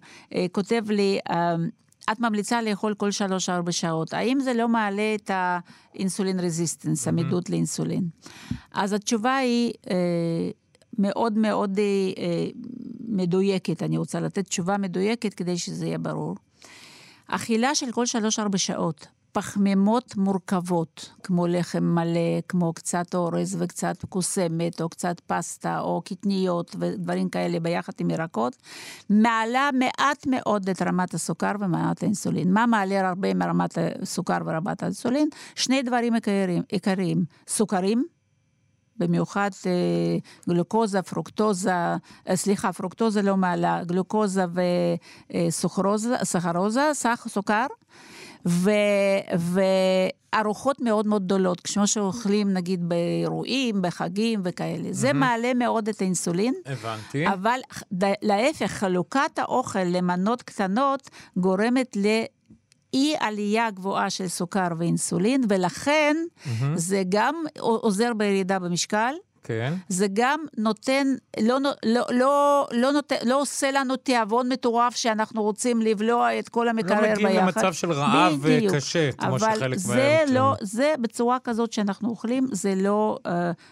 כותב 0.52 0.84
לי, 0.90 1.20
את 2.12 2.20
ממליצה 2.20 2.62
לאכול 2.62 2.94
כל 2.94 3.12
שלוש-ארבע 3.12 3.72
שעות. 3.72 4.14
האם 4.14 4.40
זה 4.40 4.54
לא 4.54 4.68
מעלה 4.68 5.16
את 5.16 5.32
האינסולין 5.34 6.40
רזיסטנס, 6.40 7.08
עמידות 7.08 7.50
לאינסולין? 7.50 8.04
אז 8.74 8.94
התשובה 8.94 9.36
היא... 9.36 9.74
מאוד 11.00 11.38
מאוד 11.38 11.80
מדויקת, 13.16 13.84
אני 13.84 13.98
רוצה 13.98 14.20
לתת 14.20 14.48
תשובה 14.48 14.78
מדויקת 14.78 15.34
כדי 15.34 15.58
שזה 15.58 15.86
יהיה 15.86 15.98
ברור. 15.98 16.36
אכילה 17.28 17.76
של 17.76 17.92
כל 17.92 18.06
שלוש-ארבע 18.06 18.58
שעות, 18.58 19.08
פחמימות 19.32 20.18
מורכבות, 20.18 21.12
כמו 21.24 21.48
לחם 21.48 21.84
מלא, 21.84 22.42
כמו 22.50 22.74
קצת 22.74 23.16
אורז 23.16 23.58
וקצת 23.60 24.06
קוסמת, 24.10 24.82
או 24.82 24.90
קצת 24.90 25.20
פסטה, 25.28 25.80
או 25.80 26.02
קטניות 26.06 26.76
ודברים 26.80 27.30
כאלה 27.30 27.60
ביחד 27.60 27.94
עם 28.00 28.10
ירקות, 28.10 28.56
מעלה 29.10 29.70
מעט 29.74 30.28
מאוד 30.28 30.70
את 30.70 30.82
רמת 30.82 31.14
הסוכר 31.14 31.52
ומעט 31.60 32.04
האינסולין. 32.04 32.54
מה 32.54 32.66
מעלה 32.66 33.10
הרבה 33.10 33.34
מרמת 33.34 33.78
הסוכר 34.02 34.38
ורמת 34.46 34.84
האינסולין? 34.84 35.30
שני 35.56 35.82
דברים 35.82 36.14
עיקריים 36.70 37.26
סוכרים, 37.48 38.06
במיוחד 38.98 39.50
אה, 39.66 39.72
גלוקוזה, 40.50 41.02
פרוקטוזה, 41.02 41.74
אה, 42.30 42.36
סליחה, 42.36 42.74
פרוקטוזה 42.74 43.22
לא 43.22 43.38
מעלה, 43.38 43.84
גלוקוזה 43.84 44.46
וסחרוזה, 45.32 46.90
סך, 46.94 47.28
סוכר. 47.30 47.66
ו, 48.48 48.72
וארוחות 50.34 50.82
מאוד 50.82 51.08
מאוד 51.08 51.26
גדולות, 51.26 51.62
כמו 51.62 51.88
שאוכלים 51.88 52.54
נגיד 52.54 52.90
באירועים, 52.90 53.82
בחגים 53.82 54.42
וכאלה. 54.44 54.88
זה 54.92 55.14
מעלה 55.14 55.54
מאוד 55.54 55.88
את 55.88 56.02
האינסולין. 56.02 56.54
הבנתי. 56.66 57.28
אבל 57.28 57.60
להפך, 58.22 58.72
חלוקת 58.72 59.40
האוכל 59.40 59.84
למנות 59.84 60.42
קטנות 60.42 61.10
גורמת 61.38 61.98
ל... 61.98 62.08
אי 62.96 63.16
עלייה 63.20 63.72
גבוהה 63.72 64.10
של 64.10 64.28
סוכר 64.28 64.68
ואינסולין, 64.78 65.44
ולכן 65.50 66.18
mm-hmm. 66.18 66.50
זה 66.76 67.04
גם 67.10 67.36
עוזר 67.60 68.14
בירידה 68.14 68.60
במשקל. 68.60 69.14
כן. 69.44 69.74
זה 69.90 70.08
גם 70.14 70.40
נותן, 70.58 71.08
לא, 71.40 71.58
לא, 71.86 72.02
לא, 72.12 72.68
לא, 72.72 72.92
נותן, 72.92 73.16
לא 73.26 73.42
עושה 73.42 73.72
לנו 73.72 73.96
תיאבון 73.96 74.52
מטורף 74.52 74.96
שאנחנו 74.96 75.44
רוצים 75.44 75.82
לבלוע 75.82 76.40
את 76.40 76.50
כל 76.50 76.70
המקרר 76.70 77.02
ביחד. 77.02 77.22
לא 77.22 77.30
מגיעים 77.30 77.46
למצב 77.46 77.74
של 77.74 77.92
רעב 77.92 78.34
בדיוק. 78.42 78.76
קשה, 78.76 79.12
כמו 79.12 79.40
שחלק 79.40 79.60
מהיום. 79.62 79.70
אבל 79.70 79.78
זה 79.78 80.24
לא, 80.30 80.54
זה 80.62 80.94
בצורה 81.02 81.38
כזאת 81.44 81.74
שאנחנו 81.74 82.10
אוכלים, 82.10 82.48
זה 82.52 82.76
לא 82.76 83.18
uh, 83.28 83.30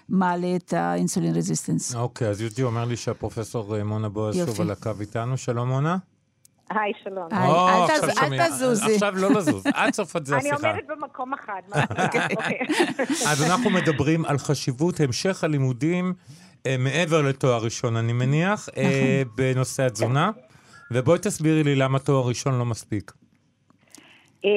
מעלה 0.09 0.55
את 0.55 0.73
האינסולין 0.73 1.35
רזיסטנס. 1.35 1.95
אוקיי, 1.95 2.27
אז 2.27 2.41
יהודי 2.41 2.63
אומר 2.63 2.85
לי 2.85 2.95
שהפרופסור 2.95 3.77
אה, 3.77 3.83
מונה 3.83 4.09
בועז 4.09 4.35
שוב 4.35 4.61
על 4.61 4.71
הקו 4.71 4.91
איתנו. 4.99 5.37
שלום, 5.37 5.69
מונה. 5.69 5.97
היי, 6.75 6.93
שלום. 7.03 7.27
אל 7.31 8.47
תזוזי. 8.47 8.93
עכשיו 8.93 9.13
לא 9.15 9.29
לזוז, 9.29 9.63
עד 9.73 9.93
סוף 9.93 10.15
את 10.15 10.25
זה 10.25 10.37
השיחה. 10.37 10.55
אני 10.55 10.67
עומדת 10.67 10.87
במקום 10.87 11.33
אחד. 11.33 11.61
אוקיי. 12.05 12.59
אז 13.31 13.51
אנחנו 13.51 13.69
מדברים 13.69 14.25
על 14.25 14.37
חשיבות 14.37 14.99
המשך 14.99 15.43
הלימודים 15.43 16.13
אה, 16.65 16.75
מעבר 16.79 17.21
לתואר 17.21 17.63
ראשון, 17.63 17.95
אני 17.95 18.13
מניח, 18.13 18.69
אה, 18.77 18.83
נכון. 18.83 19.35
בנושא 19.35 19.83
התזונה. 19.83 20.31
ובואי 20.91 21.19
תסבירי 21.19 21.63
לי 21.63 21.75
למה 21.75 21.99
תואר 21.99 22.27
ראשון 22.27 22.59
לא 22.59 22.65
מספיק. 22.65 23.11
אה, 24.45 24.49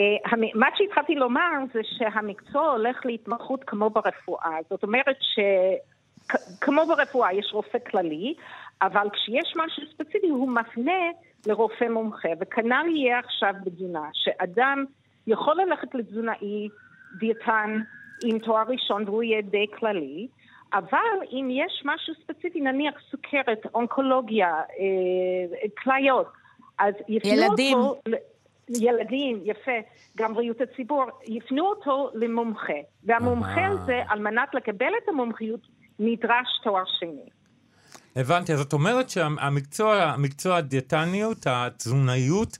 מה 0.55 0.67
שהתחלתי 0.75 1.15
לומר 1.15 1.51
זה 1.75 1.81
שהמקצוע 1.99 2.71
הולך 2.71 2.97
להתמחות 3.05 3.65
כמו 3.67 3.91
ברפואה. 3.91 4.57
זאת 4.71 4.83
אומרת 4.83 5.17
שכמו 5.21 6.87
ברפואה 6.87 7.33
יש 7.33 7.51
רופא 7.53 7.79
כללי, 7.91 8.35
אבל 8.83 9.07
כשיש 9.13 9.55
משהו 9.57 9.83
ספציפי 9.95 10.29
הוא 10.29 10.49
מפנה 10.49 11.03
לרופא 11.47 11.85
מומחה, 11.85 12.29
וכנ"ל 12.41 12.87
יהיה 12.97 13.19
עכשיו 13.19 13.55
בתזונה, 13.65 14.09
שאדם 14.13 14.85
יכול 15.27 15.55
ללכת 15.63 15.95
לתזונאי, 15.95 16.69
דיאטן 17.19 17.81
עם 18.25 18.39
תואר 18.39 18.65
ראשון 18.69 19.05
והוא 19.07 19.23
יהיה 19.23 19.43
די 19.43 19.67
כללי, 19.79 20.29
אבל 20.75 21.19
אם 21.33 21.49
יש 21.51 21.83
משהו 21.85 22.15
ספציפי, 22.23 22.61
נניח 22.61 22.95
סוכרת, 23.11 23.67
אונקולוגיה, 23.75 24.49
אה, 24.49 25.69
כליות, 25.83 26.27
אז 26.79 26.95
יפנו 27.09 27.33
ילדים. 27.33 27.79
אותו... 27.79 28.01
ילדים, 28.69 29.41
יפה, 29.45 29.79
גם 30.17 30.35
בריאות 30.35 30.61
הציבור, 30.61 31.05
יפנו 31.29 31.67
אותו 31.67 32.11
למומחה. 32.15 32.73
והמומחה 33.05 33.67
הזה, 33.67 34.03
על 34.09 34.21
מנת 34.21 34.55
לקבל 34.55 34.93
את 35.05 35.09
המומחיות, 35.09 35.61
נדרש 35.99 36.61
תואר 36.63 36.85
שני. 36.99 37.29
הבנתי, 38.17 38.53
אז 38.53 38.61
את 38.61 38.73
אומרת 38.73 39.11
שהמקצוע, 39.11 40.03
המקצוע 40.03 40.57
הדיאטניות, 40.57 41.47
התזונאיות, 41.47 42.59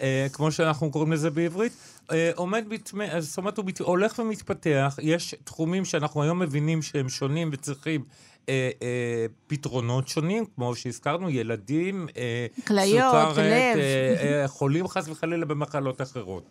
אה, 0.00 0.26
כמו 0.32 0.52
שאנחנו 0.52 0.90
קוראים 0.90 1.12
לזה 1.12 1.30
בעברית, 1.30 1.72
אה, 2.12 2.30
עומד, 2.34 2.64
בתמי, 2.68 3.04
זאת 3.18 3.38
אומרת, 3.38 3.56
הוא 3.56 3.66
מת, 3.66 3.80
הולך 3.80 4.18
ומתפתח, 4.18 4.98
יש 5.02 5.34
תחומים 5.44 5.84
שאנחנו 5.84 6.22
היום 6.22 6.38
מבינים 6.38 6.82
שהם 6.82 7.08
שונים 7.08 7.50
וצריכים 7.52 8.04
אה, 8.48 8.70
אה, 8.82 9.26
פתרונות 9.46 10.08
שונים, 10.08 10.44
כמו 10.54 10.76
שהזכרנו, 10.76 11.30
ילדים, 11.30 12.08
אה, 12.16 12.46
כליות, 12.66 13.12
סוכרת, 13.12 13.36
לב. 13.38 13.78
אה, 13.78 14.40
אה, 14.42 14.48
חולים 14.48 14.88
חס 14.88 15.08
וחלילה 15.08 15.46
במחלות 15.46 16.00
אחרות. 16.00 16.42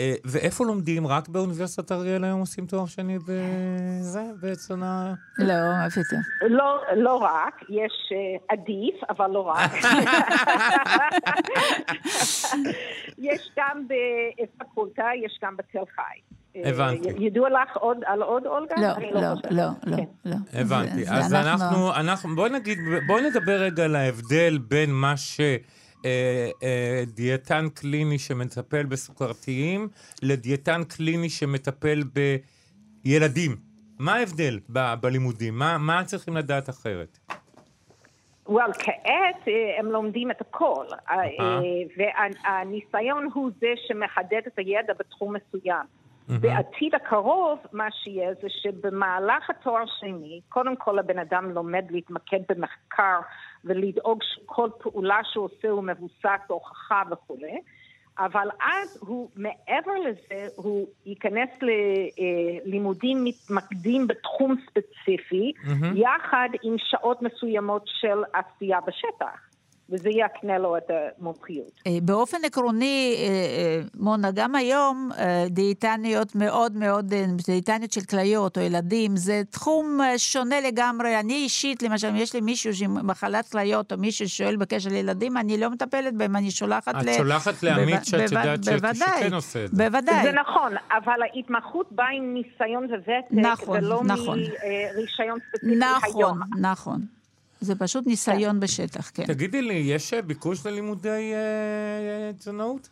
אה, 0.00 0.14
ואיפה 0.24 0.64
לומדים? 0.64 1.06
רק 1.06 1.28
באוניברסיטת 1.28 1.92
אריאל 1.92 2.24
היום 2.24 2.40
עושים 2.40 2.66
תואר 2.66 2.86
שני 2.86 3.18
בזה, 3.18 4.22
בתזונה? 4.40 5.14
לא, 5.38 5.54
איפה 5.84 6.00
זה? 6.10 6.16
לא, 6.48 6.80
לא 6.96 7.16
רק, 7.16 7.54
יש 7.68 8.12
uh, 8.12 8.44
עדיף, 8.48 9.10
אבל 9.10 9.30
לא 9.30 9.40
רק. 9.40 9.70
יש 13.28 13.50
גם 13.56 13.86
בפקולטה, 14.42 15.06
יש 15.24 15.38
גם 15.42 15.56
בתל 15.56 15.84
חי. 15.96 16.20
הבנתי. 16.54 17.08
ידוע 17.18 17.50
לך 17.50 17.76
עוד 17.76 17.98
על 18.06 18.22
עוד, 18.22 18.46
אולגה? 18.46 18.74
לא, 18.76 18.88
לא, 19.10 19.20
לא, 19.50 19.64
לא, 19.84 19.96
כן. 19.96 20.04
לא. 20.24 20.36
הבנתי. 20.52 21.04
אז 21.08 21.34
אנחנו, 21.34 21.94
אנחנו, 21.94 22.34
בואי 22.34 22.50
נגיד, 22.50 22.78
בואי 23.06 23.22
נדבר 23.30 23.60
רגע 23.60 23.84
על 23.84 23.96
ההבדל 23.96 24.58
בין 24.58 24.90
מה 24.90 25.16
ש... 25.16 25.40
אה, 26.04 26.50
אה, 26.62 27.02
דיאטן 27.06 27.68
קליני 27.74 28.18
שמטפל 28.18 28.86
בסוכרתיים 28.86 29.88
לדיאטן 30.22 30.84
קליני 30.84 31.30
שמטפל 31.30 32.02
בילדים. 33.04 33.56
מה 33.98 34.14
ההבדל 34.14 34.60
ב- 34.72 34.94
בלימודים? 35.00 35.58
מה, 35.58 35.78
מה 35.78 36.04
צריכים 36.04 36.36
לדעת 36.36 36.68
אחרת? 36.68 37.18
well, 38.48 38.72
כעת 38.78 39.48
אה, 39.48 39.78
הם 39.78 39.86
לומדים 39.86 40.30
את 40.30 40.40
הכל, 40.40 40.86
uh, 40.90 41.12
והניסיון 41.96 43.28
הוא 43.34 43.50
זה 43.60 43.72
שמחדד 43.86 44.40
את 44.46 44.58
הידע 44.58 44.92
בתחום 44.98 45.36
מסוים. 45.36 45.86
Mm-hmm. 46.28 46.38
בעתיד 46.40 46.94
הקרוב, 46.94 47.58
מה 47.72 47.88
שיהיה 47.90 48.34
זה 48.42 48.48
שבמהלך 48.48 49.50
התואר 49.50 49.84
שני, 50.00 50.40
קודם 50.48 50.76
כל 50.76 50.98
הבן 50.98 51.18
אדם 51.18 51.50
לומד 51.50 51.84
להתמקד 51.90 52.40
במחקר 52.48 53.20
ולדאוג 53.64 54.22
שכל 54.22 54.68
פעולה 54.78 55.20
שהוא 55.32 55.44
עושה 55.44 55.68
הוא 55.68 55.84
מבוסס 55.84 56.40
הוכחה 56.46 57.02
וכולי, 57.10 57.60
אבל 58.18 58.48
אז 58.60 58.98
הוא, 59.00 59.30
מעבר 59.36 59.92
לזה, 60.06 60.46
הוא 60.56 60.86
ייכנס 61.06 61.48
ללימודים 61.62 63.18
אה, 63.18 63.22
מתמקדים 63.24 64.06
בתחום 64.06 64.56
ספציפי, 64.66 65.52
mm-hmm. 65.56 65.86
יחד 65.94 66.48
עם 66.62 66.74
שעות 66.78 67.22
מסוימות 67.22 67.82
של 67.86 68.22
עשייה 68.32 68.80
בשטח. 68.80 69.51
וזה 69.92 70.08
יקנה 70.10 70.58
לו 70.58 70.76
את 70.76 70.90
המומחיות. 70.90 71.80
אה, 71.86 71.98
באופן 72.02 72.36
עקרוני, 72.44 73.14
אה, 73.18 73.26
אה, 73.26 73.82
מונה, 73.94 74.30
גם 74.34 74.54
היום 74.54 75.10
דיאטניות 75.50 76.34
מאוד 76.34 76.76
מאוד, 76.76 77.14
דיאטניות 77.46 77.92
של 77.92 78.00
כליות 78.00 78.58
או 78.58 78.62
ילדים, 78.62 79.16
זה 79.16 79.42
תחום 79.50 80.00
שונה 80.16 80.60
לגמרי. 80.60 81.20
אני 81.20 81.34
אישית, 81.34 81.82
למשל, 81.82 82.06
אם 82.06 82.16
יש 82.16 82.34
לי 82.34 82.40
מישהו 82.40 82.72
עם 82.84 83.06
מחלת 83.06 83.48
כליות 83.48 83.92
או 83.92 83.98
מישהו 83.98 84.28
ששואל 84.28 84.56
בקשר 84.56 84.90
לילדים, 84.90 85.36
אני 85.36 85.58
לא 85.58 85.70
מטפלת 85.70 86.14
בהם, 86.14 86.36
אני 86.36 86.50
שולחת 86.50 86.96
את 86.96 87.02
ל... 87.02 87.08
את 87.08 87.14
שולחת 87.14 87.62
לעמית 87.62 88.04
שאת 88.04 88.32
יודעת 88.32 88.64
שכן 88.94 89.34
עושה 89.34 89.64
את 89.64 89.70
זה. 89.70 89.84
בוודאי. 89.84 90.22
זה 90.22 90.32
נכון, 90.32 90.72
אבל 90.90 91.22
ההתמחות 91.22 91.86
באה 91.90 92.08
עם 92.08 92.34
ניסיון 92.34 92.84
וותק, 92.84 93.24
נכון, 93.30 93.78
ולא 93.78 94.02
נכון. 94.04 94.38
מרישיון 94.38 95.38
ספציפי 95.48 95.76
נכון, 95.76 96.20
היום. 96.20 96.38
נכון, 96.38 96.60
נכון. 96.60 97.21
זה 97.62 97.74
פשוט 97.78 98.06
ניסיון 98.06 98.60
בשטח, 98.60 99.10
כן. 99.14 99.24
תגידי 99.26 99.62
לי, 99.62 99.74
יש 99.74 100.14
ביקוש 100.14 100.66
ללימודי 100.66 101.32
אה, 101.34 102.32
תזונאות? 102.32 102.88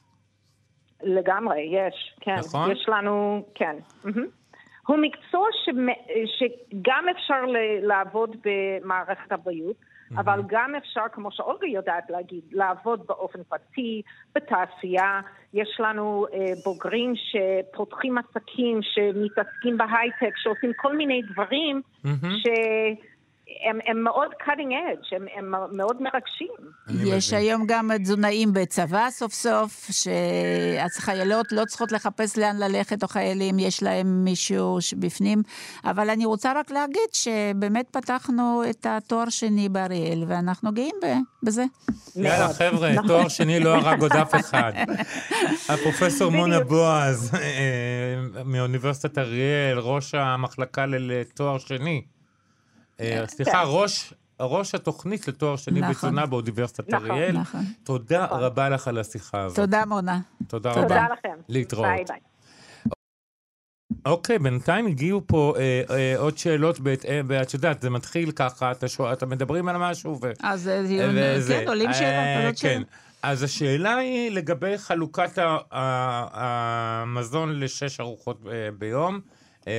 לגמרי, 1.03 1.61
יש, 1.61 2.15
כן. 2.21 2.37
נכון? 2.39 2.71
יש 2.71 2.87
לנו, 2.89 3.45
כן. 3.55 3.77
הוא 4.87 4.97
מקצוע 4.97 5.49
שגם 6.39 7.05
אפשר 7.11 7.41
לעבוד 7.83 8.37
במערכת 8.45 9.33
הבריאות, 9.33 9.77
אבל 10.17 10.43
גם 10.47 10.75
אפשר, 10.75 11.01
כמו 11.13 11.33
שאולגה 11.33 11.67
יודעת 11.67 12.11
להגיד, 12.11 12.41
לעבוד 12.53 13.07
באופן 13.07 13.43
פרטי, 13.49 14.03
בתעשייה. 14.35 15.21
יש 15.55 15.69
לנו 15.79 16.27
אה, 16.33 16.39
בוגרים 16.65 17.13
שפותחים 17.17 18.19
עסקים, 18.19 18.81
שמתעסקים 18.83 19.79
בהייטק, 19.79 20.37
שעושים 20.37 20.73
כל 20.77 20.97
מיני 20.97 21.23
דברים 21.33 21.83
ש... 22.23 22.47
הם, 23.71 23.79
הם 23.87 24.05
מאוד 24.05 24.29
cutting 24.43 24.71
edge, 24.71 25.17
הם, 25.17 25.27
הם 25.37 25.77
מאוד 25.77 26.03
מרגשים. 26.03 26.71
יש 27.17 27.33
היום 27.33 27.63
גם 27.67 27.91
תזונאים 28.03 28.53
בצבא 28.53 29.11
סוף 29.11 29.33
סוף, 29.33 29.89
שהחיילות 29.91 31.53
לא 31.53 31.65
צריכות 31.65 31.93
לחפש 31.93 32.39
לאן 32.39 32.57
ללכת, 32.57 33.03
או 33.03 33.09
חיילים, 33.09 33.59
יש 33.59 33.83
להם 33.83 34.25
מישהו 34.25 34.79
בפנים. 34.99 35.43
אבל 35.85 36.11
אני 36.11 36.25
רוצה 36.25 36.53
רק 36.57 36.71
להגיד 36.71 37.11
שבאמת 37.13 37.87
פתחנו 37.91 38.63
את 38.71 38.87
התואר 38.89 39.29
שני 39.29 39.69
באריאל, 39.69 40.25
ואנחנו 40.27 40.73
גאים 40.73 40.95
בזה. 41.43 41.65
יאללה, 42.17 42.49
חבר'ה, 42.49 42.93
נכון. 42.93 43.09
תואר 43.09 43.29
שני 43.29 43.61
לא 43.61 43.75
הרג 43.75 44.03
עוד 44.03 44.13
אף 44.13 44.35
אחד. 44.35 44.73
הפרופסור 45.73 46.31
מונה 46.31 46.61
בועז, 46.61 47.35
אה, 47.35 48.43
מאוניברסיטת 48.45 49.19
אריאל, 49.19 49.79
ראש 49.79 50.15
המחלקה 50.15 50.87
לתואר 50.87 51.59
שני. 51.59 52.03
אה, 53.01 53.25
סליחה, 53.27 53.51
כן. 53.53 53.59
ראש... 53.67 54.15
ראש 54.41 54.75
התוכנית 54.75 55.29
לתואר 55.29 55.57
שני 55.57 55.81
נכון. 55.81 55.93
בתזונה 55.93 56.27
באוניברסיטת 56.27 56.89
נכון, 56.89 57.11
אריאל. 57.11 57.33
נכון. 57.39 57.61
תודה 57.85 58.25
נכון. 58.25 58.41
רבה 58.41 58.69
לך 58.69 58.89
על 58.89 58.99
השיחה 58.99 59.43
הזאת. 59.43 59.57
תודה, 59.57 59.85
מונה. 59.87 60.21
תודה, 60.47 60.75
תודה 60.75 60.85
רבה. 60.85 60.89
תודה 60.89 61.07
לכם. 61.13 61.41
להתראות. 61.49 61.87
ביי 61.87 62.05
ביי. 62.09 62.21
אוקיי, 64.07 64.39
בינתיים 64.39 64.87
הגיעו 64.87 65.23
פה 65.27 65.55
אה, 65.59 65.83
אה, 65.91 66.15
עוד 66.19 66.39
שאלות 66.39 66.81
בהתאם, 66.81 67.25
ואת 67.29 67.55
יודעת, 67.55 67.83
זה 67.83 67.91
מתחיל 67.91 68.31
ככה, 68.31 68.71
אתה 68.71 68.89
שואל, 68.89 69.13
אתה 69.13 69.27
מדברים 69.27 69.69
על 69.69 69.77
משהו, 69.77 70.19
ו... 70.23 70.33
אז 70.43 70.69
אה, 70.69 70.83
דיון, 70.83 71.15
כן, 71.49 71.69
עולים 71.69 71.93
שאלות, 71.93 72.05
אה, 72.05 72.41
עולות 72.41 72.59
כן. 72.61 72.69
שאלות. 72.69 72.87
אז 73.23 73.43
השאלה 73.43 73.97
היא 73.97 74.31
לגבי 74.31 74.79
חלוקת 74.79 75.39
המזון 76.33 77.61
לשש 77.61 78.01
ארוחות 78.01 78.41
אה, 78.47 78.53
ביום, 78.79 79.15
אה, 79.15 79.21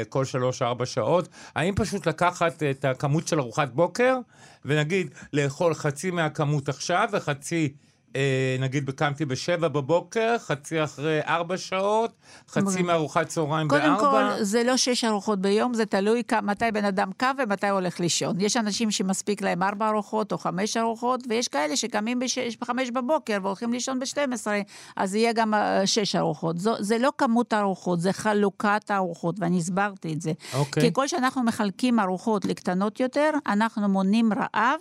כל 0.10 0.26
שלוש-ארבע 0.26 0.86
שעות. 0.86 1.28
האם 1.56 1.74
פשוט 1.76 2.08
לקחת 2.08 2.64
את 2.64 2.86
הכמות 2.86 3.28
של 3.28 3.40
ארוחת 3.40 3.70
בוקר, 3.70 4.18
ונגיד 4.66 5.10
לאכול 5.34 5.74
חצי 5.74 6.12
מהכמות 6.12 6.70
עכשיו 6.70 7.10
וחצי... 7.12 7.74
אה, 8.16 8.56
נגיד 8.60 8.90
קמתי 8.90 9.26
בשבע 9.26 9.68
בבוקר, 9.68 10.36
חצי 10.40 10.84
אחרי 10.84 11.20
ארבע 11.28 11.58
שעות, 11.58 12.12
חצי. 12.50 12.82
מארוחת 12.82 13.28
צהריים 13.28 13.68
קודם 13.68 13.82
בארבע. 13.84 14.36
כל, 14.38 14.44
זה 14.44 14.64
לא 14.64 14.78
שש 14.78 15.04
ארוחות 15.04 15.40
ביום, 15.42 15.74
זה 15.74 15.86
תלוי 15.86 16.24
מתי 16.44 16.66
בן 16.74 16.86
אדם 16.86 17.12
קם 17.18 17.36
ומתי 17.44 17.70
הולך 17.70 18.00
לישון. 18.00 18.36
יש 18.40 18.58
אנשים 18.58 18.92
שמספיק 18.92 19.42
להם 19.42 19.64
ארבע 19.64 19.90
ארוחות 19.90 20.32
או 20.32 20.38
חמש 20.38 20.78
ארוחות, 20.78 21.24
ויש 21.30 21.48
כאלה 21.48 21.76
שקמים 21.76 22.20
בחמש 22.62 22.90
בבוקר 22.90 23.38
והולכים 23.42 23.74
לישון 23.74 24.00
ב-12, 24.00 24.48
אז 24.96 25.16
יהיה 25.16 25.34
גם 25.34 25.54
אה, 25.54 25.88
שש 25.88 26.16
ארוחות. 26.16 26.60
זו, 26.60 26.76
זה 26.80 26.98
לא 26.98 27.12
כמות 27.18 27.54
הארוחות, 27.54 28.02
זה 28.02 28.14
חלוקת 28.14 28.92
הארוחות, 28.92 29.36
ואני 29.40 29.58
הסברתי 29.58 30.14
את 30.14 30.22
זה. 30.22 30.32
אוקיי. 30.54 30.92
ככל 30.92 31.08
שאנחנו 31.08 31.44
מחלקים 31.44 32.00
ארוחות 32.00 32.46
לקטנות 32.46 33.00
יותר, 33.00 33.32
אנחנו 33.48 33.90
מונעים 33.90 34.32
רעב 34.34 34.80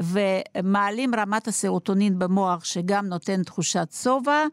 ומעלים 0.00 1.14
רמת 1.14 1.48
הסרוטונין 1.48 2.18
במוח, 2.18 2.55
שגם 2.64 3.06
נותן 3.06 3.42
תחושת 3.42 3.88
שובע, 4.02 4.44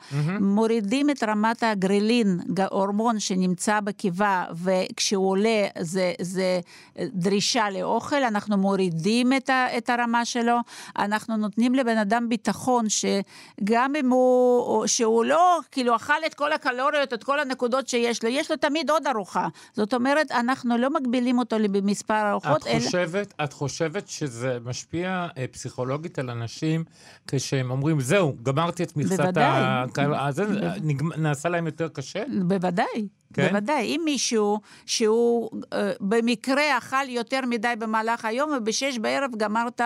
מורידים 0.41 1.10
את 1.10 1.24
רמת 1.24 1.64
הגרילין, 1.64 2.39
ג- 2.54 2.62
הורמון 2.72 3.20
שנמצא 3.20 3.80
בקיבה, 3.80 4.45
וכשהוא 4.64 5.30
עולה 5.30 5.68
זה, 5.80 6.14
זה 6.22 6.60
דרישה 7.01 7.70
לאוכל, 7.70 8.24
אנחנו 8.24 8.58
מורידים 8.58 9.34
את, 9.34 9.49
ה, 9.49 9.78
את 9.78 9.89
הרמה 9.89 10.26
שלו, 10.26 10.58
אנחנו 10.97 11.38
נותנים 11.38 11.76
לבן 11.76 11.97
אדם 11.97 12.30
ביטחון 12.30 12.86
שגם 12.89 13.95
אם 13.95 14.10
הוא, 14.10 14.88
שהוא 14.88 15.26
לא, 15.26 15.60
כאילו, 15.72 15.95
אכל 15.95 16.14
את 16.26 16.34
כל 16.34 16.54
הקלוריות, 16.54 17.14
את 17.14 17.24
כל 17.24 17.39
הנקודות 17.39 17.88
שיש 17.88 18.24
לו, 18.24 18.30
יש 18.30 18.51
לו 18.51 18.58
תמיד 18.58 18.89
עוד 18.89 19.08
ארוחה. 19.08 19.47
זאת 19.74 19.93
אומרת, 19.93 20.32
אנחנו 20.32 20.78
לא 20.78 20.89
מגבילים 20.89 21.39
אותו 21.39 21.56
במספר 21.72 22.30
ארוחות, 22.32 22.68
את 22.68 22.84
חושבת, 22.86 23.34
את 23.43 23.54
חושבת 23.54 24.08
שזה 24.08 24.58
משפיע 24.66 25.28
אה, 25.38 25.45
פסיכולוגית 25.51 26.20
על 26.20 26.30
אנשים 26.30 26.84
כשהם 27.28 27.72
אומרים, 27.72 27.93
זהו, 28.02 28.36
גמרתי 28.44 28.84
את 28.84 28.98
מכסת 28.98 29.20
בוודאי. 29.20 29.44
ה... 29.44 29.86
אז 30.28 30.36
זה 30.36 30.46
נגמ- 30.84 31.18
נעשה 31.18 31.50
להם 31.50 31.66
יותר 31.66 31.88
קשה? 31.88 32.24
בוודאי. 32.48 33.08
כן? 33.34 33.47
בוודאי. 33.49 33.86
אם 33.86 34.01
מישהו 34.05 34.59
שהוא 34.86 35.49
אה, 35.73 35.91
במקרה 35.99 36.77
אכל 36.77 37.09
יותר 37.09 37.39
מדי 37.47 37.73
במהלך 37.79 38.25
היום, 38.25 38.51
ובשש 38.57 38.97
בערב 38.97 39.31
גמר 39.38 39.67
את, 39.67 39.81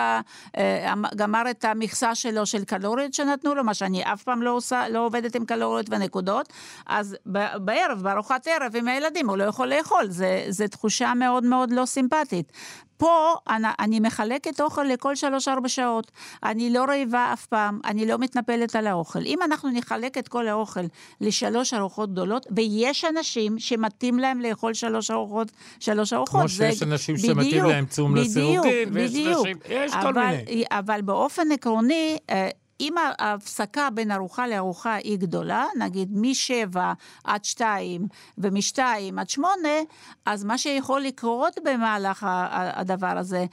אה, 0.56 0.94
גמר 1.16 1.50
את 1.50 1.64
המכסה 1.64 2.14
שלו 2.14 2.46
של 2.46 2.64
קלוריות 2.64 3.14
שנתנו 3.14 3.54
לו, 3.54 3.64
מה 3.64 3.74
שאני 3.74 4.02
אף 4.12 4.22
פעם 4.22 4.42
לא 4.42 4.50
עושה, 4.50 4.88
לא 4.88 5.06
עובדת 5.06 5.34
עם 5.34 5.44
קלוריות 5.44 5.86
ונקודות, 5.90 6.52
אז 6.86 7.16
ב- 7.32 7.56
בערב, 7.56 8.02
בארוחת 8.02 8.46
ערב 8.46 8.76
עם 8.76 8.88
הילדים, 8.88 9.28
הוא 9.28 9.36
לא 9.36 9.44
יכול 9.44 9.68
לאכול. 9.68 10.04
זה 10.48 10.68
תחושה 10.70 11.14
מאוד 11.14 11.44
מאוד 11.44 11.72
לא 11.72 11.86
סימפטית. 11.86 12.52
פה 12.98 13.34
אני, 13.48 13.68
אני 13.78 14.00
מחלקת 14.00 14.60
אוכל 14.60 14.82
לכל 14.82 15.16
שלוש-ארבע 15.16 15.68
שעות. 15.68 16.10
אני 16.42 16.70
לא 16.70 16.84
רעבה 16.84 17.32
אף 17.32 17.46
פעם, 17.46 17.80
אני 17.84 18.06
לא 18.06 18.18
מתנפלת 18.18 18.76
על 18.76 18.86
האוכל. 18.86 19.18
אם 19.26 19.38
אנחנו 19.42 19.70
נחלק 19.70 20.18
את 20.18 20.28
כל 20.28 20.48
האוכל 20.48 20.80
לשלוש 21.20 21.74
ארוחות 21.74 22.12
גדולות, 22.12 22.46
ויש 22.50 23.04
אנשים 23.04 23.37
שמתאים 23.58 24.18
להם 24.18 24.40
לאכול 24.40 24.74
שלוש 24.74 25.10
ארוחות, 25.10 25.48
שלוש 25.80 26.12
ארוחות. 26.12 26.40
כמו 26.40 26.48
שיש 26.48 26.78
זה- 26.78 26.84
אנשים 26.84 27.18
שמתאים 27.18 27.36
בדיוק, 27.36 27.66
להם 27.66 27.86
צום 27.86 28.16
לסירוגין, 28.16 28.88
ויש 28.92 29.10
בדיוק. 29.10 29.36
אנשים- 29.38 29.56
יש 29.68 29.92
כל 29.92 29.98
אבל, 30.08 30.26
מיני. 30.46 30.64
אבל 30.70 31.00
באופן 31.02 31.52
עקרוני, 31.52 32.18
אה, 32.30 32.48
אם 32.80 32.94
ההפסקה 33.18 33.88
בין 33.94 34.10
ארוחה 34.10 34.46
לארוחה 34.46 34.94
היא 34.94 35.18
גדולה, 35.18 35.64
נגיד 35.78 36.08
משבע 36.12 36.92
עד 37.24 37.44
שתיים 37.44 38.06
ומשתיים 38.38 39.18
עד 39.18 39.28
שמונה, 39.28 39.78
אז 40.26 40.44
מה 40.44 40.58
שיכול 40.58 41.00
לקרות 41.00 41.58
במהלך 41.64 42.26
הדבר 42.50 43.18
הזה, 43.18 43.46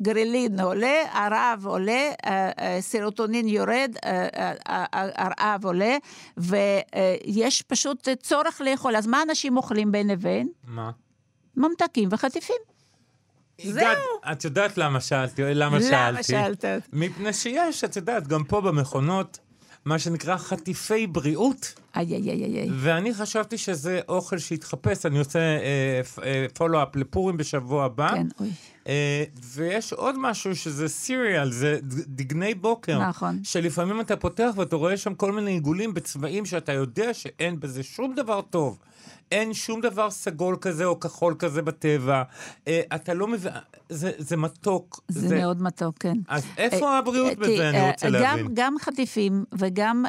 אה, 0.00 0.04
גרילין 0.04 0.60
עולה, 0.60 0.94
הרעב 1.12 1.66
עולה, 1.66 1.92
אה, 2.26 2.50
אה, 2.58 2.78
סרוטונין 2.80 3.48
יורד, 3.48 3.94
אה, 4.04 4.26
אה, 4.36 4.52
אה, 4.68 4.84
הרעב 5.16 5.64
עולה, 5.64 5.96
ויש 6.36 7.62
פשוט 7.62 8.08
צורך 8.22 8.60
לאכול. 8.60 8.96
אז 8.96 9.06
מה 9.06 9.22
אנשים 9.22 9.56
אוכלים 9.56 9.92
בין 9.92 10.08
לבין? 10.08 10.48
מה? 10.66 10.90
ממתקים 11.56 12.08
וחטיפים. 12.12 12.56
זהו. 13.64 13.76
הגעת- 13.76 13.98
את 14.32 14.44
יודעת 14.44 14.78
למה 14.78 15.00
שאלתי, 15.00 15.42
למה 15.44 15.80
שאלתי? 15.80 15.92
למה 16.12 16.22
שאלת? 16.22 16.64
מפני 16.92 17.32
שיש, 17.32 17.84
את 17.84 17.96
יודעת, 17.96 18.26
גם 18.28 18.44
פה 18.44 18.60
במכונות, 18.60 19.38
מה 19.84 19.98
שנקרא 19.98 20.36
חטיפי 20.36 21.06
בריאות, 21.06 21.74
איי, 21.96 22.14
איי, 22.14 22.30
איי, 22.30 22.44
איי. 22.44 22.68
ואני 22.72 23.14
חשבתי 23.14 23.58
שזה 23.58 24.00
אוכל 24.08 24.38
שהתחפש, 24.38 25.06
אני 25.06 25.18
עושה 25.18 25.38
פולו-אפ 26.54 26.96
לפורים 26.96 27.36
בשבוע 27.36 27.84
הבא. 27.84 28.08
כן, 28.08 28.26
אוי. 28.40 28.50
אה, 28.86 29.24
ויש 29.44 29.92
עוד 29.92 30.14
משהו 30.18 30.56
שזה 30.56 30.88
סיריאל, 30.88 31.52
זה 31.52 31.78
דגני 32.06 32.54
בוקר. 32.54 33.08
נכון. 33.08 33.40
שלפעמים 33.42 34.00
אתה 34.00 34.16
פותח 34.16 34.50
ואתה 34.56 34.76
רואה 34.76 34.96
שם 34.96 35.14
כל 35.14 35.32
מיני 35.32 35.50
עיגולים 35.50 35.94
בצבעים 35.94 36.46
שאתה 36.46 36.72
יודע 36.72 37.14
שאין 37.14 37.60
בזה 37.60 37.82
שום 37.82 38.14
דבר 38.14 38.40
טוב. 38.40 38.78
אין 39.32 39.54
שום 39.54 39.80
דבר 39.80 40.10
סגול 40.10 40.56
כזה 40.60 40.84
או 40.84 41.00
כחול 41.00 41.34
כזה 41.38 41.62
בטבע. 41.62 42.22
אה, 42.68 42.80
אתה 42.94 43.14
לא 43.14 43.28
מבין, 43.28 43.52
זה, 43.88 44.10
זה 44.18 44.36
מתוק. 44.36 45.00
זה 45.08 45.36
מאוד 45.36 45.62
מתוק, 45.62 45.94
כן. 46.00 46.14
אז 46.28 46.44
איפה 46.58 46.86
אה, 46.92 46.98
הבריאות 46.98 47.28
אה, 47.30 47.34
בזה, 47.34 47.46
תראי, 47.46 47.68
אני 47.68 47.78
אה, 47.78 47.90
רוצה 47.90 48.06
גם- 48.06 48.12
להבין. 48.12 48.46
גם 48.54 48.74
חטיפים 48.80 49.44
וגם 49.58 50.04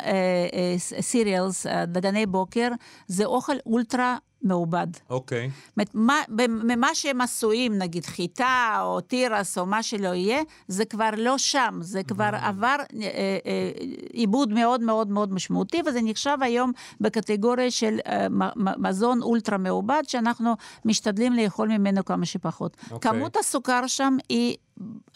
סיריאלס, 1.01 1.65
דגני 1.88 2.25
בוקר, 2.25 2.67
זה 3.07 3.25
אוכל 3.25 3.53
אולטרה 3.65 4.17
מעובד. 4.47 4.87
אוקיי. 5.09 5.49
זאת 5.77 5.95
אומרת, 5.95 6.27
ממה 6.47 6.95
שהם 6.95 7.21
עשויים, 7.21 7.77
נגיד 7.77 8.05
חיטה 8.05 8.79
או 8.81 9.01
תירס 9.01 9.57
או 9.57 9.65
מה 9.65 9.83
שלא 9.83 10.13
יהיה, 10.13 10.41
זה 10.67 10.85
כבר 10.85 11.09
לא 11.17 11.37
שם, 11.37 11.79
זה 11.81 12.03
כבר 12.03 12.29
עבר 12.41 12.75
אה, 12.79 13.07
אה, 13.45 13.71
עיבוד 14.13 14.53
מאוד 14.53 14.81
מאוד 14.81 15.09
מאוד 15.09 15.33
משמעותי, 15.33 15.81
וזה 15.85 15.99
נחשב 16.03 16.37
היום 16.41 16.71
בקטגוריה 17.01 17.71
של 17.71 17.99
אה, 18.07 18.27
מזון 18.77 19.21
אולטרה 19.21 19.57
מעובד, 19.57 20.03
שאנחנו 20.07 20.55
משתדלים 20.85 21.33
לאכול 21.33 21.67
ממנו 21.67 22.05
כמה 22.05 22.25
שפחות. 22.25 22.77
אוקיי. 22.91 23.11
כמות 23.11 23.37
הסוכר 23.37 23.87
שם 23.87 24.17
היא... 24.29 24.57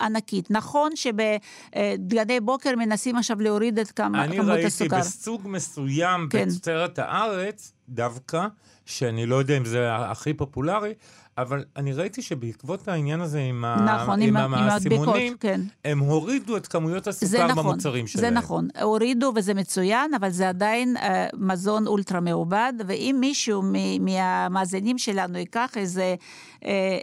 ענקית. 0.01 0.51
נכון 0.51 0.91
שבדגני 0.95 2.39
בוקר 2.39 2.75
מנסים 2.75 3.15
עכשיו 3.15 3.41
להוריד 3.41 3.79
את 3.79 3.91
כמה, 3.91 4.23
אני 4.23 4.37
כמות 4.37 4.49
ראיתי 4.49 4.67
הסוכר. 4.67 4.99
בסוג 4.99 5.41
מסוים 5.45 6.27
כן. 6.29 6.47
בתוצרת 6.49 6.99
הארץ, 6.99 7.73
דווקא, 7.89 8.47
שאני 8.91 9.25
לא 9.25 9.35
יודע 9.35 9.57
אם 9.57 9.65
זה 9.65 9.95
הכי 9.95 10.33
פופולרי, 10.33 10.93
אבל 11.37 11.63
אני 11.75 11.93
ראיתי 11.93 12.21
שבעקבות 12.21 12.87
העניין 12.87 13.21
הזה 13.21 13.39
עם, 13.39 13.65
ה... 13.65 13.75
נכון, 14.01 14.21
עם 14.21 14.37
ה- 14.37 14.43
עם 14.43 14.53
הסימונים, 14.53 15.03
המדבקות, 15.09 15.39
כן. 15.39 15.61
הם 15.85 15.99
הורידו 15.99 16.57
את 16.57 16.67
כמויות 16.67 17.03
זה 17.03 17.09
הסוכר 17.09 17.47
נכון, 17.47 17.63
במוצרים 17.63 18.07
שלהם. 18.07 18.25
זה 18.25 18.29
נכון. 18.31 18.67
הורידו 18.81 19.33
וזה 19.35 19.53
מצוין, 19.53 20.13
אבל 20.13 20.29
זה 20.29 20.49
עדיין 20.49 20.97
אה, 20.97 21.27
מזון 21.33 21.87
אולטרה 21.87 22.19
מעובד, 22.19 22.73
ואם 22.87 23.17
מישהו 23.19 23.61
מ- 23.65 24.05
מהמאזינים 24.05 24.97
שלנו 24.97 25.37
ייקח 25.37 25.71
איזה, 25.75 26.15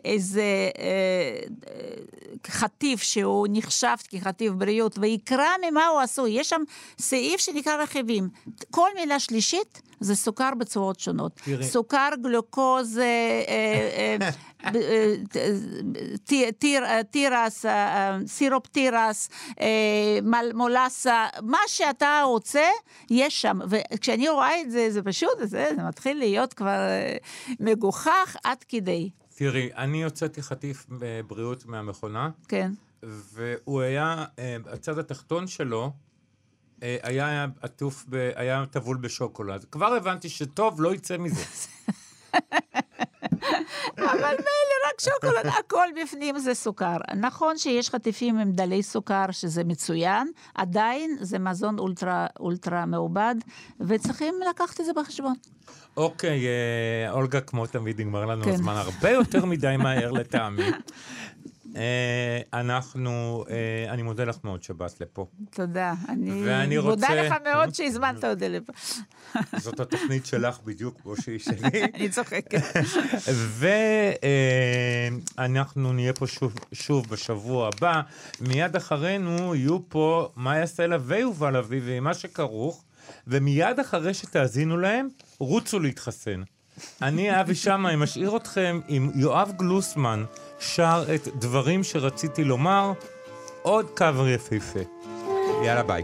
איזה 0.05 0.43
אה, 0.79 0.85
אה, 1.69 2.03
חטיף 2.47 3.03
שהוא 3.03 3.47
נחשב 3.51 3.97
כחטיף 4.09 4.53
בריאות, 4.53 4.99
ויקרא 4.99 5.49
ממה 5.71 5.87
הוא 5.87 6.01
עשוי, 6.01 6.31
יש 6.31 6.49
שם 6.49 6.63
סעיף 6.99 7.41
שנקרא 7.41 7.83
רכיבים. 7.83 8.29
כל 8.71 8.89
מילה 8.95 9.21
שלישית 9.21 9.83
זה 10.01 10.17
סוכר 10.17 10.51
בצורות 10.59 11.01
שונות. 11.01 11.41
סוכר, 11.63 12.09
גלוקוז, 12.23 12.99
אה, 12.99 13.05
אה, 13.49 14.17
אה, 14.21 14.31
אה, 14.65 15.15
אה, 16.85 17.03
תירס, 17.11 17.67
אה, 17.67 17.71
אה, 17.73 18.19
סירופ 18.27 18.67
תירס, 18.67 19.29
אה, 19.61 20.19
מולאסה, 20.55 21.27
מה 21.43 21.59
שאתה 21.67 22.23
רוצה, 22.25 22.69
יש 23.11 23.43
שם. 23.43 23.59
וכשאני 23.69 24.29
רואה 24.29 24.61
את 24.61 24.71
זה, 24.71 24.91
זה 24.91 25.03
פשוט, 25.03 25.39
זה, 25.43 25.71
מתחיל 25.89 26.19
להיות 26.19 26.55
כבר 26.55 26.69
אה, 26.69 27.17
מגוחך 27.61 28.37
עד 28.45 28.65
כדי, 28.69 29.11
תראי, 29.39 29.71
אני 29.77 30.05
הוצאתי 30.05 30.43
חטיף 30.43 30.87
בריאות 31.27 31.67
מהמכונה, 31.67 32.31
כן. 32.49 32.73
והוא 33.03 33.81
היה, 33.81 34.25
אה, 34.39 34.57
הצד 34.73 34.99
התחתון 34.99 35.47
שלו, 35.47 35.93
אה, 36.83 36.97
היה 37.03 37.47
עטוף, 37.61 38.05
ב- 38.09 38.31
היה 38.35 38.65
טבול 38.71 38.97
בשוקולד. 38.97 39.65
כבר 39.73 39.95
הבנתי 39.95 40.29
שטוב, 40.29 40.81
לא 40.81 40.95
יצא 40.95 41.17
מזה. 41.19 41.45
אבל 43.99 44.19
רק 44.23 44.39
שוקולד, 45.01 45.47
הכל 45.59 45.87
בפנים 46.03 46.39
זה 46.39 46.55
סוכר. 46.55 46.97
נכון 47.17 47.59
שיש 47.59 47.91
חטיפים 47.91 48.39
עם 48.39 48.53
דלי 48.53 48.83
סוכר, 48.83 49.27
שזה 49.31 49.65
מצוין, 49.65 50.31
עדיין 50.55 51.17
זה 51.21 51.39
מזון 51.39 51.79
אולטרה, 51.79 52.27
אולטרה 52.41 52.87
מעובד, 52.87 53.35
וצריכים 53.81 54.35
לקחת 54.51 54.81
את 54.81 54.87
זה 54.87 54.93
בחשבון. 54.93 55.35
אוקיי, 55.97 56.47
אה, 56.47 57.13
אולגה, 57.13 57.41
כמו 57.41 57.67
תמיד, 57.67 58.01
נגמר 58.01 58.25
לנו 58.25 58.45
כן. 58.45 58.51
הזמן 58.51 58.75
הרבה 58.77 59.11
יותר 59.11 59.45
מדי 59.45 59.75
מהר 59.79 60.11
לטעמי. 60.11 60.63
אה, 61.79 62.61
אנחנו, 62.61 63.45
אה, 63.51 63.93
אני 63.93 64.03
מודה 64.03 64.25
לך 64.25 64.37
מאוד 64.45 64.63
שבאת 64.63 65.01
לפה. 65.01 65.27
תודה. 65.51 65.95
אני 66.09 66.79
מודה 66.79 67.15
לך 67.15 67.35
מאוד 67.45 67.75
שהזמנת 67.75 68.25
אותי 68.25 68.49
לפה. 68.49 68.73
זאת 69.65 69.81
התוכנית 69.81 70.27
שלך 70.27 70.59
בדיוק 70.65 71.01
כמו 71.03 71.17
שהיא 71.17 71.39
שלי. 71.39 71.85
אני 71.95 72.09
צוחקת. 72.09 72.61
ואנחנו 75.39 75.93
נהיה 75.93 76.13
פה 76.13 76.27
שוב 76.73 77.09
בשבוע 77.09 77.69
הבא. 77.69 78.01
מיד 78.41 78.77
אחרינו 78.77 79.55
יהיו 79.55 79.89
פה 79.89 80.29
מאיה 80.37 80.67
סלע 80.67 80.97
ויובל 81.01 81.57
אביב 81.57 81.83
ועם 81.87 82.05
מה 82.05 82.15
שכרוך, 82.15 82.85
ומיד 83.27 83.81
אחרי 83.81 84.15
שתאזינו 84.15 84.77
להם, 84.77 85.09
רוצו 85.39 85.81
להתחסן. 85.81 86.43
אני, 87.03 87.41
אבי 87.41 87.55
שמאי, 87.55 87.97
משאיר 87.97 88.37
אתכם 88.37 88.81
עם 88.89 89.11
יואב 89.15 89.53
גלוסמן. 89.57 90.25
שר 90.61 91.05
את 91.15 91.29
דברים 91.35 91.85
שרציתי 91.85 92.45
לומר, 92.45 92.93
עוד 93.63 93.87
קאבר 93.95 94.29
יפהפה. 94.29 94.81
יאללה 95.65 95.83
ביי. 95.83 96.03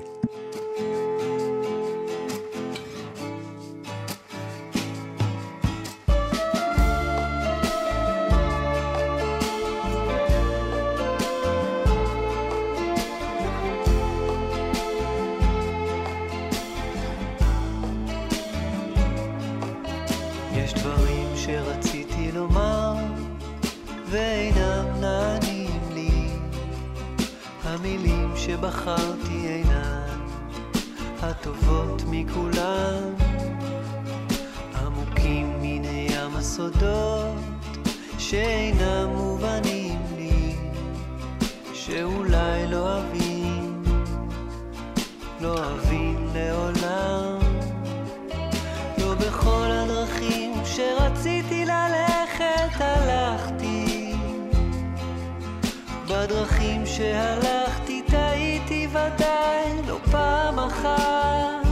כשהלכתי 56.95 58.03
טעיתי 58.03 58.88
ודאי 58.90 59.82
לא 59.86 59.99
פעם 60.11 60.59
אחת. 60.59 61.66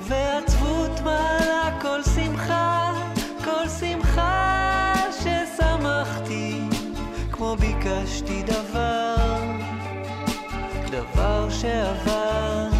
ועצבות 0.00 1.00
מעלה 1.04 1.78
כל 1.80 2.02
שמחה, 2.02 2.92
כל 3.44 3.68
שמחה 3.80 4.94
ששמחתי 5.10 6.60
כמו 7.32 7.56
ביקשתי 7.56 8.42
דבר, 8.42 9.16
דבר 10.90 11.50
שעבר. 11.50 12.79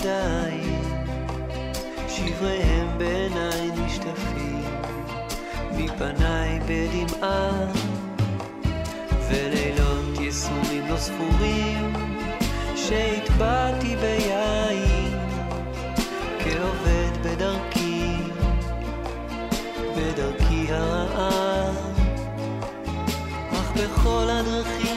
ידיים, 0.00 0.82
שבריהם 2.08 2.98
בעיניי 2.98 3.70
נשטפים, 3.70 4.64
מפניי 5.72 6.60
בדמעה, 6.66 7.50
ולילות 9.28 10.20
יסומים 10.20 10.86
לא 10.88 10.96
ספורים, 10.96 11.92
שהטבעתי 12.76 13.96
ביין, 13.96 15.18
כעובד 16.38 17.10
בדרכי, 17.22 18.16
בדרכי 19.96 20.66
הרעה, 20.70 21.70
אך 23.52 23.72
בכל 23.76 24.26
הדרכים 24.30 24.95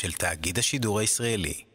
של 0.00 0.12
תאגיד 0.12 0.58
השידור 0.58 0.98
הישראלי. 0.98 1.69